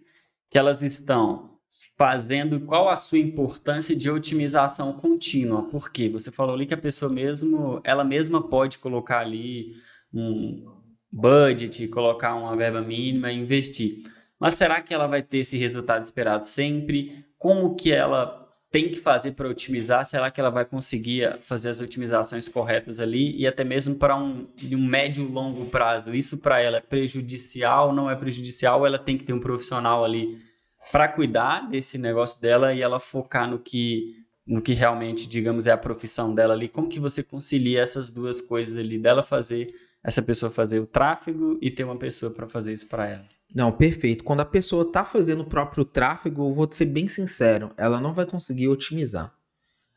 que 0.51 0.57
elas 0.57 0.82
estão 0.82 1.54
fazendo, 1.97 2.61
qual 2.61 2.89
a 2.89 2.97
sua 2.97 3.18
importância 3.18 3.95
de 3.95 4.11
otimização 4.11 4.93
contínua? 4.93 5.62
Porque 5.68 6.09
você 6.09 6.31
falou 6.31 6.55
ali 6.55 6.66
que 6.66 6.75
a 6.75 6.79
pessoa 6.79 7.11
mesmo, 7.11 7.81
ela 7.85 8.05
mesma 8.05 8.43
pode 8.49 8.79
colocar 8.79 9.20
ali 9.20 9.75
um 10.12 10.64
budget, 11.11 11.87
colocar 11.89 12.35
uma 12.35 12.57
verba 12.57 12.81
mínima 12.81 13.31
e 13.31 13.39
investir. 13.39 14.03
Mas 14.39 14.55
será 14.55 14.81
que 14.81 14.93
ela 14.93 15.07
vai 15.07 15.22
ter 15.22 15.39
esse 15.39 15.57
resultado 15.57 16.05
esperado 16.05 16.45
sempre? 16.45 17.25
Como 17.39 17.75
que 17.77 17.93
ela 17.93 18.45
tem 18.70 18.89
que 18.89 18.99
fazer 18.99 19.33
para 19.33 19.49
otimizar? 19.49 20.05
Será 20.05 20.31
que 20.31 20.41
ela 20.41 20.51
vai 20.51 20.64
conseguir 20.64 21.39
fazer 21.41 21.68
as 21.68 21.81
otimizações 21.81 22.49
corretas 22.49 22.99
ali 22.99 23.37
e 23.37 23.47
até 23.47 23.62
mesmo 23.62 23.95
para 23.95 24.16
um, 24.16 24.49
um 24.72 24.85
médio 24.85 25.29
longo 25.29 25.66
prazo? 25.66 26.12
Isso 26.12 26.39
para 26.39 26.61
ela 26.61 26.79
é 26.79 26.81
prejudicial, 26.81 27.93
não 27.93 28.11
é 28.11 28.16
prejudicial? 28.16 28.85
Ela 28.85 28.99
tem 28.99 29.16
que 29.16 29.22
ter 29.22 29.33
um 29.33 29.39
profissional 29.39 30.05
ali 30.05 30.43
para 30.91 31.09
cuidar 31.09 31.68
desse 31.68 31.99
negócio 31.99 32.41
dela 32.41 32.72
e 32.72 32.80
ela 32.80 33.01
focar 33.01 33.49
no 33.49 33.59
que 33.59 34.24
no 34.47 34.61
que 34.61 34.74
realmente, 34.74 35.26
digamos, 35.26 35.66
é 35.66 35.72
a 35.72 35.76
profissão 35.76 36.35
dela 36.35 36.53
ali. 36.53 36.68
Como 36.68 36.89
que 36.89 37.01
você 37.01 37.22
concilia 37.22 37.80
essas 37.80 38.11
duas 38.11 38.43
coisas 38.43 38.76
ali 38.76 38.99
dela 38.99 39.22
fazer 39.22 39.74
essa 40.03 40.20
pessoa 40.20 40.53
fazer 40.53 40.80
o 40.80 40.87
tráfego 40.87 41.59
e 41.62 41.70
ter 41.70 41.85
uma 41.85 41.97
pessoa 41.97 42.30
para 42.30 42.47
fazer 42.47 42.74
isso 42.74 42.87
para 42.89 43.09
ela? 43.09 43.24
Não, 43.55 43.72
perfeito. 43.72 44.22
Quando 44.22 44.41
a 44.41 44.45
pessoa 44.45 44.82
está 44.82 45.05
fazendo 45.05 45.41
o 45.41 45.47
próprio 45.47 45.85
tráfego, 45.85 46.49
eu 46.49 46.53
vou 46.53 46.68
ser 46.70 46.85
bem 46.87 47.09
sincero, 47.09 47.70
ela 47.76 48.01
não 48.01 48.12
vai 48.12 48.26
conseguir 48.26 48.68
otimizar. 48.68 49.35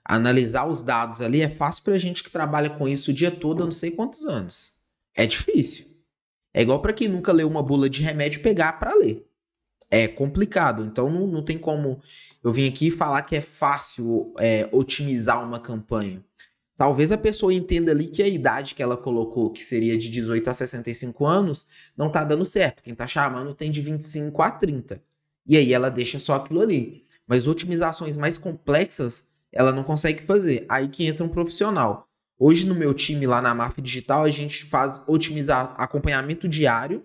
Analisar 0.06 0.66
os 0.66 0.82
dados 0.82 1.20
ali 1.20 1.42
é 1.42 1.50
fácil 1.50 1.84
para 1.84 1.98
gente 1.98 2.24
que 2.24 2.32
trabalha 2.32 2.70
com 2.70 2.88
isso 2.88 3.12
o 3.12 3.14
dia 3.14 3.30
todo, 3.30 3.64
eu 3.64 3.66
não 3.66 3.72
sei 3.72 3.92
quantos 3.92 4.26
anos. 4.26 4.72
É 5.14 5.26
difícil. 5.26 5.86
É 6.54 6.62
igual 6.62 6.82
para 6.82 6.94
quem 6.94 7.10
nunca 7.10 7.34
leu 7.34 7.48
uma 7.48 7.62
bula 7.62 7.90
de 7.90 8.02
remédio 8.02 8.42
pegar 8.42 8.74
para 8.80 8.96
ler. 8.96 9.27
É 9.90 10.08
complicado, 10.08 10.84
então 10.84 11.10
não, 11.10 11.26
não 11.28 11.42
tem 11.42 11.58
como 11.58 12.02
eu 12.44 12.52
vir 12.52 12.70
aqui 12.70 12.92
falar 12.92 13.22
que 13.22 13.36
é 13.36 13.42
fácil 13.42 14.34
é, 14.38 14.68
otimizar 14.72 15.44
uma 15.44 15.60
campanha. 15.60 16.24
Talvez 16.78 17.12
a 17.12 17.18
pessoa 17.18 17.52
entenda 17.52 17.92
ali 17.92 18.08
que 18.08 18.22
a 18.22 18.28
idade 18.28 18.76
que 18.76 18.84
ela 18.84 18.96
colocou, 18.96 19.50
que 19.50 19.64
seria 19.64 19.98
de 19.98 20.10
18 20.10 20.48
a 20.48 20.54
65 20.54 21.26
anos, 21.26 21.68
não 21.98 22.08
tá 22.08 22.24
dando 22.24 22.46
certo. 22.46 22.84
Quem 22.84 22.94
tá 22.94 23.08
chamando 23.08 23.54
tem 23.54 23.72
de 23.72 23.82
25 23.82 24.42
a 24.44 24.52
30. 24.52 25.02
E 25.46 25.58
aí 25.58 25.74
ela 25.74 25.90
deixa 25.90 26.20
só 26.20 26.36
aquilo 26.36 26.62
ali. 26.62 27.04
Mas 27.26 27.48
otimizações 27.48 28.16
mais 28.16 28.38
complexas, 28.38 29.28
ela 29.52 29.72
não 29.72 29.84
consegue 29.84 30.22
fazer. 30.22 30.66
Aí 30.70 30.88
que 30.88 31.08
entra 31.08 31.26
um 31.26 31.30
profissional. 31.30 32.08
Hoje 32.38 32.68
no 32.68 32.76
meu 32.76 32.94
time 32.94 33.26
lá 33.26 33.42
na 33.42 33.56
MAF 33.56 33.82
Digital, 33.82 34.24
a 34.24 34.30
gente 34.30 34.64
faz 34.64 35.02
otimizar 35.08 35.74
acompanhamento 35.78 36.48
diário. 36.48 37.04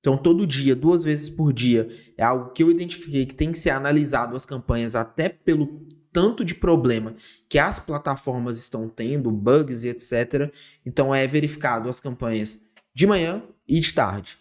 Então, 0.00 0.16
todo 0.16 0.46
dia, 0.46 0.74
duas 0.74 1.04
vezes 1.04 1.28
por 1.28 1.52
dia, 1.52 1.88
é 2.16 2.24
algo 2.24 2.50
que 2.52 2.62
eu 2.62 2.70
identifiquei 2.70 3.26
que 3.26 3.34
tem 3.34 3.52
que 3.52 3.58
ser 3.58 3.70
analisado 3.70 4.34
as 4.34 4.46
campanhas 4.46 4.94
até 4.94 5.28
pelo 5.28 5.86
tanto 6.12 6.44
de 6.44 6.54
problema 6.54 7.14
que 7.48 7.58
as 7.58 7.78
plataformas 7.78 8.58
estão 8.58 8.88
tendo, 8.88 9.30
bugs 9.30 9.84
e 9.84 9.88
etc. 9.88 10.52
Então 10.84 11.14
é 11.14 11.26
verificado 11.26 11.88
as 11.88 12.00
campanhas 12.00 12.60
de 12.94 13.06
manhã 13.06 13.42
e 13.68 13.78
de 13.78 13.92
tarde. 13.92 14.38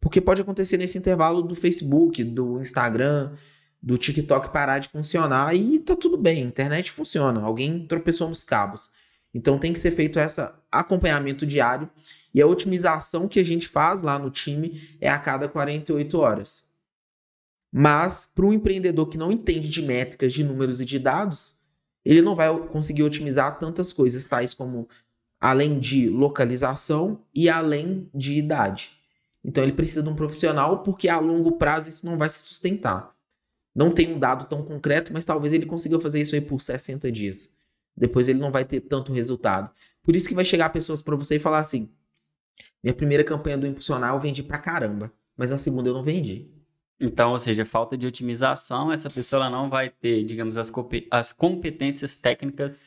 Porque 0.00 0.20
pode 0.20 0.42
acontecer 0.42 0.76
nesse 0.76 0.98
intervalo 0.98 1.42
do 1.42 1.54
Facebook, 1.54 2.24
do 2.24 2.60
Instagram, 2.60 3.34
do 3.80 3.96
TikTok 3.96 4.52
parar 4.52 4.78
de 4.78 4.88
funcionar 4.88 5.54
e 5.54 5.78
tá 5.78 5.94
tudo 5.94 6.16
bem, 6.16 6.42
a 6.42 6.46
internet 6.46 6.90
funciona, 6.90 7.40
alguém 7.40 7.86
tropeçou 7.86 8.28
nos 8.28 8.42
cabos. 8.42 8.90
Então 9.34 9.58
tem 9.58 9.72
que 9.72 9.78
ser 9.78 9.90
feito 9.92 10.18
esse 10.18 10.46
acompanhamento 10.70 11.46
diário 11.46 11.88
e 12.34 12.40
a 12.40 12.46
otimização 12.46 13.26
que 13.26 13.40
a 13.40 13.44
gente 13.44 13.66
faz 13.66 14.02
lá 14.02 14.18
no 14.18 14.30
time 14.30 14.96
é 15.00 15.08
a 15.08 15.18
cada 15.18 15.48
48 15.48 16.18
horas. 16.18 16.66
Mas 17.72 18.30
para 18.34 18.44
um 18.44 18.52
empreendedor 18.52 19.08
que 19.08 19.16
não 19.16 19.32
entende 19.32 19.68
de 19.68 19.80
métricas, 19.80 20.32
de 20.32 20.44
números 20.44 20.80
e 20.80 20.84
de 20.84 20.98
dados, 20.98 21.56
ele 22.04 22.20
não 22.20 22.34
vai 22.34 22.54
conseguir 22.68 23.02
otimizar 23.02 23.58
tantas 23.58 23.92
coisas, 23.92 24.26
tais 24.26 24.52
como 24.52 24.88
além 25.40 25.80
de 25.80 26.08
localização 26.08 27.24
e 27.34 27.48
além 27.48 28.10
de 28.14 28.34
idade. 28.34 28.92
Então 29.42 29.64
ele 29.64 29.72
precisa 29.72 30.02
de 30.02 30.08
um 30.08 30.14
profissional 30.14 30.82
porque 30.82 31.08
a 31.08 31.18
longo 31.18 31.52
prazo 31.52 31.88
isso 31.88 32.04
não 32.04 32.18
vai 32.18 32.28
se 32.28 32.40
sustentar. 32.40 33.14
Não 33.74 33.90
tem 33.90 34.12
um 34.14 34.18
dado 34.18 34.44
tão 34.44 34.62
concreto, 34.62 35.12
mas 35.12 35.24
talvez 35.24 35.52
ele 35.52 35.64
consiga 35.64 35.98
fazer 35.98 36.20
isso 36.20 36.34
aí 36.34 36.40
por 36.40 36.60
60 36.60 37.10
dias. 37.10 37.56
Depois 37.96 38.28
ele 38.28 38.38
não 38.38 38.50
vai 38.50 38.64
ter 38.64 38.80
tanto 38.80 39.12
resultado. 39.12 39.70
Por 40.02 40.16
isso 40.16 40.28
que 40.28 40.34
vai 40.34 40.44
chegar 40.44 40.70
pessoas 40.70 41.02
para 41.02 41.16
você 41.16 41.36
e 41.36 41.40
falar 41.40 41.58
assim: 41.58 41.90
minha 42.82 42.94
primeira 42.94 43.22
campanha 43.22 43.58
do 43.58 43.66
Impulsionar 43.66 44.14
eu 44.14 44.20
vendi 44.20 44.42
pra 44.42 44.58
caramba, 44.58 45.12
mas 45.36 45.52
a 45.52 45.58
segunda 45.58 45.88
eu 45.88 45.94
não 45.94 46.02
vendi. 46.02 46.50
Então, 47.00 47.32
ou 47.32 47.38
seja, 47.38 47.66
falta 47.66 47.96
de 47.96 48.06
otimização, 48.06 48.92
essa 48.92 49.10
pessoa 49.10 49.42
ela 49.42 49.50
não 49.50 49.68
vai 49.68 49.90
ter, 49.90 50.24
digamos, 50.24 50.56
as, 50.56 50.72
as 51.10 51.32
competências 51.32 52.14
técnicas 52.14 52.78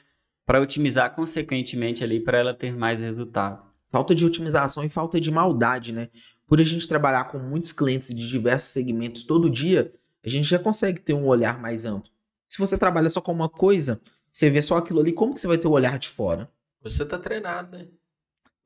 para 0.45 0.61
otimizar 0.61 1.13
consequentemente 1.15 2.03
ali 2.03 2.19
para 2.19 2.37
ela 2.37 2.53
ter 2.53 2.75
mais 2.75 2.99
resultado. 2.99 3.65
Falta 3.91 4.13
de 4.13 4.25
otimização 4.25 4.83
e 4.83 4.89
falta 4.89 5.19
de 5.19 5.31
maldade, 5.31 5.91
né? 5.91 6.09
Por 6.47 6.61
a 6.61 6.63
gente 6.63 6.87
trabalhar 6.87 7.25
com 7.25 7.39
muitos 7.39 7.71
clientes 7.71 8.13
de 8.13 8.27
diversos 8.27 8.69
segmentos 8.69 9.23
todo 9.23 9.49
dia, 9.49 9.93
a 10.23 10.29
gente 10.29 10.47
já 10.47 10.59
consegue 10.59 10.99
ter 10.99 11.13
um 11.13 11.25
olhar 11.25 11.59
mais 11.59 11.85
amplo. 11.85 12.09
Se 12.47 12.57
você 12.57 12.77
trabalha 12.77 13.09
só 13.09 13.19
com 13.19 13.31
uma 13.31 13.49
coisa, 13.49 13.99
você 14.35 14.49
vê 14.49 14.61
só 14.61 14.75
aquilo 14.75 14.99
ali, 14.99 15.13
como 15.13 15.33
que 15.33 15.39
você 15.39 15.47
vai 15.47 15.57
ter 15.57 15.65
o 15.65 15.71
olhar 15.71 15.97
de 15.97 16.09
fora? 16.09 16.51
Você 16.81 17.05
tá 17.05 17.17
treinado, 17.17 17.77
né? 17.77 17.87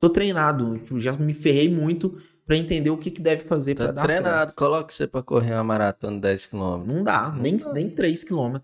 Tô 0.00 0.10
treinado, 0.10 0.76
tipo, 0.80 0.98
já 0.98 1.12
me 1.12 1.32
ferrei 1.32 1.68
muito 1.68 2.20
para 2.44 2.56
entender 2.56 2.90
o 2.90 2.98
que, 2.98 3.08
que 3.08 3.20
deve 3.22 3.44
fazer 3.44 3.76
tá 3.76 3.84
para 3.84 3.92
dar 3.92 4.02
treinado, 4.02 4.54
coloca 4.56 4.92
você 4.92 5.06
para 5.06 5.22
correr 5.22 5.54
uma 5.54 5.62
maratona 5.62 6.16
de 6.16 6.22
10 6.22 6.46
km. 6.46 6.84
Não 6.84 7.04
dá, 7.04 7.30
não 7.30 7.40
nem, 7.40 7.56
dá. 7.56 7.72
nem 7.72 7.88
3 7.88 8.24
km. 8.24 8.56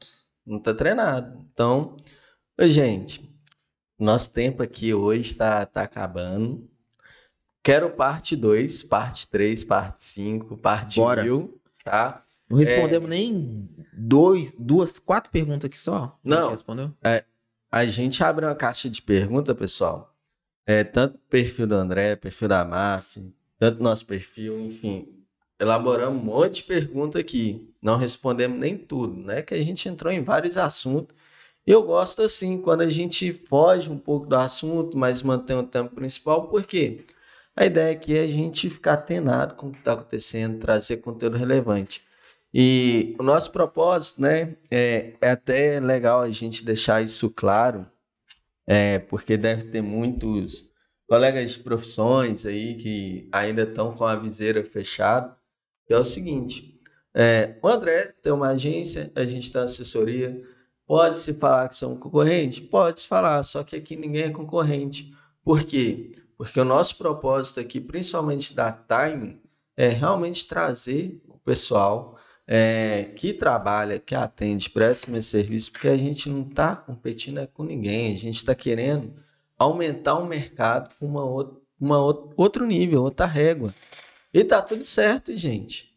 Não 0.44 0.58
tá 0.58 0.74
treinado. 0.74 1.46
Então, 1.52 1.96
gente, 2.62 3.32
nosso 3.96 4.32
tempo 4.32 4.60
aqui 4.60 4.92
hoje 4.92 5.30
está 5.30 5.64
tá 5.64 5.82
acabando. 5.82 6.68
Quero 7.62 7.90
parte 7.90 8.34
2, 8.34 8.82
parte 8.82 9.28
3, 9.28 9.62
parte 9.62 10.04
5, 10.06 10.56
parte 10.56 10.98
Bora. 10.98 11.22
mil, 11.22 11.60
tá? 11.84 12.25
Não 12.48 12.58
respondemos 12.58 13.06
é... 13.06 13.10
nem 13.10 13.68
dois, 13.92 14.54
duas, 14.58 14.98
quatro 14.98 15.30
perguntas 15.30 15.64
aqui 15.66 15.78
só? 15.78 16.18
Não. 16.22 16.50
Respondeu? 16.50 16.92
É, 17.02 17.24
a 17.70 17.84
gente 17.86 18.22
abre 18.22 18.44
uma 18.44 18.54
caixa 18.54 18.88
de 18.88 19.02
perguntas, 19.02 19.56
pessoal. 19.56 20.14
É, 20.64 20.82
tanto 20.82 21.18
perfil 21.30 21.66
do 21.66 21.74
André, 21.74 22.16
perfil 22.16 22.48
da 22.48 22.64
MAF, 22.64 23.22
tanto 23.58 23.82
nosso 23.82 24.06
perfil, 24.06 24.60
enfim. 24.60 25.08
Elaboramos 25.58 26.20
um 26.20 26.24
monte 26.24 26.56
de 26.56 26.62
perguntas 26.64 27.20
aqui. 27.20 27.72
Não 27.80 27.96
respondemos 27.96 28.58
nem 28.58 28.76
tudo, 28.76 29.16
né? 29.16 29.42
Que 29.42 29.54
a 29.54 29.62
gente 29.62 29.88
entrou 29.88 30.12
em 30.12 30.22
vários 30.22 30.56
assuntos. 30.56 31.16
Eu 31.66 31.82
gosto 31.82 32.22
assim, 32.22 32.60
quando 32.60 32.82
a 32.82 32.90
gente 32.90 33.32
foge 33.32 33.90
um 33.90 33.98
pouco 33.98 34.26
do 34.26 34.36
assunto, 34.36 34.96
mas 34.96 35.22
mantém 35.22 35.56
o 35.56 35.62
tema 35.64 35.88
principal, 35.88 36.48
porque 36.48 37.04
a 37.56 37.64
ideia 37.64 37.92
aqui 37.92 38.16
é 38.16 38.22
a 38.22 38.26
gente 38.26 38.70
ficar 38.70 38.94
atenado 38.94 39.54
com 39.54 39.68
o 39.68 39.72
que 39.72 39.78
está 39.78 39.94
acontecendo, 39.94 40.60
trazer 40.60 40.98
conteúdo 40.98 41.36
relevante. 41.36 42.05
E 42.58 43.14
o 43.18 43.22
nosso 43.22 43.52
propósito, 43.52 44.22
né, 44.22 44.56
é, 44.70 45.12
é 45.20 45.30
até 45.30 45.78
legal 45.78 46.22
a 46.22 46.30
gente 46.30 46.64
deixar 46.64 47.02
isso 47.02 47.28
claro, 47.28 47.86
é, 48.66 48.98
porque 48.98 49.36
deve 49.36 49.64
ter 49.64 49.82
muitos 49.82 50.70
colegas 51.06 51.50
de 51.50 51.58
profissões 51.58 52.46
aí 52.46 52.76
que 52.76 53.28
ainda 53.30 53.64
estão 53.64 53.94
com 53.94 54.04
a 54.04 54.16
viseira 54.16 54.64
fechada, 54.64 55.36
é 55.86 55.98
o 55.98 56.02
seguinte: 56.02 56.80
é, 57.12 57.58
o 57.62 57.68
André 57.68 58.14
tem 58.22 58.32
uma 58.32 58.48
agência, 58.48 59.12
a 59.14 59.26
gente 59.26 59.52
tem 59.52 59.60
assessoria. 59.60 60.42
Pode-se 60.86 61.34
falar 61.34 61.68
que 61.68 61.76
são 61.76 61.94
concorrentes? 61.94 62.58
Pode-se 62.58 63.06
falar, 63.06 63.42
só 63.42 63.62
que 63.64 63.76
aqui 63.76 63.96
ninguém 63.96 64.22
é 64.22 64.30
concorrente. 64.30 65.14
Por 65.44 65.62
quê? 65.62 66.16
Porque 66.38 66.58
o 66.58 66.64
nosso 66.64 66.96
propósito 66.96 67.60
aqui, 67.60 67.82
principalmente 67.82 68.54
da 68.54 68.72
Time, 68.72 69.42
é 69.76 69.88
realmente 69.88 70.48
trazer 70.48 71.20
o 71.28 71.38
pessoal 71.38 72.15
é, 72.46 73.10
que 73.16 73.32
trabalha, 73.32 73.98
que 73.98 74.14
atende, 74.14 74.70
presta 74.70 75.10
meu 75.10 75.22
serviço, 75.22 75.72
porque 75.72 75.88
a 75.88 75.96
gente 75.96 76.28
não 76.28 76.42
está 76.42 76.76
competindo 76.76 77.38
é 77.38 77.46
com 77.46 77.64
ninguém, 77.64 78.14
a 78.14 78.18
gente 78.18 78.36
está 78.36 78.54
querendo 78.54 79.14
aumentar 79.58 80.14
o 80.14 80.26
mercado 80.26 80.94
com 80.98 81.06
uma, 81.06 81.24
outra, 81.24 81.56
uma 81.80 81.98
outra, 81.98 82.34
outro 82.36 82.66
nível, 82.66 83.02
outra 83.02 83.26
régua. 83.26 83.74
E 84.32 84.44
tá 84.44 84.62
tudo 84.62 84.84
certo, 84.84 85.34
gente. 85.34 85.96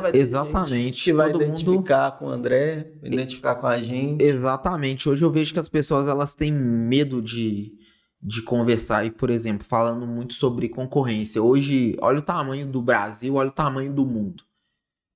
Vai 0.00 0.10
Exatamente. 0.12 1.04
Que 1.04 1.12
vai 1.12 1.30
Todo 1.30 1.44
identificar 1.44 2.10
mundo... 2.10 2.18
com 2.18 2.26
o 2.26 2.28
André, 2.30 2.94
identificar 3.04 3.54
com 3.54 3.66
a 3.68 3.80
gente. 3.80 4.24
Exatamente. 4.24 5.08
Hoje 5.08 5.24
eu 5.24 5.30
vejo 5.30 5.52
que 5.52 5.60
as 5.60 5.68
pessoas 5.68 6.08
elas 6.08 6.34
têm 6.34 6.50
medo 6.50 7.22
de, 7.22 7.74
de 8.20 8.42
conversar. 8.42 9.04
E, 9.04 9.10
por 9.10 9.30
exemplo, 9.30 9.64
falando 9.64 10.04
muito 10.04 10.34
sobre 10.34 10.68
concorrência. 10.68 11.40
Hoje, 11.40 11.96
olha 12.00 12.18
o 12.18 12.22
tamanho 12.22 12.66
do 12.66 12.82
Brasil, 12.82 13.36
olha 13.36 13.50
o 13.50 13.52
tamanho 13.52 13.92
do 13.92 14.04
mundo. 14.04 14.42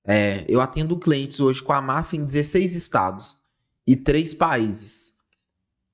É, 0.04 0.44
eu 0.48 0.60
atendo 0.60 0.98
clientes 0.98 1.38
hoje 1.40 1.62
com 1.62 1.72
a 1.72 1.80
MAF 1.80 2.16
em 2.16 2.24
16 2.24 2.74
estados 2.74 3.40
e 3.86 3.94
três 3.94 4.34
países. 4.34 5.14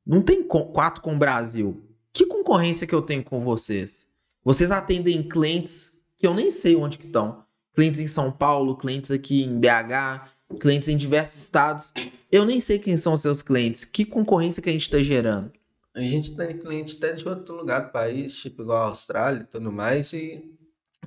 Não 0.06 0.22
tem 0.22 0.42
quatro 0.42 1.02
com 1.02 1.14
o 1.14 1.18
Brasil. 1.18 1.82
Que 2.12 2.24
concorrência 2.24 2.86
que 2.86 2.94
eu 2.94 3.02
tenho 3.02 3.22
com 3.22 3.44
vocês? 3.44 4.06
Vocês 4.42 4.70
atendem 4.70 5.28
clientes 5.28 6.00
que 6.16 6.26
eu 6.26 6.34
nem 6.34 6.50
sei 6.50 6.74
onde 6.74 6.98
que 6.98 7.06
estão. 7.06 7.44
Clientes 7.74 8.00
em 8.00 8.06
São 8.06 8.32
Paulo, 8.32 8.76
clientes 8.76 9.10
aqui 9.10 9.44
em 9.44 9.60
BH, 9.60 10.30
clientes 10.58 10.88
em 10.88 10.96
diversos 10.96 11.42
estados. 11.42 11.92
Eu 12.32 12.44
nem 12.44 12.58
sei 12.58 12.78
quem 12.78 12.96
são 12.96 13.12
os 13.12 13.20
seus 13.20 13.42
clientes. 13.42 13.84
Que 13.84 14.04
concorrência 14.04 14.62
que 14.62 14.70
a 14.70 14.72
gente 14.72 14.82
está 14.82 15.02
gerando? 15.02 15.52
A 15.94 16.00
gente 16.00 16.36
tem 16.36 16.58
clientes 16.58 16.96
até 16.96 17.12
de 17.12 17.28
outro 17.28 17.54
lugar 17.54 17.86
do 17.86 17.92
país, 17.92 18.36
tipo 18.36 18.62
igual 18.62 18.84
a 18.84 18.86
Austrália 18.86 19.42
e 19.42 19.44
tudo 19.44 19.70
mais, 19.70 20.12
e 20.12 20.44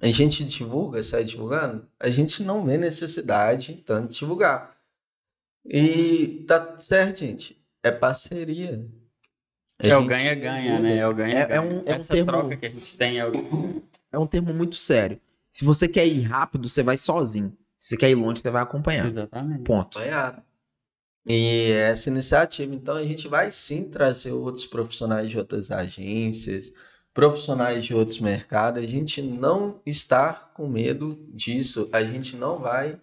a 0.01 0.07
gente 0.07 0.43
divulga, 0.43 1.03
sai 1.03 1.23
divulgando, 1.23 1.87
a 1.99 2.09
gente 2.09 2.41
não 2.41 2.65
vê 2.65 2.75
necessidade 2.75 3.83
tanto 3.85 4.09
de 4.09 4.17
divulgar. 4.19 4.75
E 5.63 6.43
tá 6.47 6.79
certo, 6.79 7.19
gente. 7.19 7.63
É 7.83 7.91
parceria. 7.91 8.83
A 9.79 9.87
é 9.87 9.95
o 9.95 10.05
ganha-ganha, 10.05 10.79
né? 10.79 10.97
É 10.97 11.07
o 11.07 11.13
ganha-ganha. 11.13 11.47
É, 11.47 11.57
é, 11.57 11.61
um, 11.61 11.79
é 11.85 11.91
Essa 11.91 12.13
um 12.13 12.15
termo, 12.15 12.31
troca 12.31 12.57
que 12.57 12.65
a 12.65 12.69
gente 12.69 12.97
tem 12.97 13.19
é, 13.19 13.27
o... 13.27 13.83
é 14.11 14.17
um 14.17 14.25
termo 14.25 14.53
muito 14.53 14.75
sério. 14.75 15.21
Se 15.51 15.63
você 15.63 15.87
quer 15.87 16.07
ir 16.07 16.21
rápido, 16.21 16.67
você 16.67 16.81
vai 16.81 16.97
sozinho. 16.97 17.55
Se 17.77 17.89
você 17.89 17.97
quer 17.97 18.09
ir 18.09 18.15
longe, 18.15 18.41
você 18.41 18.49
vai 18.49 18.63
acompanhar. 18.63 19.07
Exatamente. 19.07 19.63
Ponto. 19.63 19.99
Acompanhado. 19.99 20.41
E 21.25 21.71
essa 21.73 22.09
iniciativa, 22.09 22.73
então, 22.73 22.95
a 22.95 23.03
gente 23.03 23.27
vai 23.27 23.51
sim 23.51 23.83
trazer 23.83 24.31
outros 24.31 24.65
profissionais 24.65 25.29
de 25.29 25.37
outras 25.37 25.69
agências, 25.69 26.73
profissionais 27.13 27.85
de 27.85 27.93
outros 27.93 28.19
mercados, 28.19 28.81
a 28.81 28.87
gente 28.87 29.21
não 29.21 29.81
está 29.85 30.33
com 30.33 30.67
medo 30.67 31.17
disso, 31.33 31.89
a 31.91 32.03
gente 32.03 32.37
não 32.37 32.59
vai 32.59 32.99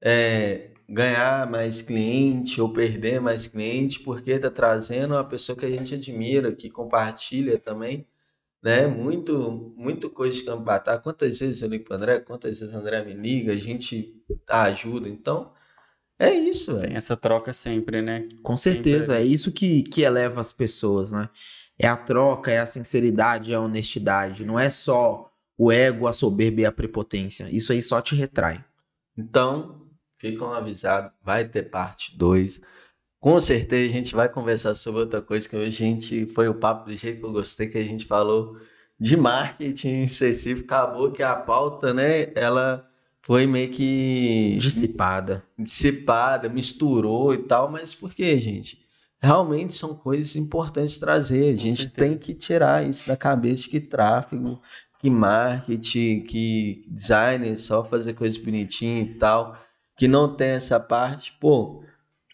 é, 0.00 0.70
ganhar 0.88 1.50
mais 1.50 1.82
cliente 1.82 2.60
ou 2.60 2.72
perder 2.72 3.20
mais 3.20 3.46
cliente 3.46 4.00
porque 4.00 4.32
está 4.32 4.50
trazendo 4.50 5.14
uma 5.14 5.24
pessoa 5.24 5.58
que 5.58 5.66
a 5.66 5.70
gente 5.70 5.94
admira, 5.94 6.54
que 6.54 6.70
compartilha 6.70 7.58
também, 7.58 8.06
né? 8.62 8.86
Muito, 8.86 9.74
muito 9.76 10.08
coisa 10.10 10.34
de 10.34 10.44
cambatar. 10.44 11.02
Quantas 11.02 11.38
vezes 11.40 11.60
eu 11.62 11.68
ligo 11.68 11.84
para 11.84 11.96
André, 11.96 12.20
quantas 12.20 12.58
vezes 12.58 12.74
o 12.74 12.78
André 12.78 13.04
me 13.04 13.14
liga, 13.14 13.52
a 13.52 13.56
gente 13.56 14.14
ajuda. 14.48 15.08
Então, 15.08 15.52
é 16.18 16.32
isso. 16.32 16.76
Tem 16.78 16.96
essa 16.96 17.16
troca 17.16 17.52
sempre, 17.52 18.02
né? 18.02 18.26
Com 18.42 18.56
certeza, 18.56 19.12
sempre. 19.12 19.22
é 19.22 19.24
isso 19.24 19.52
que, 19.52 19.82
que 19.84 20.02
eleva 20.02 20.40
as 20.40 20.52
pessoas, 20.52 21.12
né? 21.12 21.28
É 21.78 21.86
a 21.86 21.96
troca, 21.96 22.50
é 22.50 22.58
a 22.58 22.66
sinceridade, 22.66 23.52
é 23.52 23.56
a 23.56 23.60
honestidade. 23.60 24.44
Não 24.44 24.58
é 24.58 24.68
só 24.68 25.30
o 25.56 25.70
ego, 25.70 26.06
a 26.06 26.12
soberba 26.12 26.62
e 26.62 26.66
a 26.66 26.72
prepotência. 26.72 27.48
Isso 27.50 27.72
aí 27.72 27.82
só 27.82 28.00
te 28.00 28.14
retrai. 28.14 28.64
Então, 29.16 29.86
ficam 30.18 30.52
avisados, 30.52 31.12
vai 31.22 31.44
ter 31.46 31.64
parte 31.64 32.16
2. 32.16 32.60
Com 33.20 33.40
certeza 33.40 33.90
a 33.90 33.92
gente 33.92 34.14
vai 34.14 34.28
conversar 34.28 34.74
sobre 34.74 35.00
outra 35.00 35.20
coisa 35.20 35.48
que 35.48 35.56
a 35.56 35.70
gente 35.70 36.26
foi 36.26 36.48
o 36.48 36.54
papo 36.54 36.88
do 36.88 36.96
jeito 36.96 37.18
que 37.20 37.26
eu 37.26 37.32
gostei 37.32 37.68
que 37.68 37.78
a 37.78 37.84
gente 37.84 38.04
falou 38.04 38.56
de 38.98 39.16
marketing 39.16 40.02
específico. 40.02 40.72
Acabou 40.72 41.10
que 41.10 41.22
a 41.22 41.34
pauta, 41.34 41.92
né, 41.92 42.32
ela 42.34 42.88
foi 43.22 43.46
meio 43.46 43.70
que 43.70 44.56
dissipada, 44.58 45.44
dissipada, 45.58 46.48
misturou 46.48 47.34
e 47.34 47.38
tal, 47.38 47.70
mas 47.70 47.94
por 47.94 48.14
que, 48.14 48.38
gente? 48.38 48.87
Realmente 49.20 49.74
são 49.74 49.94
coisas 49.94 50.36
importantes 50.36 50.98
trazer. 50.98 51.52
A 51.52 51.56
gente 51.56 51.88
tem 51.88 52.16
que 52.16 52.34
tirar 52.34 52.86
isso 52.88 53.06
da 53.06 53.16
cabeça 53.16 53.68
que 53.68 53.80
tráfego, 53.80 54.60
que 54.98 55.10
marketing, 55.10 56.22
que 56.22 56.84
design, 56.88 57.56
só 57.56 57.84
fazer 57.84 58.14
coisas 58.14 58.38
bonitinhas 58.38 59.10
e 59.10 59.14
tal, 59.14 59.56
que 59.96 60.08
não 60.08 60.34
tem 60.34 60.50
essa 60.50 60.78
parte. 60.78 61.36
Pô, 61.40 61.82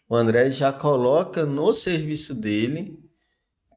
o 0.09 0.17
André 0.17 0.51
já 0.51 0.73
coloca 0.73 1.45
no 1.45 1.73
serviço 1.73 2.35
dele 2.35 2.99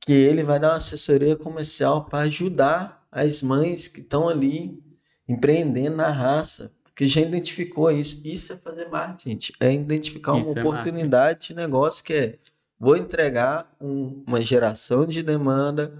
que 0.02 0.14
ele 0.14 0.44
vai 0.44 0.60
dar 0.60 0.70
uma 0.70 0.78
assessoria 0.78 1.36
comercial 1.36 2.06
para 2.06 2.20
ajudar 2.20 3.06
as 3.12 3.42
mães 3.42 3.88
que 3.88 4.02
estão 4.02 4.30
ali 4.30 4.82
empreendendo 5.28 5.98
na 5.98 6.10
raça, 6.10 6.72
porque 6.84 7.08
já 7.08 7.20
identificou 7.20 7.92
isso. 7.92 8.26
Isso 8.26 8.54
é 8.54 8.58
fazer 8.58 8.88
marketing, 8.88 9.30
gente. 9.30 9.54
É 9.60 9.74
identificar 9.74 10.34
uma 10.34 10.42
isso 10.42 10.58
é 10.58 10.62
oportunidade 10.62 11.40
é 11.40 11.48
de 11.48 11.54
negócio 11.56 12.04
que 12.04 12.14
é 12.14 12.40
vou 12.80 12.96
entregar 12.96 13.76
um, 13.80 14.24
uma 14.28 14.42
geração 14.42 15.06
de 15.06 15.24
demanda 15.24 15.94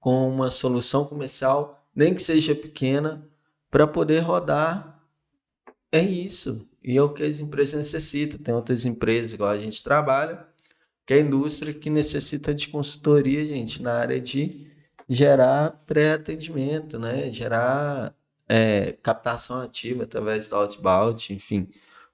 com 0.00 0.28
uma 0.28 0.50
solução 0.50 1.04
comercial, 1.04 1.82
nem 1.94 2.14
que 2.14 2.22
seja 2.22 2.54
pequena, 2.54 3.26
para 3.70 3.86
poder 3.86 4.20
rodar. 4.20 5.00
É 5.90 6.00
isso. 6.00 6.68
E 6.82 6.96
é 6.96 7.02
o 7.02 7.12
que 7.12 7.22
as 7.22 7.40
empresas 7.40 7.74
necessitam. 7.74 8.38
Tem 8.38 8.54
outras 8.54 8.84
empresas, 8.84 9.32
igual 9.32 9.50
a 9.50 9.58
gente 9.58 9.82
trabalha, 9.82 10.46
que 11.06 11.14
é 11.14 11.16
a 11.18 11.20
indústria 11.20 11.72
que 11.72 11.88
necessita 11.90 12.54
de 12.54 12.68
consultoria, 12.68 13.44
gente, 13.46 13.82
na 13.82 13.94
área 13.94 14.20
de 14.20 14.70
gerar 15.08 15.82
pré-atendimento, 15.86 16.98
né? 16.98 17.30
Gerar 17.32 18.14
é, 18.48 18.92
captação 19.02 19.60
ativa 19.60 20.04
através 20.04 20.48
do 20.48 20.56
outbound, 20.56 21.32
enfim, 21.32 21.68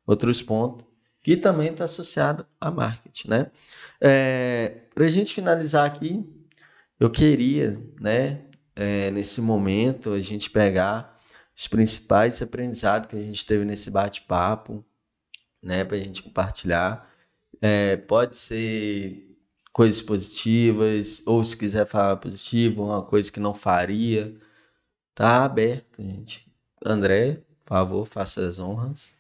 outros 0.06 0.42
pontos 0.42 0.90
que 1.22 1.36
também 1.36 1.70
está 1.70 1.84
associado 1.84 2.46
a 2.60 2.70
marketing, 2.70 3.28
né? 3.28 3.50
É, 4.00 4.80
Para 4.94 5.04
a 5.04 5.08
gente 5.08 5.34
finalizar 5.34 5.86
aqui, 5.86 6.24
eu 6.98 7.10
queria, 7.10 7.78
né, 8.00 8.42
é, 8.74 9.10
nesse 9.10 9.40
momento, 9.40 10.12
a 10.12 10.20
gente 10.20 10.50
pegar 10.50 11.18
os 11.56 11.68
principais 11.68 12.40
aprendizados 12.42 13.08
que 13.10 13.16
a 13.16 13.22
gente 13.22 13.44
teve 13.44 13.64
nesse 13.64 13.90
bate-papo, 13.90 14.84
né, 15.62 15.84
para 15.84 15.96
a 15.96 16.00
gente 16.00 16.22
compartilhar. 16.22 17.10
É, 17.60 17.96
pode 17.96 18.38
ser 18.38 19.26
coisas 19.72 20.02
positivas, 20.02 21.22
ou 21.26 21.44
se 21.44 21.56
quiser 21.56 21.86
falar 21.86 22.16
positivo, 22.16 22.84
uma 22.84 23.02
coisa 23.02 23.30
que 23.30 23.40
não 23.40 23.54
faria, 23.54 24.34
tá 25.14 25.44
aberto, 25.44 26.02
gente. 26.02 26.46
André, 26.84 27.42
por 27.60 27.68
favor, 27.68 28.06
faça 28.06 28.46
as 28.48 28.58
honras 28.58 29.19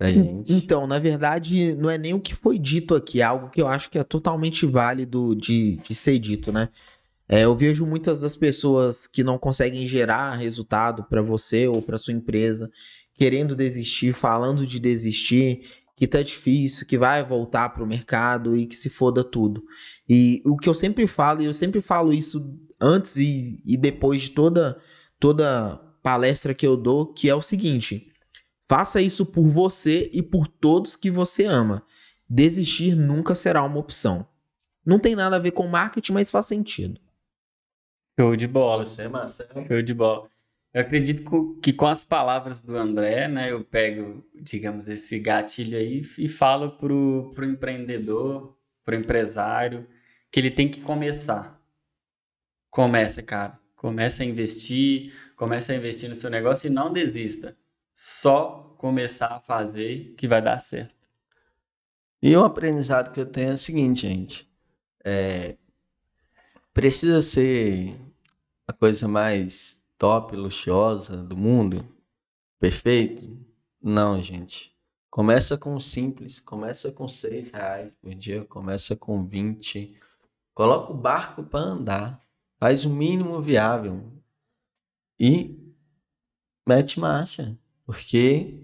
pra 0.00 0.10
gente. 0.10 0.52
Então, 0.54 0.86
na 0.86 0.98
verdade, 0.98 1.74
não 1.74 1.90
é 1.90 1.98
nem 1.98 2.14
o 2.14 2.20
que 2.20 2.34
foi 2.34 2.58
dito 2.58 2.94
aqui, 2.94 3.20
é 3.20 3.24
algo 3.24 3.50
que 3.50 3.60
eu 3.60 3.68
acho 3.68 3.90
que 3.90 3.98
é 3.98 4.02
totalmente 4.02 4.64
válido 4.64 5.36
de, 5.36 5.76
de 5.76 5.94
ser 5.94 6.18
dito, 6.18 6.50
né? 6.50 6.70
É, 7.28 7.44
eu 7.44 7.54
vejo 7.54 7.84
muitas 7.84 8.20
das 8.20 8.34
pessoas 8.34 9.06
que 9.06 9.22
não 9.22 9.38
conseguem 9.38 9.86
gerar 9.86 10.34
resultado 10.36 11.04
para 11.04 11.20
você 11.20 11.68
ou 11.68 11.82
para 11.82 11.98
sua 11.98 12.14
empresa, 12.14 12.70
querendo 13.14 13.54
desistir, 13.54 14.14
falando 14.14 14.66
de 14.66 14.80
desistir, 14.80 15.68
que 15.94 16.06
tá 16.06 16.22
difícil, 16.22 16.86
que 16.86 16.96
vai 16.96 17.22
voltar 17.22 17.68
para 17.68 17.84
o 17.84 17.86
mercado 17.86 18.56
e 18.56 18.66
que 18.66 18.74
se 18.74 18.88
foda 18.88 19.22
tudo. 19.22 19.62
E 20.08 20.42
o 20.46 20.56
que 20.56 20.68
eu 20.68 20.74
sempre 20.74 21.06
falo, 21.06 21.42
e 21.42 21.44
eu 21.44 21.52
sempre 21.52 21.82
falo 21.82 22.12
isso 22.12 22.58
antes 22.80 23.16
e, 23.16 23.58
e 23.66 23.76
depois 23.76 24.22
de 24.22 24.30
toda 24.30 24.80
toda 25.20 25.78
palestra 26.02 26.54
que 26.54 26.66
eu 26.66 26.74
dou, 26.74 27.12
que 27.12 27.28
é 27.28 27.34
o 27.34 27.42
seguinte: 27.42 28.09
Faça 28.70 29.02
isso 29.02 29.26
por 29.26 29.48
você 29.48 30.08
e 30.12 30.22
por 30.22 30.46
todos 30.46 30.94
que 30.94 31.10
você 31.10 31.44
ama. 31.44 31.84
Desistir 32.28 32.94
nunca 32.94 33.34
será 33.34 33.64
uma 33.64 33.80
opção. 33.80 34.24
Não 34.86 34.96
tem 34.96 35.16
nada 35.16 35.34
a 35.34 35.40
ver 35.40 35.50
com 35.50 35.66
marketing, 35.66 36.12
mas 36.12 36.30
faz 36.30 36.46
sentido. 36.46 37.00
Show 38.16 38.36
de 38.36 38.46
bola. 38.46 38.86
Você, 38.86 39.08
Marcelo. 39.08 39.66
Show 39.66 39.82
de 39.82 39.92
bola. 39.92 40.30
Eu 40.72 40.82
acredito 40.82 41.58
que 41.60 41.72
com 41.72 41.86
as 41.88 42.04
palavras 42.04 42.62
do 42.62 42.76
André, 42.76 43.26
né, 43.26 43.50
eu 43.50 43.64
pego, 43.64 44.24
digamos, 44.40 44.88
esse 44.88 45.18
gatilho 45.18 45.76
aí 45.76 46.02
e 46.16 46.28
falo 46.28 46.70
pro, 46.78 47.32
pro 47.34 47.44
empreendedor, 47.44 48.56
pro 48.84 48.94
empresário, 48.94 49.84
que 50.30 50.38
ele 50.38 50.52
tem 50.52 50.68
que 50.68 50.80
começar. 50.80 51.60
Começa, 52.70 53.20
cara. 53.20 53.58
Começa 53.74 54.22
a 54.22 54.26
investir, 54.26 55.12
começa 55.34 55.72
a 55.72 55.74
investir 55.74 56.08
no 56.08 56.14
seu 56.14 56.30
negócio 56.30 56.68
e 56.68 56.70
não 56.70 56.92
desista 56.92 57.56
só 58.02 58.74
começar 58.78 59.26
a 59.26 59.40
fazer 59.40 60.14
que 60.16 60.26
vai 60.26 60.40
dar 60.40 60.58
certo. 60.58 60.96
E 62.22 62.34
o 62.34 62.42
aprendizado 62.42 63.12
que 63.12 63.20
eu 63.20 63.26
tenho 63.26 63.50
é 63.50 63.52
o 63.52 63.58
seguinte, 63.58 64.08
gente. 64.08 64.50
É, 65.04 65.58
precisa 66.72 67.20
ser 67.20 68.00
a 68.66 68.72
coisa 68.72 69.06
mais 69.06 69.84
top, 69.98 70.34
luxuosa 70.34 71.22
do 71.22 71.36
mundo? 71.36 71.86
Perfeito? 72.58 73.38
Não, 73.82 74.22
gente. 74.22 74.74
Começa 75.10 75.58
com 75.58 75.78
simples, 75.78 76.40
começa 76.40 76.90
com 76.90 77.06
seis 77.06 77.50
reais 77.50 77.92
por 77.92 78.14
dia, 78.14 78.46
começa 78.46 78.96
com 78.96 79.26
20. 79.26 79.94
Coloca 80.54 80.90
o 80.90 80.96
barco 80.96 81.42
para 81.42 81.60
andar, 81.60 82.26
faz 82.58 82.86
o 82.86 82.88
mínimo 82.88 83.42
viável 83.42 84.10
e 85.18 85.54
mete 86.66 86.98
marcha, 86.98 87.58
porque 87.90 88.54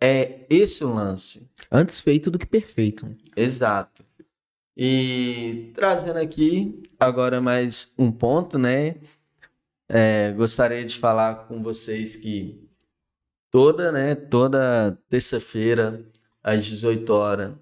é 0.00 0.44
esse 0.50 0.84
o 0.84 0.92
lance. 0.92 1.48
Antes 1.70 2.00
feito 2.00 2.32
do 2.32 2.38
que 2.38 2.44
perfeito. 2.44 3.08
Exato. 3.36 4.04
E 4.76 5.70
trazendo 5.72 6.16
aqui 6.16 6.82
agora 6.98 7.40
mais 7.40 7.94
um 7.96 8.10
ponto, 8.10 8.58
né? 8.58 8.96
É, 9.88 10.32
gostaria 10.32 10.84
de 10.84 10.98
falar 10.98 11.46
com 11.46 11.62
vocês 11.62 12.16
que 12.16 12.68
toda, 13.52 13.92
né, 13.92 14.16
toda 14.16 14.98
terça-feira 15.08 16.04
às 16.42 16.64
18 16.64 17.08
horas 17.12 17.54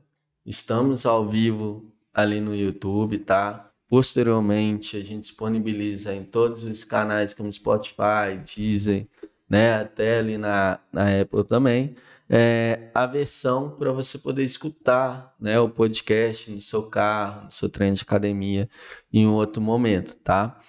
estamos 0.46 1.04
ao 1.04 1.28
vivo 1.28 1.94
ali 2.14 2.40
no 2.40 2.56
YouTube, 2.56 3.18
tá? 3.18 3.70
Posteriormente 3.90 4.96
a 4.96 5.04
gente 5.04 5.24
disponibiliza 5.24 6.14
em 6.14 6.24
todos 6.24 6.64
os 6.64 6.82
canais 6.82 7.34
como 7.34 7.52
Spotify, 7.52 8.40
Deezer, 8.42 9.06
né, 9.48 9.74
até 9.74 10.18
ali 10.18 10.38
na, 10.38 10.80
na 10.92 11.20
Apple 11.20 11.44
também 11.44 11.96
é, 12.28 12.90
a 12.94 13.06
versão 13.06 13.70
para 13.70 13.92
você 13.92 14.18
poder 14.18 14.44
escutar 14.44 15.34
né, 15.38 15.58
o 15.60 15.68
podcast 15.68 16.50
no 16.50 16.60
seu 16.60 16.84
carro, 16.84 17.46
no 17.46 17.52
seu 17.52 17.68
treino 17.68 17.96
de 17.96 18.02
academia, 18.02 18.68
em 19.12 19.26
um 19.26 19.34
outro 19.34 19.60
momento, 19.60 20.16
tá? 20.16 20.60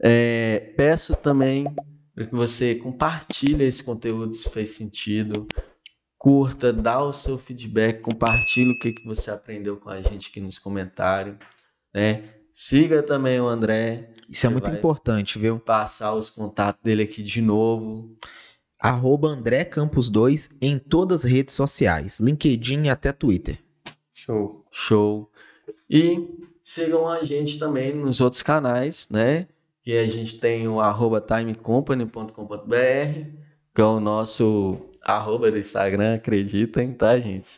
É, 0.00 0.74
peço 0.76 1.14
também 1.16 1.64
para 2.14 2.26
que 2.26 2.34
você 2.34 2.74
compartilhe 2.74 3.64
esse 3.64 3.82
conteúdo 3.82 4.34
se 4.34 4.48
fez 4.50 4.70
sentido, 4.70 5.46
curta, 6.18 6.72
dá 6.72 7.02
o 7.02 7.12
seu 7.12 7.38
feedback, 7.38 8.00
compartilhe 8.00 8.72
o 8.72 8.78
que, 8.78 8.92
que 8.92 9.06
você 9.06 9.30
aprendeu 9.30 9.76
com 9.76 9.90
a 9.90 10.00
gente 10.00 10.30
aqui 10.30 10.40
nos 10.40 10.58
comentários, 10.58 11.36
né? 11.92 12.24
Siga 12.52 13.02
também 13.02 13.40
o 13.40 13.48
André. 13.48 14.13
Isso 14.28 14.46
é 14.46 14.50
muito 14.50 14.70
importante, 14.70 15.38
viu? 15.38 15.58
Passar 15.58 16.14
os 16.14 16.30
contatos 16.30 16.82
dele 16.82 17.02
aqui 17.02 17.22
de 17.22 17.42
novo 17.42 18.16
arroba 18.84 19.28
André 19.28 19.64
Campos 19.64 20.10
2 20.10 20.56
em 20.60 20.78
todas 20.78 21.24
as 21.24 21.30
redes 21.30 21.54
sociais, 21.54 22.20
LinkedIn 22.20 22.82
e 22.84 22.90
até 22.90 23.12
Twitter. 23.12 23.58
Show. 24.12 24.66
Show. 24.70 25.30
E 25.88 26.38
sigam 26.62 27.08
a 27.08 27.24
gente 27.24 27.58
também 27.58 27.94
nos 27.94 28.20
outros 28.20 28.42
canais, 28.42 29.06
né? 29.10 29.46
Que 29.82 29.96
a 29.96 30.06
gente 30.06 30.38
tem 30.38 30.68
o 30.68 30.80
arroba 30.80 31.18
timecompany.com.br, 31.18 32.74
que 33.74 33.80
é 33.80 33.84
o 33.84 34.00
nosso 34.00 34.78
arroba 35.02 35.50
do 35.50 35.58
Instagram, 35.58 36.16
acreditem, 36.16 36.92
tá, 36.92 37.18
gente? 37.18 37.56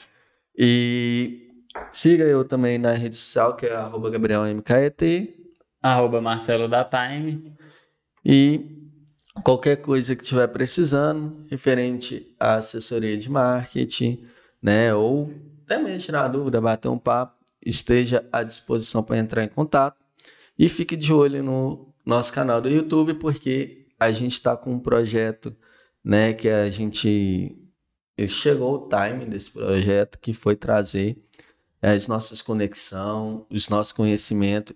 E 0.56 1.50
siga 1.90 2.22
eu 2.22 2.44
também 2.44 2.78
na 2.78 2.92
rede 2.92 3.16
social, 3.16 3.56
que 3.56 3.66
é 3.66 3.74
arroba 3.74 4.10
GabrielMKET. 4.10 5.45
Arroba 5.86 6.20
Marcelo 6.20 6.66
da 6.68 6.84
Time. 6.84 7.54
E 8.24 8.90
qualquer 9.44 9.76
coisa 9.76 10.16
que 10.16 10.22
estiver 10.22 10.48
precisando, 10.48 11.46
referente 11.48 12.34
à 12.40 12.54
assessoria 12.54 13.16
de 13.16 13.30
marketing, 13.30 14.26
né, 14.60 14.92
ou 14.92 15.30
mesmo 15.68 15.98
tirar 15.98 16.26
dúvida, 16.28 16.60
bater 16.60 16.88
um 16.88 16.98
papo, 16.98 17.36
esteja 17.64 18.26
à 18.32 18.42
disposição 18.42 19.02
para 19.02 19.18
entrar 19.18 19.44
em 19.44 19.48
contato. 19.48 19.96
E 20.58 20.68
fique 20.68 20.96
de 20.96 21.12
olho 21.12 21.42
no 21.42 21.94
nosso 22.04 22.32
canal 22.32 22.60
do 22.60 22.68
YouTube, 22.68 23.14
porque 23.14 23.86
a 23.98 24.10
gente 24.10 24.32
está 24.32 24.56
com 24.56 24.72
um 24.72 24.80
projeto, 24.80 25.54
né, 26.02 26.32
que 26.32 26.48
a 26.48 26.68
gente 26.68 27.56
chegou 28.26 28.74
o 28.74 28.88
time 28.88 29.24
desse 29.24 29.52
projeto, 29.52 30.18
que 30.18 30.32
foi 30.32 30.56
trazer 30.56 31.16
as 31.80 32.08
nossas 32.08 32.42
conexões, 32.42 33.42
os 33.50 33.68
nossos 33.68 33.92
conhecimentos 33.92 34.74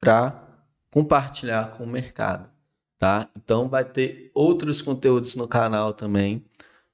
para 0.00 0.42
compartilhar 0.90 1.76
com 1.76 1.84
o 1.84 1.86
mercado 1.86 2.56
tá? 2.98 3.28
Então 3.36 3.68
vai 3.68 3.84
ter 3.84 4.30
outros 4.34 4.80
conteúdos 4.82 5.34
no 5.34 5.46
canal 5.46 5.92
também 5.92 6.44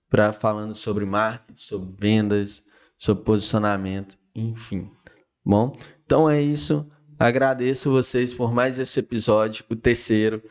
para 0.09 0.33
falando 0.33 0.75
sobre 0.75 1.05
marketing, 1.05 1.61
sobre 1.61 1.95
vendas, 1.99 2.67
sobre 2.99 3.25
posicionamento, 3.25 4.19
enfim. 4.35 4.91
Bom, 5.45 5.77
então 6.05 6.29
é 6.29 6.41
isso. 6.41 6.91
Agradeço 7.19 7.91
vocês 7.91 8.35
por 8.35 8.53
mais 8.53 8.79
esse 8.79 9.01
episódio, 9.01 9.65
o 9.71 9.77
terceiro. 9.77 10.43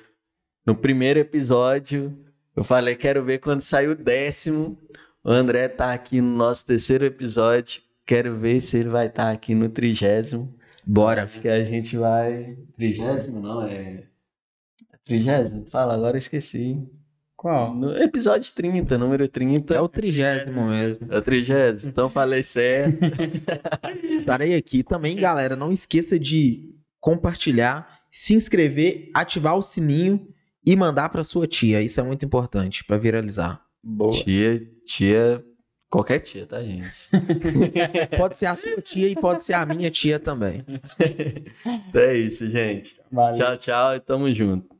No 0.65 0.75
primeiro 0.75 1.19
episódio, 1.19 2.17
eu 2.55 2.63
falei, 2.63 2.95
quero 2.95 3.23
ver 3.23 3.39
quando 3.39 3.61
sair 3.61 3.89
o 3.89 3.95
décimo. 3.95 4.77
O 5.23 5.29
André 5.29 5.67
tá 5.67 5.93
aqui 5.93 6.21
no 6.21 6.35
nosso 6.35 6.65
terceiro 6.65 7.05
episódio. 7.05 7.81
Quero 8.05 8.37
ver 8.37 8.61
se 8.61 8.77
ele 8.77 8.89
vai 8.89 9.07
estar 9.07 9.25
tá 9.25 9.31
aqui 9.31 9.53
no 9.53 9.69
trigésimo. 9.69 10.53
Bora. 10.85 11.23
Acho 11.23 11.41
que 11.41 11.47
a 11.47 11.63
gente 11.63 11.97
vai. 11.97 12.57
Trigésimo, 12.75 13.39
não, 13.39 13.63
é. 13.63 14.03
Trigésimo? 15.05 15.65
Fala, 15.69 15.93
agora 15.93 16.15
eu 16.15 16.19
esqueci. 16.19 16.77
Qual? 17.35 17.73
No 17.73 17.97
episódio 17.97 18.53
30, 18.53 18.97
número 18.99 19.27
30. 19.27 19.73
É 19.73 19.81
o 19.81 19.89
trigésimo 19.89 20.67
mesmo. 20.67 21.07
É 21.11 21.17
o 21.17 21.21
trigésimo, 21.21 21.89
então 21.89 22.07
falei 22.09 22.43
certo. 22.43 22.99
Estarei 24.19 24.55
aqui 24.55 24.83
também, 24.83 25.15
galera. 25.15 25.55
Não 25.55 25.71
esqueça 25.71 26.19
de 26.19 26.75
compartilhar, 26.99 28.01
se 28.11 28.35
inscrever, 28.35 29.09
ativar 29.13 29.57
o 29.57 29.63
sininho 29.63 30.27
e 30.63 30.75
mandar 30.75 31.09
para 31.09 31.23
sua 31.23 31.47
tia. 31.47 31.81
Isso 31.81 31.99
é 31.99 32.03
muito 32.03 32.23
importante 32.23 32.83
para 32.83 32.97
viralizar. 32.97 33.59
Boa. 33.83 34.11
Tia, 34.11 34.61
tia, 34.85 35.43
qualquer 35.91 36.19
tia, 36.19 36.47
tá, 36.47 36.63
gente? 36.63 36.89
pode 38.17 38.37
ser 38.37 38.45
a 38.45 38.55
sua 38.55 38.81
tia 38.81 39.09
e 39.09 39.15
pode 39.15 39.43
ser 39.43 39.53
a 39.53 39.65
minha 39.65 39.91
tia 39.91 40.17
também. 40.17 40.63
então 41.89 42.01
é 42.01 42.17
isso, 42.17 42.49
gente. 42.49 42.99
Valeu. 43.11 43.37
Tchau, 43.37 43.57
tchau 43.57 43.95
e 43.95 43.99
tamo 43.99 44.33
junto. 44.33 44.73